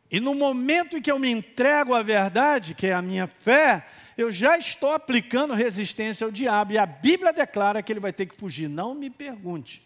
E 0.09 0.21
no 0.21 0.33
momento 0.33 0.97
em 0.97 1.01
que 1.01 1.11
eu 1.11 1.19
me 1.19 1.29
entrego 1.29 1.93
à 1.93 2.01
verdade, 2.01 2.73
que 2.73 2.87
é 2.87 2.93
a 2.93 3.01
minha 3.01 3.27
fé, 3.27 3.85
eu 4.17 4.31
já 4.31 4.57
estou 4.57 4.91
aplicando 4.91 5.53
resistência 5.53 6.25
ao 6.25 6.31
diabo 6.31 6.73
e 6.73 6.77
a 6.77 6.85
Bíblia 6.85 7.33
declara 7.33 7.81
que 7.83 7.91
ele 7.91 7.99
vai 7.99 8.13
ter 8.13 8.25
que 8.25 8.35
fugir. 8.35 8.69
Não 8.69 8.95
me 8.95 9.09
pergunte, 9.09 9.85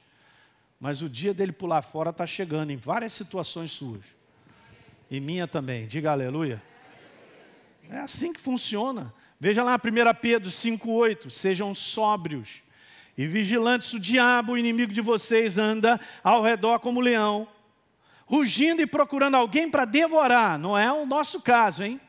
mas 0.80 1.02
o 1.02 1.10
dia 1.10 1.34
dele 1.34 1.52
pular 1.52 1.82
fora 1.82 2.12
está 2.12 2.28
chegando 2.28 2.72
em 2.72 2.78
várias 2.78 3.14
situações 3.14 3.72
suas. 3.72 4.04
E 5.10 5.20
minha 5.20 5.48
também, 5.48 5.88
diga 5.88 6.12
aleluia. 6.12 6.62
É 7.90 7.98
assim 7.98 8.32
que 8.32 8.40
funciona. 8.40 9.12
Veja 9.40 9.64
lá 9.64 9.76
1 9.76 9.80
Pedro 10.22 10.52
5,8: 10.52 11.30
sejam 11.30 11.74
sóbrios 11.74 12.62
e 13.18 13.28
vigilantes, 13.28 13.92
o 13.94 14.00
diabo, 14.00 14.54
o 14.54 14.58
inimigo 14.58 14.94
de 14.94 15.02
vocês, 15.02 15.58
anda 15.58 16.00
ao 16.24 16.42
redor 16.42 16.80
como 16.80 17.02
leão, 17.02 17.48
rugindo 18.26 18.82
e 18.82 18.88
procurando 18.88 19.36
alguém 19.36 19.70
para 19.70 19.84
devorar. 19.84 20.58
Não 20.58 20.78
é 20.78 20.90
o 20.90 21.06
nosso 21.06 21.42
caso, 21.42 21.84
hein? 21.84 22.00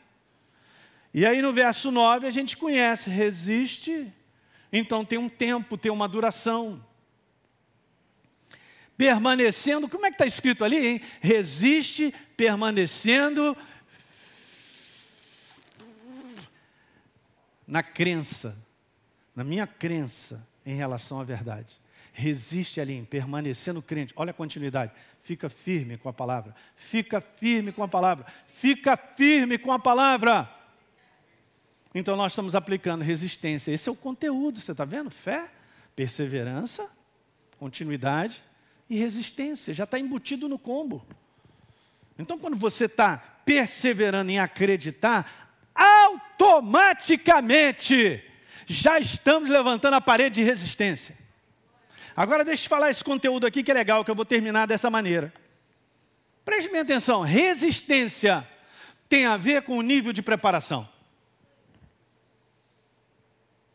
E 1.13 1.27
aí 1.27 1.43
no 1.43 1.53
verso 1.53 1.91
9 1.91 2.27
a 2.27 2.31
gente 2.31 2.57
conhece: 2.57 3.11
resiste 3.11 4.13
Então 4.73 5.05
tem 5.05 5.19
um 5.19 5.29
tempo, 5.29 5.77
tem 5.77 5.91
uma 5.91 6.09
duração. 6.09 6.85
Permanecendo, 8.97 9.89
como 9.89 10.05
é 10.05 10.11
que 10.11 10.17
está 10.17 10.27
escrito 10.27 10.65
ali, 10.65 10.87
hein? 10.87 11.01
Resiste 11.21 12.15
permanecendo 12.37 13.57
na 17.67 17.83
crença, 17.83 18.57
na 19.35 19.43
minha 19.43 19.67
crença 19.67 20.47
em 20.67 20.75
relação 20.75 21.19
à 21.21 21.25
verdade. 21.25 21.77
Resiste 22.13 22.81
ali, 22.81 23.01
permanecendo 23.09 23.81
crente. 23.81 24.13
Olha 24.17 24.31
a 24.33 24.35
continuidade. 24.35 24.93
Fica 25.23 25.49
firme 25.49 25.97
com 25.97 26.09
a 26.09 26.13
palavra. 26.13 26.55
Fica 26.77 27.21
firme 27.21 27.73
com 27.73 27.83
a 27.83 27.89
palavra. 27.89 28.27
Fica 28.47 28.97
firme 28.97 29.57
com 29.57 29.73
a 29.73 29.79
palavra. 29.79 30.60
Então 31.95 32.17
nós 32.17 32.33
estamos 32.33 32.55
aplicando 32.55 33.03
resistência. 33.03 33.73
Esse 33.73 33.89
é 33.89 33.93
o 33.93 33.97
conteúdo, 33.97 34.61
você 34.61 34.73
está 34.73 34.85
vendo? 34.85 35.11
Fé, 35.11 35.51
perseverança, 35.97 36.87
continuidade 37.59 38.45
e 38.89 38.97
resistência. 38.97 39.75
Já 39.75 39.85
está 39.85 39.99
embutido 39.99 40.49
no 40.49 40.59
combo. 40.59 41.05
Então 42.19 42.39
quando 42.39 42.57
você 42.57 42.85
está 42.85 43.19
perseverando 43.45 44.31
em 44.31 44.39
acreditar, 44.39 45.51
automaticamente 45.75 48.23
já 48.67 49.01
estamos 49.01 49.49
levantando 49.49 49.95
a 49.95 50.01
parede 50.01 50.37
de 50.37 50.45
resistência. 50.45 51.19
Agora 52.15 52.45
deixa 52.45 52.67
eu 52.67 52.69
falar 52.69 52.91
esse 52.91 53.03
conteúdo 53.03 53.47
aqui 53.47 53.65
que 53.65 53.71
é 53.71 53.75
legal, 53.75 54.05
que 54.05 54.11
eu 54.11 54.15
vou 54.15 54.25
terminar 54.25 54.67
dessa 54.67 54.89
maneira. 54.89 55.33
Preste 56.45 56.71
bem 56.71 56.81
atenção, 56.81 57.23
resistência 57.23 58.47
tem 59.09 59.27
a 59.27 59.37
ver 59.37 59.63
com 59.63 59.77
o 59.77 59.83
nível 59.83 60.13
de 60.13 60.23
preparação. 60.23 60.89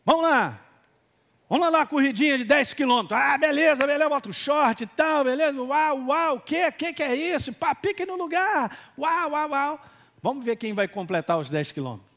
Vamos 0.05 0.23
lá. 0.23 0.61
Vamos 1.49 1.71
lá, 1.71 1.79
uma 1.79 1.85
corridinha 1.87 2.37
de 2.37 2.43
10 2.43 2.73
quilômetros. 2.73 3.19
Ah, 3.19 3.37
beleza, 3.37 3.85
beleza, 3.85 4.09
bota 4.09 4.29
o 4.29 4.33
short 4.33 4.83
e 4.83 4.87
tal, 4.87 5.23
beleza. 5.23 5.59
Uau, 5.61 6.05
uau, 6.07 6.35
o 6.37 6.39
que, 6.39 6.71
que, 6.71 6.93
que 6.93 7.03
é 7.03 7.15
isso? 7.15 7.53
Pá, 7.53 7.73
pique 7.73 8.05
no 8.05 8.15
lugar. 8.15 8.93
Uau, 8.97 9.31
uau, 9.31 9.49
uau. 9.49 9.85
Vamos 10.21 10.43
ver 10.43 10.55
quem 10.55 10.73
vai 10.73 10.87
completar 10.87 11.37
os 11.37 11.49
10 11.49 11.71
quilômetros. 11.71 12.09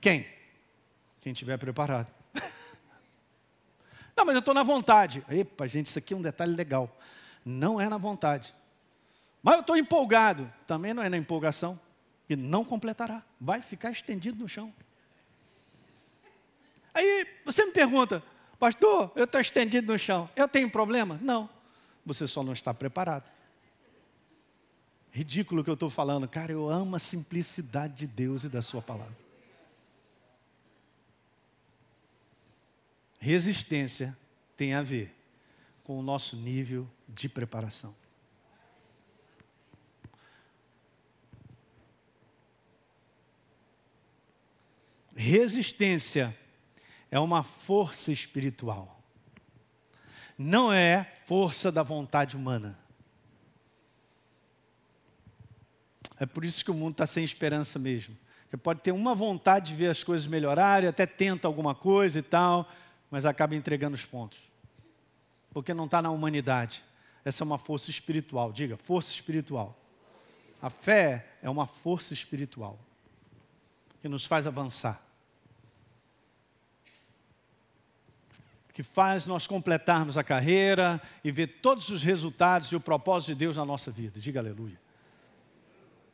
Quem? 0.00 0.26
Quem 1.20 1.32
estiver 1.32 1.56
preparado. 1.56 2.08
Não, 4.14 4.26
mas 4.26 4.34
eu 4.34 4.40
estou 4.40 4.52
na 4.52 4.62
vontade. 4.62 5.24
Epa, 5.30 5.66
gente, 5.66 5.86
isso 5.86 5.98
aqui 5.98 6.12
é 6.12 6.16
um 6.16 6.22
detalhe 6.22 6.54
legal. 6.54 6.94
Não 7.44 7.80
é 7.80 7.88
na 7.88 7.96
vontade. 7.96 8.54
Mas 9.42 9.54
eu 9.54 9.60
estou 9.60 9.76
empolgado. 9.76 10.52
Também 10.66 10.92
não 10.94 11.02
é 11.02 11.08
na 11.08 11.16
empolgação. 11.16 11.80
E 12.28 12.36
não 12.36 12.64
completará. 12.64 13.22
Vai 13.40 13.62
ficar 13.62 13.90
estendido 13.90 14.38
no 14.38 14.48
chão. 14.48 14.72
Aí 16.94 17.26
você 17.44 17.64
me 17.66 17.72
pergunta, 17.72 18.22
pastor, 18.58 19.10
eu 19.16 19.24
estou 19.24 19.40
estendido 19.40 19.92
no 19.92 19.98
chão, 19.98 20.30
eu 20.36 20.46
tenho 20.46 20.70
problema? 20.70 21.18
Não, 21.20 21.50
você 22.06 22.26
só 22.26 22.42
não 22.44 22.52
está 22.52 22.72
preparado. 22.72 23.28
Ridículo 25.10 25.62
que 25.62 25.70
eu 25.70 25.74
estou 25.74 25.90
falando, 25.90 26.28
cara, 26.28 26.52
eu 26.52 26.68
amo 26.68 26.96
a 26.96 26.98
simplicidade 27.00 27.94
de 27.94 28.06
Deus 28.06 28.44
e 28.44 28.48
da 28.48 28.62
Sua 28.62 28.80
palavra. 28.80 29.16
Resistência 33.20 34.16
tem 34.56 34.74
a 34.74 34.82
ver 34.82 35.14
com 35.82 35.98
o 35.98 36.02
nosso 36.02 36.36
nível 36.36 36.88
de 37.08 37.28
preparação. 37.28 37.94
Resistência 45.16 46.36
é 47.14 47.20
uma 47.20 47.44
força 47.44 48.10
espiritual. 48.10 49.00
Não 50.36 50.72
é 50.72 51.04
força 51.26 51.70
da 51.70 51.80
vontade 51.80 52.36
humana. 52.36 52.76
É 56.18 56.26
por 56.26 56.44
isso 56.44 56.64
que 56.64 56.72
o 56.72 56.74
mundo 56.74 56.94
está 56.94 57.06
sem 57.06 57.22
esperança 57.22 57.78
mesmo. 57.78 58.16
Você 58.48 58.56
pode 58.56 58.80
ter 58.80 58.90
uma 58.90 59.14
vontade 59.14 59.68
de 59.68 59.76
ver 59.76 59.90
as 59.90 60.02
coisas 60.02 60.26
melhorarem, 60.26 60.88
até 60.88 61.06
tenta 61.06 61.46
alguma 61.46 61.72
coisa 61.72 62.18
e 62.18 62.22
tal, 62.22 62.68
mas 63.08 63.24
acaba 63.24 63.54
entregando 63.54 63.94
os 63.94 64.04
pontos. 64.04 64.50
Porque 65.52 65.72
não 65.72 65.84
está 65.84 66.02
na 66.02 66.10
humanidade. 66.10 66.82
Essa 67.24 67.44
é 67.44 67.46
uma 67.46 67.58
força 67.58 67.90
espiritual. 67.90 68.52
Diga, 68.52 68.76
força 68.76 69.12
espiritual. 69.12 69.78
A 70.60 70.68
fé 70.68 71.28
é 71.40 71.48
uma 71.48 71.68
força 71.68 72.12
espiritual 72.12 72.76
que 74.02 74.08
nos 74.08 74.26
faz 74.26 74.48
avançar. 74.48 75.00
Que 78.74 78.82
faz 78.82 79.24
nós 79.24 79.46
completarmos 79.46 80.18
a 80.18 80.24
carreira 80.24 81.00
e 81.22 81.30
ver 81.30 81.46
todos 81.62 81.90
os 81.90 82.02
resultados 82.02 82.72
e 82.72 82.76
o 82.76 82.80
propósito 82.80 83.28
de 83.28 83.36
Deus 83.36 83.56
na 83.56 83.64
nossa 83.64 83.88
vida. 83.92 84.18
Diga 84.18 84.40
aleluia. 84.40 84.78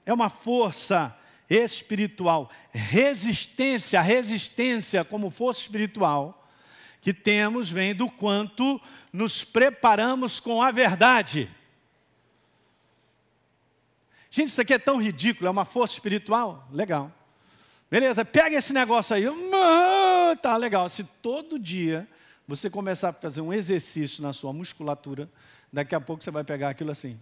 É 0.05 0.13
uma 0.13 0.29
força 0.29 1.17
espiritual, 1.49 2.51
resistência, 2.71 4.01
resistência 4.03 5.03
como 5.03 5.31
força 5.31 5.63
espiritual 5.63 6.37
que 7.01 7.15
temos 7.15 7.71
vem 7.71 7.95
do 7.95 8.11
quanto 8.11 8.79
nos 9.11 9.43
preparamos 9.43 10.39
com 10.39 10.63
a 10.63 10.71
verdade. 10.71 11.51
Gente, 14.31 14.49
isso 14.49 14.61
aqui 14.61 14.75
é 14.75 14.79
tão 14.79 15.01
ridículo, 15.03 15.49
é 15.49 15.51
uma 15.51 15.65
força 15.65 15.95
espiritual? 15.95 16.69
Legal. 16.71 17.11
Beleza, 17.91 18.23
pega 18.23 18.55
esse 18.55 18.75
negócio 18.75 19.17
aí. 19.17 19.25
Tá 20.43 20.59
legal. 20.59 20.91
Se 20.91 21.05
todo 21.05 21.59
dia 21.59 22.07
você 22.51 22.69
começar 22.69 23.11
a 23.11 23.13
fazer 23.13 23.41
um 23.41 23.53
exercício 23.53 24.23
na 24.23 24.33
sua 24.33 24.53
musculatura, 24.53 25.31
daqui 25.73 25.95
a 25.95 26.01
pouco 26.01 26.25
você 26.25 26.33
vai 26.33 26.43
pegar 26.43 26.71
aquilo 26.71 26.91
assim. 26.91 27.17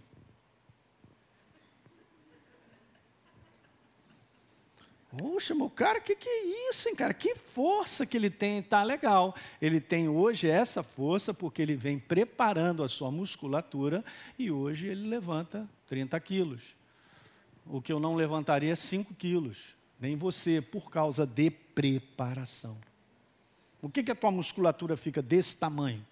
Poxa, 5.15 5.53
meu 5.53 5.69
cara, 5.69 5.99
o 5.99 6.01
que, 6.01 6.15
que 6.15 6.27
é 6.27 6.69
isso, 6.69 6.89
hein, 6.89 6.95
cara? 6.95 7.13
Que 7.13 7.35
força 7.35 8.07
que 8.07 8.17
ele 8.17 8.29
tem, 8.29 8.61
tá 8.61 8.81
legal. 8.81 9.35
Ele 9.61 9.79
tem 9.79 10.09
hoje 10.09 10.47
essa 10.47 10.81
força 10.81 11.31
porque 11.31 11.61
ele 11.61 11.75
vem 11.75 11.99
preparando 11.99 12.83
a 12.83 12.87
sua 12.87 13.11
musculatura 13.11 14.03
e 14.37 14.49
hoje 14.49 14.87
ele 14.87 15.07
levanta 15.07 15.69
30 15.87 16.19
quilos. 16.19 16.75
O 17.67 17.79
que 17.81 17.93
eu 17.93 17.99
não 17.99 18.15
levantaria 18.15 18.75
5 18.75 19.13
quilos, 19.13 19.75
nem 19.99 20.15
você, 20.15 20.59
por 20.59 20.89
causa 20.89 21.23
de 21.23 21.51
preparação. 21.51 22.88
Por 23.81 23.91
que, 23.91 24.03
que 24.03 24.11
a 24.11 24.15
tua 24.15 24.31
musculatura 24.31 24.97
fica 24.97 25.21
desse 25.21 25.55
tamanho? 25.55 26.05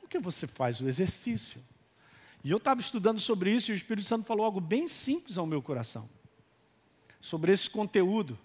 Porque 0.00 0.18
você 0.18 0.46
faz 0.46 0.80
o 0.80 0.88
exercício. 0.88 1.62
E 2.42 2.50
eu 2.50 2.56
estava 2.56 2.80
estudando 2.80 3.20
sobre 3.20 3.52
isso 3.52 3.70
e 3.70 3.74
o 3.74 3.76
Espírito 3.76 4.06
Santo 4.06 4.24
falou 4.24 4.44
algo 4.44 4.60
bem 4.60 4.88
simples 4.88 5.36
ao 5.36 5.46
meu 5.46 5.60
coração. 5.60 6.08
Sobre 7.20 7.52
esse 7.52 7.68
conteúdo, 7.68 8.38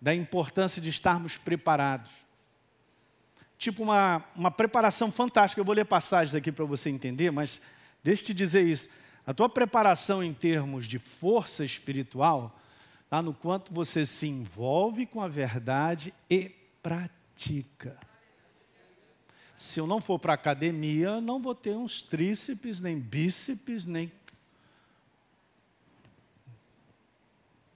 da 0.00 0.14
importância 0.14 0.80
de 0.80 0.88
estarmos 0.88 1.36
preparados. 1.36 2.10
Tipo 3.58 3.82
uma, 3.82 4.24
uma 4.34 4.50
preparação 4.50 5.10
fantástica. 5.10 5.60
Eu 5.60 5.64
vou 5.64 5.74
ler 5.74 5.84
passagens 5.84 6.34
aqui 6.34 6.52
para 6.52 6.64
você 6.64 6.90
entender, 6.90 7.30
mas 7.30 7.60
deixa 8.02 8.22
eu 8.22 8.26
te 8.26 8.34
dizer 8.34 8.66
isso. 8.66 8.88
A 9.26 9.32
tua 9.32 9.48
preparação 9.48 10.22
em 10.22 10.32
termos 10.32 10.86
de 10.86 10.98
força 10.98 11.64
espiritual 11.64 12.58
Está 13.06 13.22
no 13.22 13.32
quanto 13.32 13.72
você 13.72 14.04
se 14.04 14.26
envolve 14.26 15.06
com 15.06 15.22
a 15.22 15.28
verdade 15.28 16.12
e 16.28 16.50
pratica. 16.82 17.96
Se 19.54 19.78
eu 19.78 19.86
não 19.86 20.00
for 20.00 20.18
para 20.18 20.32
a 20.32 20.34
academia, 20.34 21.20
não 21.20 21.40
vou 21.40 21.54
ter 21.54 21.76
uns 21.76 22.02
tríceps, 22.02 22.80
nem 22.80 22.98
bíceps, 22.98 23.86
nem. 23.86 24.10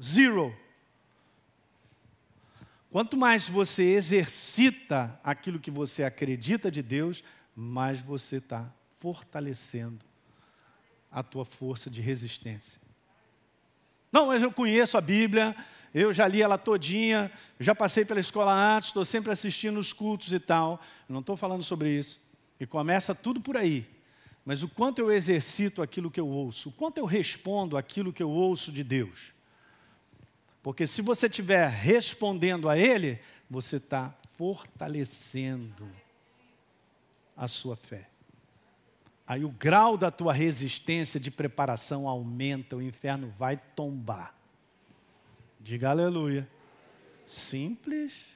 Zero. 0.02 0.52
Quanto 2.90 3.16
mais 3.16 3.48
você 3.48 3.84
exercita 3.84 5.18
aquilo 5.22 5.60
que 5.60 5.70
você 5.70 6.02
acredita 6.02 6.72
de 6.72 6.82
Deus, 6.82 7.22
mais 7.54 8.00
você 8.00 8.38
está 8.38 8.68
fortalecendo 8.98 10.04
a 11.08 11.22
tua 11.22 11.44
força 11.44 11.88
de 11.88 12.00
resistência. 12.00 12.89
Não, 14.12 14.26
mas 14.26 14.42
eu 14.42 14.50
conheço 14.50 14.98
a 14.98 15.00
Bíblia, 15.00 15.54
eu 15.94 16.12
já 16.12 16.26
li 16.26 16.42
ela 16.42 16.58
todinha, 16.58 17.30
já 17.58 17.74
passei 17.74 18.04
pela 18.04 18.20
escola 18.20 18.76
Atos, 18.76 18.88
estou 18.88 19.04
sempre 19.04 19.32
assistindo 19.32 19.78
os 19.78 19.92
cultos 19.92 20.32
e 20.32 20.40
tal. 20.40 20.80
Não 21.08 21.20
estou 21.20 21.36
falando 21.36 21.62
sobre 21.62 21.90
isso. 21.96 22.20
E 22.58 22.66
começa 22.66 23.14
tudo 23.14 23.40
por 23.40 23.56
aí. 23.56 23.88
Mas 24.44 24.62
o 24.62 24.68
quanto 24.68 25.00
eu 25.00 25.12
exercito 25.12 25.82
aquilo 25.82 26.10
que 26.10 26.20
eu 26.20 26.28
ouço, 26.28 26.70
o 26.70 26.72
quanto 26.72 26.98
eu 26.98 27.04
respondo 27.04 27.76
aquilo 27.76 28.12
que 28.12 28.22
eu 28.22 28.30
ouço 28.30 28.72
de 28.72 28.82
Deus. 28.82 29.32
Porque 30.62 30.86
se 30.86 31.02
você 31.02 31.26
estiver 31.26 31.68
respondendo 31.68 32.68
a 32.68 32.76
Ele, 32.76 33.18
você 33.48 33.76
está 33.76 34.14
fortalecendo 34.36 35.88
a 37.36 37.48
sua 37.48 37.76
fé. 37.76 38.09
Aí 39.30 39.44
o 39.44 39.48
grau 39.48 39.96
da 39.96 40.10
tua 40.10 40.32
resistência 40.32 41.20
de 41.20 41.30
preparação 41.30 42.08
aumenta, 42.08 42.74
o 42.74 42.82
inferno 42.82 43.32
vai 43.38 43.56
tombar. 43.76 44.34
Diga 45.60 45.90
aleluia. 45.90 46.50
Simples. 47.24 48.26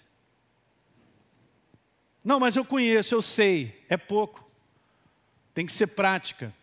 Não, 2.25 2.39
mas 2.39 2.55
eu 2.55 2.65
conheço, 2.65 3.13
eu 3.13 3.21
sei. 3.21 3.85
É 3.89 3.97
pouco. 3.97 4.49
Tem 5.53 5.67
que 5.67 5.73
ser 5.73 5.89
prática. 5.89 6.55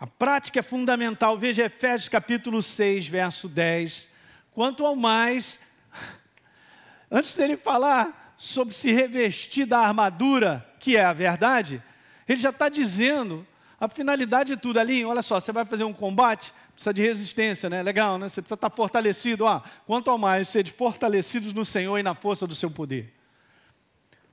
A 0.00 0.06
prática 0.06 0.60
é 0.60 0.62
fundamental. 0.62 1.36
Veja 1.36 1.64
Efésios 1.66 2.08
capítulo 2.08 2.62
6, 2.62 3.06
verso 3.06 3.50
10. 3.50 4.08
Quanto 4.54 4.86
ao 4.86 4.96
mais, 4.96 5.60
antes 7.10 7.34
dele 7.34 7.58
falar 7.58 8.34
sobre 8.38 8.72
se 8.72 8.90
revestir 8.92 9.66
da 9.66 9.80
armadura, 9.80 10.71
que 10.82 10.96
é 10.96 11.04
a 11.04 11.12
verdade, 11.12 11.82
ele 12.28 12.40
já 12.40 12.50
está 12.50 12.68
dizendo 12.68 13.46
a 13.80 13.88
finalidade 13.88 14.54
de 14.54 14.60
tudo 14.60 14.78
ali. 14.78 15.04
Olha 15.04 15.22
só, 15.22 15.40
você 15.40 15.52
vai 15.52 15.64
fazer 15.64 15.84
um 15.84 15.92
combate, 15.92 16.52
precisa 16.74 16.92
de 16.92 17.02
resistência, 17.02 17.70
né? 17.70 17.82
Legal, 17.82 18.18
né? 18.18 18.28
Você 18.28 18.42
precisa 18.42 18.56
estar 18.56 18.68
tá 18.68 18.76
fortalecido. 18.76 19.44
Ó, 19.44 19.62
quanto 19.86 20.10
ao 20.10 20.18
mais, 20.18 20.48
sede 20.48 20.72
fortalecidos 20.72 21.52
no 21.52 21.64
Senhor 21.64 21.96
e 21.98 22.02
na 22.02 22.14
força 22.14 22.46
do 22.46 22.54
seu 22.54 22.70
poder. 22.70 23.14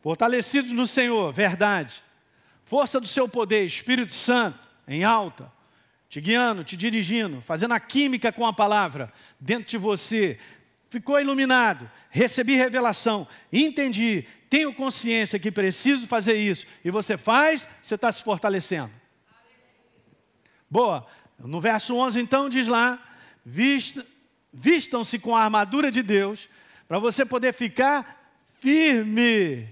Fortalecidos 0.02 0.72
no 0.72 0.88
Senhor, 0.88 1.32
verdade. 1.32 2.04
Força 2.64 3.00
do 3.00 3.08
seu 3.08 3.30
poder, 3.30 3.64
Espírito 3.64 4.12
Santo, 4.12 4.60
em 4.88 5.04
alta 5.04 5.52
te 6.10 6.20
guiando, 6.20 6.64
te 6.64 6.76
dirigindo, 6.76 7.40
fazendo 7.40 7.76
a 7.76 7.80
química 7.80 8.32
com 8.32 8.46
a 8.46 8.52
palavra 8.52 9.14
dentro 9.40 9.70
de 9.70 9.78
você. 9.78 10.40
Ficou 10.90 11.22
iluminado, 11.22 11.90
recebi 12.10 12.56
revelação, 12.56 13.28
entendi, 13.54 14.26
tenho 14.50 14.74
consciência 14.74 15.38
que 15.38 15.52
preciso 15.52 16.08
fazer 16.08 16.36
isso, 16.36 16.66
e 16.84 16.90
você 16.90 17.18
faz, 17.18 17.68
você 17.82 17.96
está 17.96 18.12
se 18.12 18.24
fortalecendo. 18.24 18.92
Boa. 20.70 21.06
No 21.38 21.62
verso 21.62 21.96
11, 21.96 22.20
então, 22.20 22.50
diz 22.50 22.68
lá: 22.68 23.02
vistam-se 24.52 25.20
com 25.20 25.36
a 25.36 25.44
armadura 25.44 25.92
de 25.92 26.04
Deus, 26.04 26.50
para 26.88 27.00
você 27.00 27.24
poder 27.26 27.54
ficar 27.54 28.34
firme. 28.60 29.70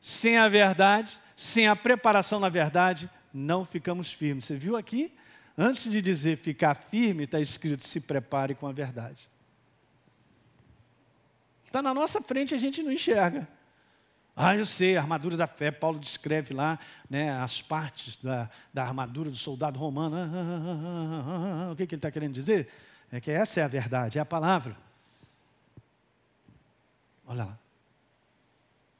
Sem 0.00 0.38
a 0.38 0.48
verdade, 0.48 1.18
sem 1.36 1.68
a 1.68 1.76
preparação 1.76 2.40
na 2.40 2.48
verdade, 2.48 3.10
não 3.34 3.64
ficamos 3.66 4.12
firmes. 4.12 4.46
Você 4.46 4.56
viu 4.56 4.76
aqui? 4.76 5.12
Antes 5.58 5.90
de 5.90 6.00
dizer 6.00 6.38
ficar 6.38 6.74
firme, 6.74 7.24
está 7.24 7.38
escrito: 7.38 7.84
se 7.84 8.00
prepare 8.00 8.54
com 8.54 8.66
a 8.66 8.72
verdade. 8.72 9.28
Está 11.70 11.80
na 11.80 11.94
nossa 11.94 12.20
frente, 12.20 12.52
a 12.52 12.58
gente 12.58 12.82
não 12.82 12.90
enxerga. 12.90 13.48
Ah, 14.34 14.56
eu 14.56 14.66
sei, 14.66 14.96
a 14.96 15.00
armadura 15.00 15.36
da 15.36 15.46
fé, 15.46 15.70
Paulo 15.70 16.00
descreve 16.00 16.52
lá 16.52 16.80
né, 17.08 17.30
as 17.30 17.62
partes 17.62 18.16
da, 18.16 18.50
da 18.74 18.82
armadura 18.82 19.30
do 19.30 19.36
soldado 19.36 19.78
romano. 19.78 20.16
Ah, 20.16 20.28
ah, 20.34 21.66
ah, 21.68 21.72
o 21.72 21.76
que, 21.76 21.86
que 21.86 21.94
ele 21.94 22.00
está 22.00 22.10
querendo 22.10 22.32
dizer? 22.32 22.68
É 23.12 23.20
que 23.20 23.30
essa 23.30 23.60
é 23.60 23.62
a 23.62 23.68
verdade, 23.68 24.18
é 24.18 24.20
a 24.20 24.24
palavra. 24.24 24.76
Olha 27.24 27.44
lá. 27.44 27.58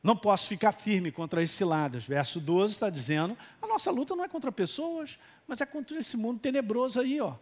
Não 0.01 0.17
posso 0.17 0.47
ficar 0.47 0.71
firme 0.71 1.11
contra 1.11 1.43
as 1.43 1.51
ciladas. 1.51 2.07
Verso 2.07 2.39
12 2.39 2.75
está 2.75 2.89
dizendo: 2.89 3.37
a 3.61 3.67
nossa 3.67 3.91
luta 3.91 4.15
não 4.15 4.23
é 4.23 4.29
contra 4.29 4.53
pessoas, 4.53 5.19
mas 5.45 5.61
é 5.61 5.67
contra 5.67 5.99
esse 5.99 6.17
mundo 6.17 6.39
tenebroso 6.39 7.01
aí, 7.01 7.21
ó. 7.21 7.35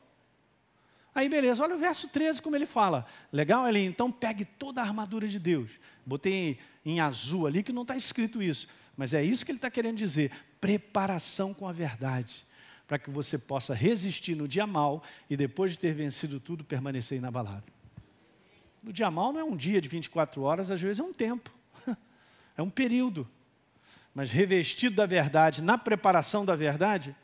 Aí 1.18 1.28
beleza, 1.28 1.64
olha 1.64 1.74
o 1.74 1.78
verso 1.78 2.06
13 2.06 2.40
como 2.40 2.54
ele 2.54 2.64
fala. 2.64 3.04
Legal, 3.32 3.64
ali, 3.64 3.84
então 3.84 4.08
pegue 4.08 4.44
toda 4.44 4.80
a 4.80 4.84
armadura 4.84 5.26
de 5.26 5.40
Deus. 5.40 5.72
Botei 6.06 6.60
em 6.86 7.00
azul 7.00 7.44
ali 7.44 7.60
que 7.60 7.72
não 7.72 7.82
está 7.82 7.96
escrito 7.96 8.40
isso, 8.40 8.68
mas 8.96 9.12
é 9.12 9.20
isso 9.20 9.44
que 9.44 9.50
ele 9.50 9.58
está 9.58 9.68
querendo 9.68 9.96
dizer: 9.96 10.30
preparação 10.60 11.52
com 11.52 11.66
a 11.66 11.72
verdade, 11.72 12.46
para 12.86 13.00
que 13.00 13.10
você 13.10 13.36
possa 13.36 13.74
resistir 13.74 14.36
no 14.36 14.46
dia 14.46 14.64
mal 14.64 15.02
e 15.28 15.36
depois 15.36 15.72
de 15.72 15.80
ter 15.80 15.92
vencido 15.92 16.38
tudo, 16.38 16.62
permanecer 16.62 17.18
inabalável. 17.18 17.74
No 18.84 18.92
dia 18.92 19.10
mal 19.10 19.32
não 19.32 19.40
é 19.40 19.44
um 19.44 19.56
dia 19.56 19.80
de 19.80 19.88
24 19.88 20.40
horas, 20.42 20.70
às 20.70 20.80
vezes 20.80 21.00
é 21.00 21.02
um 21.02 21.12
tempo. 21.12 21.50
É 22.56 22.62
um 22.62 22.70
período. 22.70 23.28
Mas 24.12 24.32
revestido 24.32 24.96
da 24.96 25.06
verdade, 25.06 25.62
na 25.62 25.78
preparação 25.78 26.44
da 26.44 26.56
verdade, 26.56 27.14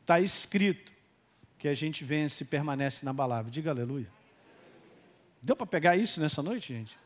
está 0.00 0.20
escrito 0.20 0.97
que 1.58 1.68
a 1.68 1.74
gente 1.74 2.04
vence 2.04 2.44
e 2.44 2.46
permanece 2.46 3.04
na 3.04 3.12
palavra. 3.12 3.50
Diga 3.50 3.70
aleluia. 3.70 4.08
Deu 5.42 5.56
para 5.56 5.66
pegar 5.66 5.96
isso 5.96 6.20
nessa 6.20 6.42
noite, 6.42 6.72
gente? 6.72 6.98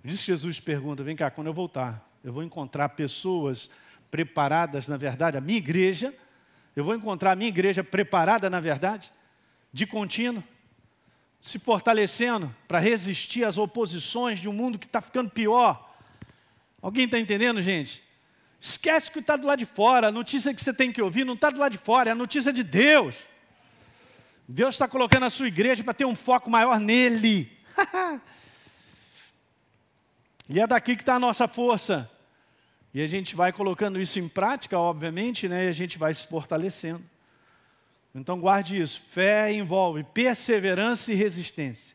Por 0.00 0.10
isso 0.10 0.24
Jesus 0.24 0.60
pergunta: 0.60 1.02
vem 1.02 1.16
cá, 1.16 1.30
quando 1.30 1.48
eu 1.48 1.54
voltar, 1.54 2.08
eu 2.24 2.32
vou 2.32 2.42
encontrar 2.42 2.90
pessoas 2.90 3.70
preparadas 4.10 4.88
na 4.88 4.96
verdade, 4.96 5.36
a 5.36 5.40
minha 5.40 5.58
igreja, 5.58 6.14
eu 6.74 6.82
vou 6.82 6.94
encontrar 6.94 7.32
a 7.32 7.36
minha 7.36 7.48
igreja 7.48 7.84
preparada 7.84 8.48
na 8.48 8.60
verdade, 8.60 9.12
de 9.72 9.86
contínuo 9.86 10.42
se 11.40 11.58
fortalecendo 11.58 12.54
para 12.66 12.78
resistir 12.78 13.44
às 13.44 13.58
oposições 13.58 14.40
de 14.40 14.48
um 14.48 14.52
mundo 14.52 14.78
que 14.78 14.86
está 14.86 15.00
ficando 15.00 15.30
pior. 15.30 15.94
Alguém 16.82 17.04
está 17.04 17.18
entendendo, 17.18 17.60
gente? 17.60 18.02
Esquece 18.60 19.10
que 19.10 19.20
está 19.20 19.36
do 19.36 19.46
lado 19.46 19.58
de 19.58 19.66
fora, 19.66 20.08
a 20.08 20.12
notícia 20.12 20.52
que 20.52 20.62
você 20.62 20.72
tem 20.72 20.90
que 20.90 21.00
ouvir 21.00 21.24
não 21.24 21.34
está 21.34 21.50
do 21.50 21.60
lado 21.60 21.72
de 21.72 21.78
fora, 21.78 22.10
é 22.10 22.12
a 22.12 22.16
notícia 22.16 22.52
de 22.52 22.64
Deus. 22.64 23.27
Deus 24.50 24.76
está 24.76 24.88
colocando 24.88 25.24
a 25.24 25.30
sua 25.30 25.46
igreja 25.46 25.84
para 25.84 25.92
ter 25.92 26.06
um 26.06 26.14
foco 26.14 26.48
maior 26.48 26.80
nele. 26.80 27.52
e 30.48 30.58
é 30.58 30.66
daqui 30.66 30.96
que 30.96 31.02
está 31.02 31.16
a 31.16 31.20
nossa 31.20 31.46
força. 31.46 32.10
E 32.94 33.02
a 33.02 33.06
gente 33.06 33.36
vai 33.36 33.52
colocando 33.52 34.00
isso 34.00 34.18
em 34.18 34.26
prática, 34.26 34.78
obviamente, 34.78 35.46
né, 35.46 35.66
e 35.66 35.68
a 35.68 35.72
gente 35.72 35.98
vai 35.98 36.14
se 36.14 36.26
fortalecendo. 36.26 37.04
Então 38.14 38.40
guarde 38.40 38.80
isso. 38.80 39.02
Fé 39.10 39.52
envolve 39.52 40.02
perseverança 40.02 41.12
e 41.12 41.14
resistência. 41.14 41.94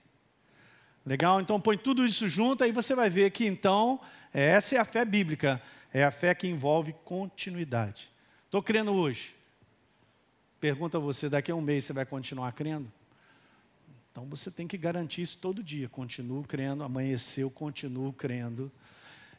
Legal? 1.03 1.41
Então 1.41 1.59
põe 1.59 1.75
tudo 1.75 2.05
isso 2.05 2.29
junto, 2.29 2.63
aí 2.63 2.71
você 2.71 2.93
vai 2.93 3.09
ver 3.09 3.31
que 3.31 3.47
então, 3.47 3.99
essa 4.31 4.75
é 4.75 4.77
a 4.77 4.85
fé 4.85 5.03
bíblica. 5.03 5.59
É 5.91 6.03
a 6.03 6.11
fé 6.11 6.35
que 6.35 6.47
envolve 6.47 6.93
continuidade. 7.03 8.11
Estou 8.45 8.61
crendo 8.61 8.93
hoje. 8.93 9.35
Pergunta 10.63 10.97
a 10.97 11.01
você, 11.01 11.27
daqui 11.27 11.51
a 11.51 11.55
um 11.55 11.59
mês 11.59 11.83
você 11.83 11.91
vai 11.91 12.05
continuar 12.05 12.49
crendo? 12.53 12.89
Então 14.09 14.25
você 14.27 14.49
tem 14.49 14.65
que 14.65 14.77
garantir 14.77 15.21
isso 15.21 15.37
todo 15.37 15.61
dia. 15.61 15.89
Continuo 15.89 16.41
crendo, 16.45 16.85
amanheceu, 16.85 17.49
continuo 17.49 18.13
crendo 18.13 18.71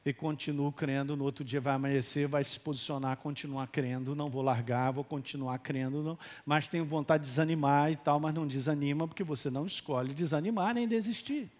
e 0.04 0.12
continuo 0.12 0.70
crendo, 0.70 1.16
no 1.16 1.24
outro 1.24 1.42
dia 1.42 1.62
vai 1.62 1.76
amanhecer, 1.76 2.28
vai 2.28 2.44
se 2.44 2.60
posicionar, 2.60 3.16
continuar 3.16 3.68
crendo, 3.68 4.14
não 4.14 4.28
vou 4.28 4.42
largar, 4.42 4.90
vou 4.90 5.02
continuar 5.02 5.58
crendo, 5.60 6.02
não, 6.02 6.18
mas 6.44 6.68
tenho 6.68 6.84
vontade 6.84 7.22
de 7.22 7.30
desanimar 7.30 7.90
e 7.90 7.96
tal, 7.96 8.20
mas 8.20 8.34
não 8.34 8.46
desanima, 8.46 9.08
porque 9.08 9.24
você 9.24 9.48
não 9.48 9.64
escolhe 9.64 10.12
desanimar 10.12 10.74
nem 10.74 10.86
desistir. 10.86 11.50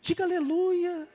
Diga 0.00 0.22
aleluia. 0.22 1.08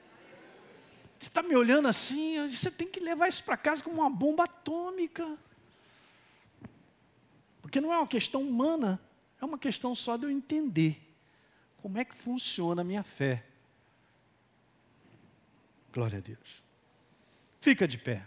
Você 1.17 1.29
está 1.29 1.41
me 1.41 1.55
olhando 1.55 1.87
assim, 1.87 2.45
você 2.49 2.69
tem 2.69 2.89
que 2.89 2.99
levar 2.99 3.29
isso 3.29 3.41
para 3.41 3.55
casa 3.55 3.81
como 3.81 4.01
uma 4.01 4.09
bomba 4.09 4.43
atômica. 4.43 5.37
Porque 7.71 7.79
não 7.79 7.93
é 7.93 7.97
uma 7.99 8.07
questão 8.07 8.41
humana, 8.41 8.99
é 9.41 9.45
uma 9.45 9.57
questão 9.57 9.95
só 9.95 10.17
de 10.17 10.25
eu 10.25 10.29
entender 10.29 11.01
como 11.81 11.97
é 11.97 12.03
que 12.03 12.13
funciona 12.13 12.81
a 12.81 12.83
minha 12.83 13.01
fé. 13.01 13.45
Glória 15.93 16.17
a 16.17 16.21
Deus. 16.21 16.61
Fica 17.61 17.87
de 17.87 17.97
pé. 17.97 18.25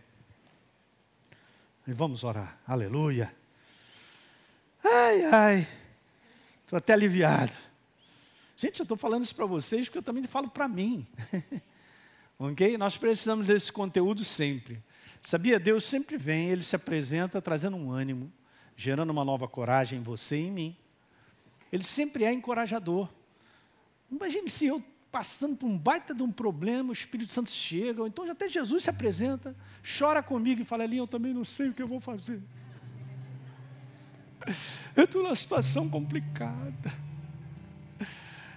E 1.87 1.93
vamos 1.93 2.25
orar. 2.25 2.59
Aleluia. 2.67 3.37
Ai, 4.83 5.25
ai. 5.27 5.69
Estou 6.63 6.79
até 6.79 6.95
aliviado. 6.95 7.53
Gente, 8.57 8.81
eu 8.81 8.85
estou 8.85 8.97
falando 8.97 9.25
isso 9.25 9.37
para 9.37 9.45
vocês 9.45 9.85
porque 9.85 9.99
eu 9.99 10.03
também 10.03 10.25
falo 10.25 10.49
para 10.49 10.67
mim. 10.67 11.07
ok? 12.41 12.79
Nós 12.79 12.97
precisamos 12.97 13.49
desse 13.49 13.71
conteúdo 13.71 14.25
sempre. 14.25 14.83
Sabia? 15.21 15.61
Deus 15.61 15.85
sempre 15.85 16.17
vem, 16.17 16.49
Ele 16.49 16.63
se 16.63 16.75
apresenta 16.75 17.43
trazendo 17.43 17.77
um 17.77 17.91
ânimo, 17.91 18.33
gerando 18.77 19.11
uma 19.11 19.25
nova 19.25 19.47
coragem 19.47 19.99
em 19.99 20.03
você 20.03 20.37
e 20.37 20.47
em 20.47 20.51
mim. 20.51 20.77
Ele 21.73 21.85
sempre 21.85 22.25
é 22.25 22.33
encorajador. 22.33 23.09
Imagine 24.11 24.49
se 24.49 24.67
eu 24.67 24.83
passando 25.11 25.57
por 25.57 25.67
um 25.67 25.79
baita 25.79 26.13
de 26.13 26.25
um 26.25 26.33
problema, 26.33 26.91
o 26.91 26.93
Espírito 26.93 27.31
Santo 27.31 27.49
chega, 27.49 28.01
ou 28.01 28.09
então 28.09 28.29
até 28.29 28.49
Jesus 28.49 28.83
se 28.83 28.91
apresenta, 28.91 29.55
chora 29.99 30.21
comigo 30.21 30.61
e 30.61 30.65
fala, 30.65 30.83
ali 30.83 30.97
eu 30.97 31.07
também 31.07 31.33
não 31.33 31.45
sei 31.45 31.69
o 31.69 31.73
que 31.73 31.81
eu 31.81 31.87
vou 31.87 32.01
fazer. 32.01 32.43
Eu 34.95 35.05
estou 35.05 35.23
numa 35.23 35.35
situação 35.35 35.89
complicada. 35.89 36.93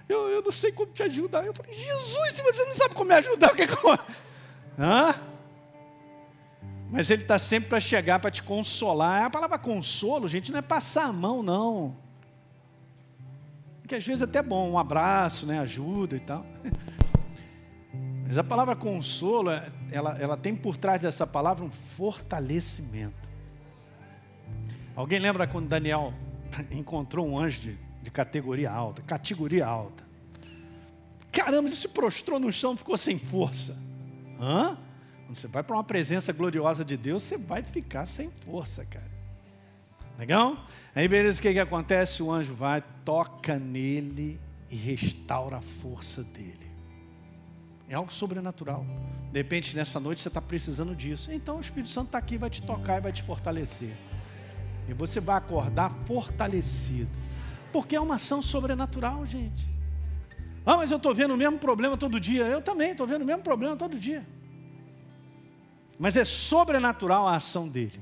Eu, 0.08 0.28
eu 0.28 0.42
não 0.42 0.52
sei 0.52 0.70
como 0.70 0.92
te 0.92 1.02
ajudar. 1.02 1.44
Eu 1.44 1.54
falei, 1.54 1.72
Jesus, 1.74 2.34
se 2.34 2.42
você 2.42 2.64
não 2.64 2.74
sabe 2.74 2.94
como 2.94 3.08
me 3.08 3.14
ajudar, 3.16 3.52
o 3.52 3.56
que 3.56 3.62
é 3.62 3.66
que 3.66 3.74
eu... 3.74 3.92
Hã? 4.78 5.14
Mas 6.90 7.10
ele 7.10 7.22
está 7.22 7.38
sempre 7.38 7.68
para 7.68 7.80
chegar, 7.80 8.18
para 8.18 8.30
te 8.30 8.42
consolar. 8.42 9.24
A 9.24 9.30
palavra 9.30 9.58
consolo, 9.58 10.26
gente, 10.26 10.50
não 10.50 10.58
é 10.58 10.62
passar 10.62 11.04
a 11.06 11.12
mão, 11.12 11.42
não 11.42 11.96
que 13.86 13.94
às 13.94 14.06
vezes 14.06 14.20
é 14.20 14.26
até 14.26 14.42
bom, 14.42 14.72
um 14.72 14.78
abraço, 14.78 15.46
né, 15.46 15.58
ajuda 15.60 16.14
e 16.14 16.20
tal. 16.20 16.44
Mas 18.28 18.36
a 18.36 18.44
palavra 18.44 18.76
consolo, 18.76 19.48
ela, 19.90 20.14
ela 20.20 20.36
tem 20.36 20.54
por 20.54 20.76
trás 20.76 21.00
dessa 21.00 21.26
palavra 21.26 21.64
um 21.64 21.70
fortalecimento. 21.70 23.26
Alguém 24.94 25.18
lembra 25.18 25.46
quando 25.46 25.68
Daniel 25.68 26.12
encontrou 26.70 27.26
um 27.26 27.38
anjo 27.38 27.60
de 27.62 27.78
de 28.08 28.10
categoria 28.10 28.70
alta, 28.70 29.02
categoria 29.02 29.66
alta. 29.66 30.02
Caramba, 31.30 31.68
ele 31.68 31.76
se 31.76 31.88
prostrou 31.88 32.40
no 32.40 32.50
chão, 32.50 32.74
ficou 32.74 32.96
sem 32.96 33.18
força. 33.18 33.76
Hã? 34.40 34.78
Quando 35.28 35.36
você 35.36 35.46
vai 35.46 35.62
para 35.62 35.76
uma 35.76 35.84
presença 35.84 36.32
gloriosa 36.32 36.82
de 36.82 36.96
Deus, 36.96 37.22
você 37.22 37.36
vai 37.36 37.62
ficar 37.62 38.06
sem 38.06 38.30
força, 38.46 38.82
cara. 38.86 39.10
Legal? 40.18 40.56
Aí, 40.94 41.06
beleza, 41.06 41.38
o 41.38 41.42
que, 41.42 41.52
que 41.52 41.58
acontece? 41.58 42.22
O 42.22 42.32
anjo 42.32 42.54
vai, 42.54 42.82
toca 43.04 43.58
nele 43.58 44.40
e 44.70 44.74
restaura 44.74 45.58
a 45.58 45.60
força 45.60 46.24
dele. 46.24 46.70
É 47.90 47.94
algo 47.94 48.10
sobrenatural. 48.10 48.86
De 49.30 49.38
repente, 49.38 49.76
nessa 49.76 50.00
noite, 50.00 50.22
você 50.22 50.28
está 50.28 50.40
precisando 50.40 50.96
disso. 50.96 51.30
Então, 51.30 51.58
o 51.58 51.60
Espírito 51.60 51.90
Santo 51.90 52.06
está 52.06 52.16
aqui, 52.16 52.38
vai 52.38 52.48
te 52.48 52.62
tocar 52.62 52.96
e 52.96 53.00
vai 53.02 53.12
te 53.12 53.22
fortalecer. 53.22 53.94
E 54.88 54.94
você 54.94 55.20
vai 55.20 55.36
acordar 55.36 55.90
fortalecido. 56.06 57.10
Porque 57.70 57.94
é 57.94 58.00
uma 58.00 58.14
ação 58.14 58.40
sobrenatural, 58.40 59.26
gente. 59.26 59.68
Ah, 60.64 60.78
mas 60.78 60.90
eu 60.90 60.96
estou 60.96 61.14
vendo 61.14 61.34
o 61.34 61.36
mesmo 61.36 61.58
problema 61.58 61.98
todo 61.98 62.18
dia. 62.18 62.44
Eu 62.44 62.62
também 62.62 62.92
estou 62.92 63.06
vendo 63.06 63.20
o 63.20 63.26
mesmo 63.26 63.42
problema 63.42 63.76
todo 63.76 63.98
dia. 63.98 64.26
Mas 65.98 66.16
é 66.16 66.24
sobrenatural 66.24 67.26
a 67.26 67.36
ação 67.36 67.68
dele. 67.68 68.00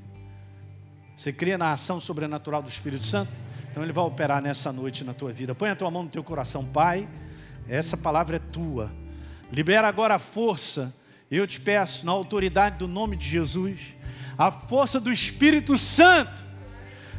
Você 1.17 1.33
crê 1.33 1.57
na 1.57 1.73
ação 1.73 1.99
sobrenatural 1.99 2.63
do 2.63 2.69
Espírito 2.69 3.05
Santo? 3.05 3.33
Então 3.71 3.83
ele 3.83 3.93
vai 3.93 4.05
operar 4.05 4.43
nessa 4.43 4.73
noite 4.73 5.03
na 5.03 5.15
tua 5.15 5.33
vida. 5.33 5.55
Põe 5.55 5.71
a 5.71 5.77
tua 5.77 5.91
mão 5.91 6.03
no 6.03 6.09
teu 6.09 6.23
coração, 6.23 6.65
Pai. 6.65 7.09
Essa 7.69 7.97
palavra 7.97 8.37
é 8.37 8.39
tua. 8.39 8.93
Libera 9.51 9.89
agora 9.89 10.17
a 10.17 10.19
força. 10.19 10.95
Eu 11.31 11.47
te 11.47 11.61
peço, 11.61 12.05
na 12.05 12.13
autoridade 12.13 12.79
do 12.79 12.87
nome 12.87 13.17
de 13.17 13.27
Jesus, 13.27 13.81
a 14.39 14.51
força 14.51 15.01
do 15.01 15.11
Espírito 15.11 15.77
Santo, 15.77 16.45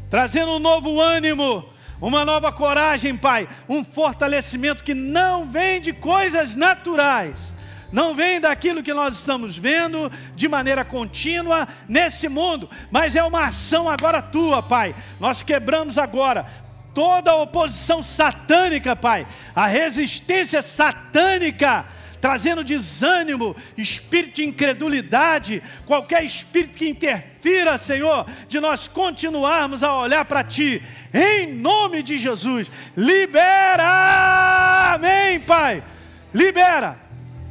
trazendo 0.10 0.52
um 0.52 0.60
novo 0.60 1.02
ânimo, 1.02 1.68
uma 2.00 2.24
nova 2.24 2.52
coragem, 2.52 3.18
Pai, 3.18 3.50
um 3.68 3.84
fortalecimento 3.84 4.84
que 4.84 4.94
não 4.94 5.50
vem 5.50 5.82
de 5.82 5.92
coisas 5.92 6.56
naturais, 6.56 7.54
não 7.92 8.14
vem 8.14 8.40
daquilo 8.40 8.84
que 8.84 8.94
nós 8.94 9.16
estamos 9.16 9.58
vendo 9.58 10.12
de 10.36 10.48
maneira 10.48 10.84
contínua 10.84 11.68
nesse 11.88 12.28
mundo, 12.28 12.70
mas 12.92 13.16
é 13.16 13.24
uma 13.24 13.48
ação 13.48 13.88
agora 13.88 14.22
tua, 14.22 14.62
Pai. 14.62 14.94
Nós 15.20 15.42
quebramos 15.42 15.98
agora 15.98 16.46
toda 16.94 17.32
a 17.32 17.36
oposição 17.36 18.02
satânica, 18.02 18.96
Pai, 18.96 19.28
a 19.56 19.68
resistência 19.68 20.62
satânica 20.62 21.86
trazendo 22.20 22.64
desânimo, 22.64 23.56
espírito 23.78 24.38
de 24.38 24.46
incredulidade, 24.46 25.62
qualquer 25.86 26.24
espírito 26.24 26.76
que 26.76 26.90
interfira, 26.90 27.78
Senhor, 27.78 28.26
de 28.48 28.60
nós 28.60 28.88
continuarmos 28.88 29.84
a 29.84 29.96
olhar 29.96 30.26
para 30.26 30.44
Ti, 30.44 30.82
em 31.14 31.54
nome 31.54 32.02
de 32.02 32.18
Jesus, 32.18 32.72
libera, 32.98 34.96
amém, 34.96 35.40
Pai, 35.40 35.84
libera 36.34 37.07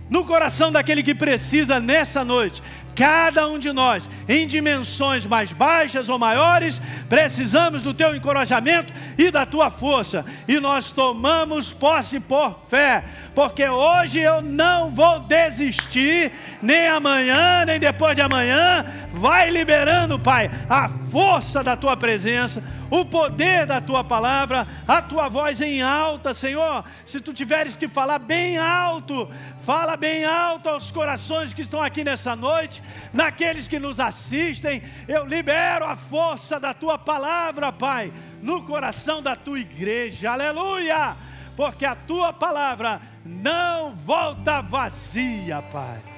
no 0.08 0.24
coração 0.24 0.70
daquele 0.70 1.02
que 1.02 1.14
precisa 1.14 1.80
nessa 1.80 2.24
noite. 2.24 2.62
Cada 2.96 3.46
um 3.46 3.58
de 3.58 3.70
nós, 3.72 4.08
em 4.26 4.46
dimensões 4.46 5.26
mais 5.26 5.52
baixas 5.52 6.08
ou 6.08 6.18
maiores, 6.18 6.80
precisamos 7.10 7.82
do 7.82 7.92
teu 7.92 8.16
encorajamento 8.16 8.90
e 9.18 9.30
da 9.30 9.44
tua 9.44 9.68
força. 9.68 10.24
E 10.48 10.58
nós 10.58 10.92
tomamos 10.92 11.70
posse 11.70 12.18
por 12.18 12.58
fé, 12.68 13.04
porque 13.34 13.68
hoje 13.68 14.20
eu 14.20 14.40
não 14.40 14.90
vou 14.90 15.20
desistir, 15.20 16.32
nem 16.62 16.88
amanhã, 16.88 17.66
nem 17.66 17.78
depois 17.78 18.14
de 18.14 18.22
amanhã. 18.22 18.86
Vai 19.12 19.50
liberando, 19.50 20.18
Pai, 20.18 20.50
a 20.66 20.88
força 21.10 21.62
da 21.62 21.76
tua 21.76 21.98
presença 21.98 22.62
o 22.90 23.04
poder 23.04 23.66
da 23.66 23.80
tua 23.80 24.04
palavra, 24.04 24.66
a 24.86 25.02
tua 25.02 25.28
voz 25.28 25.60
em 25.60 25.82
alta, 25.82 26.32
Senhor. 26.32 26.84
Se 27.04 27.20
tu 27.20 27.32
tiveres 27.32 27.76
que 27.76 27.88
falar 27.88 28.18
bem 28.18 28.58
alto, 28.58 29.28
fala 29.64 29.96
bem 29.96 30.24
alto 30.24 30.68
aos 30.68 30.90
corações 30.90 31.52
que 31.52 31.62
estão 31.62 31.82
aqui 31.82 32.04
nessa 32.04 32.36
noite, 32.36 32.82
naqueles 33.12 33.68
que 33.68 33.78
nos 33.78 34.00
assistem. 34.00 34.82
Eu 35.08 35.26
libero 35.26 35.84
a 35.84 35.96
força 35.96 36.58
da 36.60 36.72
tua 36.72 36.98
palavra, 36.98 37.72
Pai, 37.72 38.12
no 38.42 38.62
coração 38.62 39.22
da 39.22 39.36
tua 39.36 39.58
igreja. 39.58 40.30
Aleluia! 40.30 41.16
Porque 41.56 41.86
a 41.86 41.94
tua 41.94 42.32
palavra 42.32 43.00
não 43.24 43.94
volta 43.94 44.60
vazia, 44.60 45.62
Pai 45.62 46.15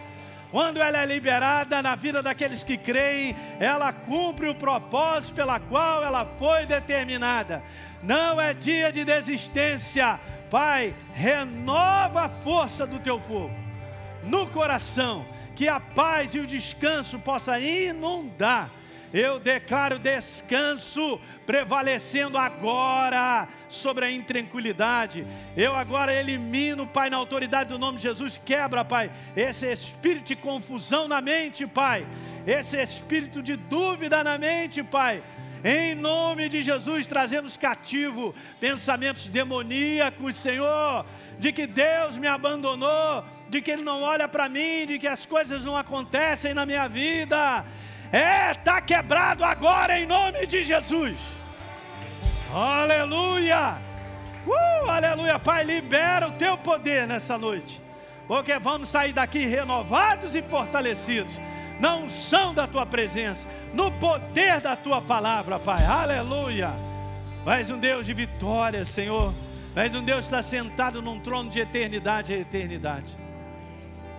quando 0.51 0.81
ela 0.81 1.03
é 1.03 1.07
liberada 1.07 1.83
na 1.83 1.95
vida 1.95 2.23
daqueles 2.23 2.65
que 2.65 2.77
creem, 2.77 3.37
ela 3.61 3.93
cumpre 3.93 4.49
o 4.49 4.55
propósito 4.55 5.35
pela 5.35 5.61
qual 5.61 6.03
ela 6.03 6.25
foi 6.39 6.65
determinada. 6.67 7.63
Não 8.03 8.41
é 8.41 8.55
dia 8.55 8.91
de 8.91 9.05
desistência. 9.05 10.19
Pai, 10.51 10.95
renova 11.13 12.23
a 12.23 12.29
força 12.29 12.87
do 12.87 12.99
teu 12.99 13.21
povo 13.21 13.69
no 14.23 14.47
coração, 14.47 15.27
que 15.55 15.69
a 15.69 15.81
paz 15.81 16.35
e 16.35 16.39
o 16.39 16.47
descanso 16.47 17.19
possa 17.19 17.59
inundar 17.59 18.71
eu 19.13 19.39
declaro 19.41 19.99
descanso 19.99 21.21
prevalecendo 21.47 22.37
agora 22.37 23.49
sobre 23.69 24.05
a 24.05 24.11
intranquilidade. 24.11 25.27
Eu 25.57 25.75
agora 25.75 26.13
elimino, 26.13 26.87
Pai, 26.87 27.09
na 27.09 27.17
autoridade 27.17 27.71
do 27.71 27.79
nome 27.79 27.97
de 27.97 28.03
Jesus, 28.03 28.39
quebra, 28.39 28.85
Pai, 28.85 29.11
esse 29.37 29.71
espírito 29.71 30.29
de 30.29 30.37
confusão 30.37 31.09
na 31.09 31.21
mente, 31.21 31.67
Pai, 31.67 32.07
esse 32.47 32.81
espírito 32.81 33.43
de 33.43 33.57
dúvida 33.57 34.23
na 34.23 34.37
mente, 34.37 34.83
Pai. 34.83 35.23
Em 35.65 35.93
nome 35.93 36.49
de 36.49 36.63
Jesus, 36.63 37.07
trazemos 37.09 37.57
cativo 37.57 38.33
pensamentos 38.61 39.27
demoníacos, 39.27 40.37
Senhor, 40.37 41.05
de 41.39 41.53
que 41.53 41.67
Deus 41.67 42.17
me 42.17 42.29
abandonou, 42.29 43.25
de 43.49 43.61
que 43.61 43.73
Ele 43.73 43.83
não 43.83 44.03
olha 44.03 44.29
para 44.29 44.49
mim, 44.49 44.87
de 44.87 45.01
que 45.01 45.09
as 45.09 45.27
coisas 45.27 45.65
não 45.65 45.77
acontecem 45.77 46.55
na 46.55 46.65
minha 46.65 46.87
vida. 46.87 47.65
É, 48.13 48.53
está 48.53 48.81
quebrado 48.81 49.45
agora 49.45 49.99
em 49.99 50.07
nome 50.07 50.47
de 50.47 50.63
Jesus. 50.63 51.17
Aleluia. 52.55 53.77
Uh, 54.47 54.89
aleluia. 54.89 55.39
Pai, 55.39 55.65
libera 55.65 56.29
o 56.29 56.33
teu 56.33 56.57
poder 56.57 57.07
nessa 57.07 57.37
noite. 57.37 57.83
Porque 58.27 58.59
vamos 58.59 58.89
sair 58.89 59.13
daqui 59.13 59.47
renovados 59.47 60.35
e 60.35 60.43
fortalecidos. 60.43 61.33
Na 61.79 61.95
unção 61.95 62.53
da 62.53 62.67
tua 62.67 62.85
presença, 62.85 63.47
no 63.73 63.93
poder 63.93 64.61
da 64.61 64.75
tua 64.75 65.01
palavra, 65.01 65.59
Pai. 65.59 65.85
Aleluia. 65.85 66.73
És 67.47 67.71
um 67.71 67.79
Deus 67.79 68.07
de 68.07 68.15
vitória, 68.15 68.85
Senhor. 68.85 69.33
És 69.77 69.95
um 69.95 70.03
Deus 70.03 70.27
que 70.27 70.35
está 70.35 70.43
sentado 70.43 71.01
num 71.03 71.21
trono 71.21 71.49
de 71.49 71.61
eternidade 71.61 72.35
a 72.35 72.39
eternidade. 72.39 73.28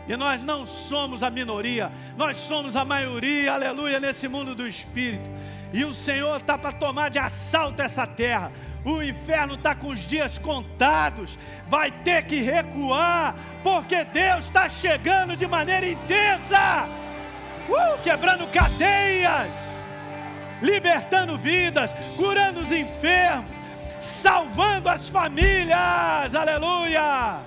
E 0.08 0.18
nós 0.18 0.41
não 0.41 0.66
somos 0.66 1.22
a 1.22 1.30
minoria, 1.30 1.91
nós 2.18 2.38
somos 2.38 2.76
a 2.76 2.84
maioria, 2.84 3.54
aleluia, 3.54 4.00
nesse 4.00 4.28
mundo 4.28 4.56
do 4.56 4.68
Espírito. 4.68 5.30
E 5.72 5.86
o 5.86 5.93
Senhor 5.93 6.38
está 6.38 6.58
para 6.58 6.72
tomar 6.72 7.10
de 7.10 7.20
assalto 7.20 7.82
essa 7.82 8.08
terra. 8.08 8.52
O 8.84 9.04
inferno 9.04 9.54
está 9.54 9.76
com 9.76 9.89
os 9.89 10.00
dias 10.00 10.38
contados, 10.38 11.38
vai 11.68 11.91
ter 11.91 12.24
que 12.24 12.38
recuar, 12.41 13.36
porque 13.62 14.04
Deus 14.06 14.45
está 14.45 14.68
chegando 14.68 15.36
de 15.36 15.45
maneira 15.45 15.88
intensa, 15.88 16.88
uh, 17.68 18.02
quebrando 18.02 18.47
cadeias, 18.47 19.52
libertando 20.62 21.38
vidas, 21.38 21.93
curando 22.16 22.62
os 22.62 22.72
enfermos, 22.72 23.50
salvando 24.02 24.89
as 24.89 25.08
famílias, 25.10 26.34
aleluia. 26.34 27.41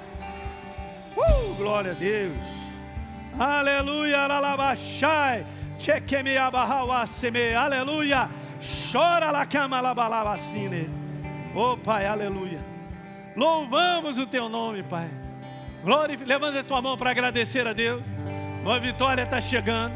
Glória 1.56 1.92
a 1.92 1.94
Deus. 1.94 2.36
Aleluia. 3.38 4.22
Aleluia. 7.56 8.30
Chora 8.90 9.30
la 9.30 9.46
cama 9.46 9.80
labalabacine. 9.80 10.88
Oh 11.54 11.76
Pai, 11.76 12.06
aleluia. 12.06 12.60
Louvamos 13.36 14.18
o 14.18 14.26
teu 14.26 14.48
nome, 14.48 14.82
Pai. 14.82 15.08
Glorific... 15.82 16.26
Levanta 16.26 16.60
a 16.60 16.64
tua 16.64 16.80
mão 16.80 16.96
para 16.96 17.10
agradecer 17.10 17.66
a 17.66 17.72
Deus. 17.72 18.02
Uma 18.62 18.78
vitória 18.78 19.22
está 19.22 19.40
chegando. 19.40 19.94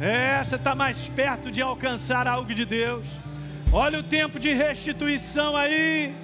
É, 0.00 0.42
você 0.42 0.56
está 0.56 0.74
mais 0.74 1.08
perto 1.08 1.50
de 1.50 1.60
alcançar 1.60 2.26
algo 2.26 2.52
de 2.54 2.64
Deus. 2.64 3.06
Olha 3.72 3.98
o 3.98 4.02
tempo 4.02 4.38
de 4.38 4.52
restituição 4.52 5.56
aí. 5.56 6.14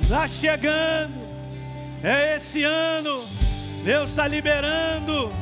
Está 0.00 0.26
chegando. 0.26 1.23
É 2.04 2.36
esse 2.36 2.62
ano. 2.62 3.24
Deus 3.82 4.10
está 4.10 4.28
liberando 4.28 5.32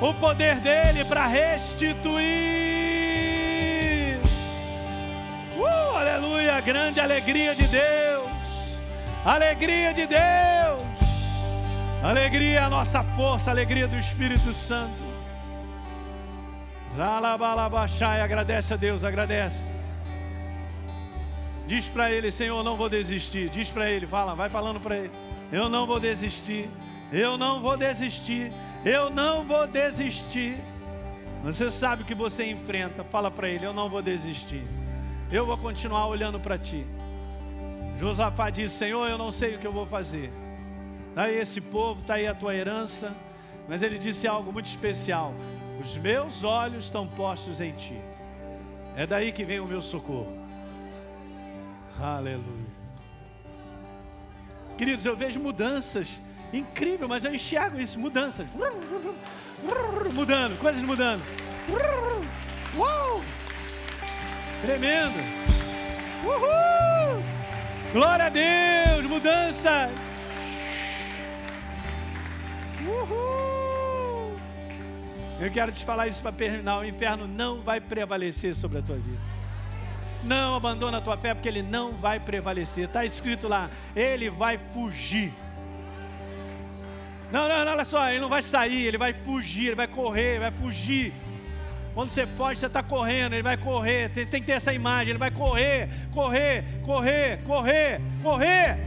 o 0.00 0.12
poder 0.14 0.56
dele 0.56 1.04
para 1.04 1.24
restituir. 1.26 2.20
Uh, 5.56 5.96
aleluia, 5.96 6.60
grande 6.60 6.98
alegria 6.98 7.54
de 7.54 7.64
Deus. 7.68 8.28
Alegria 9.24 9.94
de 9.94 10.06
Deus. 10.06 10.82
Alegria, 12.02 12.64
a 12.64 12.68
nossa 12.68 13.04
força, 13.04 13.52
alegria 13.52 13.86
do 13.86 13.96
Espírito 13.96 14.52
Santo. 14.52 15.04
Zalabalabachai, 16.96 18.20
agradece 18.20 18.74
a 18.74 18.76
Deus, 18.76 19.04
agradece. 19.04 19.70
Diz 21.68 21.88
para 21.88 22.10
ele, 22.10 22.32
Senhor, 22.32 22.64
não 22.64 22.76
vou 22.76 22.88
desistir. 22.88 23.48
Diz 23.48 23.70
para 23.70 23.88
ele, 23.88 24.08
fala, 24.08 24.34
vai 24.34 24.50
falando 24.50 24.80
para 24.80 24.96
ele. 24.96 25.12
Eu 25.52 25.68
não 25.68 25.86
vou 25.86 25.98
desistir. 25.98 26.70
Eu 27.12 27.36
não 27.36 27.60
vou 27.60 27.76
desistir. 27.76 28.52
Eu 28.84 29.10
não 29.10 29.44
vou 29.44 29.66
desistir. 29.66 30.56
Você 31.42 31.70
sabe 31.70 32.02
o 32.02 32.06
que 32.06 32.14
você 32.14 32.50
enfrenta. 32.50 33.02
Fala 33.04 33.30
para 33.30 33.48
ele, 33.48 33.66
eu 33.66 33.72
não 33.72 33.88
vou 33.88 34.02
desistir. 34.02 34.64
Eu 35.30 35.46
vou 35.46 35.56
continuar 35.56 36.06
olhando 36.06 36.38
para 36.38 36.58
ti. 36.58 36.86
Josafá 37.96 38.50
disse: 38.50 38.76
Senhor, 38.76 39.08
eu 39.08 39.18
não 39.18 39.30
sei 39.30 39.54
o 39.54 39.58
que 39.58 39.66
eu 39.66 39.72
vou 39.72 39.86
fazer. 39.86 40.30
Está 41.10 41.24
aí 41.24 41.36
esse 41.36 41.60
povo, 41.60 42.00
está 42.00 42.14
aí 42.14 42.26
a 42.26 42.34
tua 42.34 42.54
herança. 42.54 43.14
Mas 43.68 43.82
ele 43.82 43.98
disse 43.98 44.26
algo 44.26 44.52
muito 44.52 44.66
especial: 44.66 45.34
Os 45.80 45.96
meus 45.96 46.44
olhos 46.44 46.84
estão 46.84 47.06
postos 47.06 47.60
em 47.60 47.72
ti. 47.72 47.98
É 48.96 49.06
daí 49.06 49.32
que 49.32 49.44
vem 49.44 49.60
o 49.60 49.66
meu 49.66 49.82
socorro. 49.82 50.36
Aleluia. 52.00 52.69
Queridos, 54.80 55.04
eu 55.04 55.14
vejo 55.14 55.38
mudanças. 55.38 56.22
Incrível, 56.50 57.06
mas 57.06 57.22
eu 57.26 57.34
enxergo 57.34 57.78
isso, 57.78 58.00
mudanças. 58.00 58.46
Mudando, 60.14 60.58
coisas 60.58 60.80
mudando. 60.80 61.20
Tremendo. 64.62 65.18
Uhul! 66.24 67.22
Glória 67.92 68.24
a 68.24 68.28
Deus, 68.30 69.04
mudança. 69.04 69.90
Uhul! 72.82 74.40
Eu 75.40 75.50
quero 75.52 75.72
te 75.72 75.84
falar 75.84 76.08
isso 76.08 76.22
para 76.22 76.32
terminar. 76.32 76.78
O 76.78 76.86
inferno 76.86 77.28
não 77.28 77.60
vai 77.60 77.82
prevalecer 77.82 78.56
sobre 78.56 78.78
a 78.78 78.82
tua 78.82 78.96
vida. 78.96 79.39
Não 80.22 80.54
abandona 80.54 80.98
a 80.98 81.00
tua 81.00 81.16
fé, 81.16 81.34
porque 81.34 81.48
ele 81.48 81.62
não 81.62 81.92
vai 81.92 82.20
prevalecer. 82.20 82.84
Está 82.84 83.04
escrito 83.04 83.48
lá, 83.48 83.70
ele 83.96 84.28
vai 84.28 84.58
fugir. 84.72 85.32
Não, 87.32 87.48
não, 87.48 87.64
não, 87.64 87.72
olha 87.72 87.84
só, 87.84 88.08
ele 88.10 88.18
não 88.18 88.28
vai 88.28 88.42
sair, 88.42 88.86
ele 88.86 88.98
vai 88.98 89.12
fugir, 89.12 89.66
ele 89.68 89.76
vai 89.76 89.86
correr, 89.86 90.40
vai 90.40 90.50
fugir. 90.50 91.14
Quando 91.94 92.08
você 92.08 92.26
foge, 92.26 92.60
você 92.60 92.66
está 92.66 92.82
correndo, 92.82 93.34
ele 93.34 93.42
vai 93.42 93.56
correr. 93.56 94.10
Tem, 94.10 94.26
tem 94.26 94.40
que 94.40 94.46
ter 94.46 94.54
essa 94.54 94.72
imagem, 94.72 95.10
ele 95.10 95.18
vai 95.18 95.30
correr, 95.30 95.88
correr, 96.12 96.64
correr, 96.84 97.42
correr, 97.44 98.00
correr. 98.22 98.78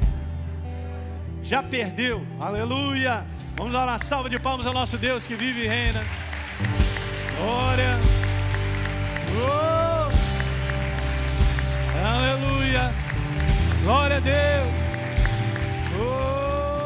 Já 1.42 1.62
perdeu, 1.62 2.26
aleluia. 2.40 3.26
Vamos 3.56 3.74
dar 3.74 3.88
uma 3.88 4.00
salva 4.00 4.30
de 4.30 4.40
palmas 4.40 4.66
ao 4.66 4.74
nosso 4.74 4.98
Deus 4.98 5.26
que 5.26 5.36
vive 5.36 5.64
e 5.64 5.68
reina. 5.68 6.02
Glória. 7.38 8.00
Oh. 9.36 9.73
Aleluia. 12.04 12.92
Glória 13.82 14.18
a 14.18 14.20
Deus. 14.20 14.68
Oh. 15.98 16.84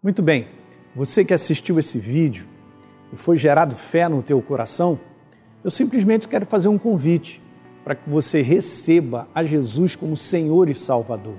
Muito 0.00 0.22
bem. 0.22 0.46
Você 0.94 1.24
que 1.24 1.34
assistiu 1.34 1.76
esse 1.80 1.98
vídeo, 1.98 2.46
e 3.12 3.16
foi 3.16 3.36
gerado 3.36 3.74
fé 3.74 4.08
no 4.08 4.22
teu 4.22 4.40
coração, 4.40 4.96
eu 5.64 5.70
simplesmente 5.70 6.28
quero 6.28 6.46
fazer 6.46 6.68
um 6.68 6.78
convite 6.78 7.42
para 7.82 7.96
que 7.96 8.08
você 8.08 8.42
receba 8.42 9.26
a 9.34 9.42
Jesus 9.42 9.96
como 9.96 10.16
Senhor 10.16 10.68
e 10.68 10.74
Salvador. 10.74 11.34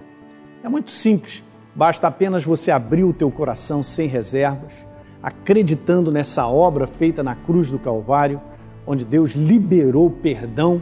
É 0.62 0.68
muito 0.68 0.92
simples, 0.92 1.42
basta 1.74 2.06
apenas 2.06 2.44
você 2.44 2.70
abrir 2.70 3.06
o 3.06 3.14
teu 3.14 3.32
coração 3.32 3.82
sem 3.82 4.10
reservas, 4.10 4.74
acreditando 5.24 6.12
nessa 6.12 6.46
obra 6.46 6.86
feita 6.86 7.24
na 7.24 7.34
cruz 7.34 7.72
do 7.72 7.80
Calvário, 7.80 8.42
onde 8.86 9.06
Deus 9.06 9.36
liberou 9.36 10.12
perdão 10.12 10.82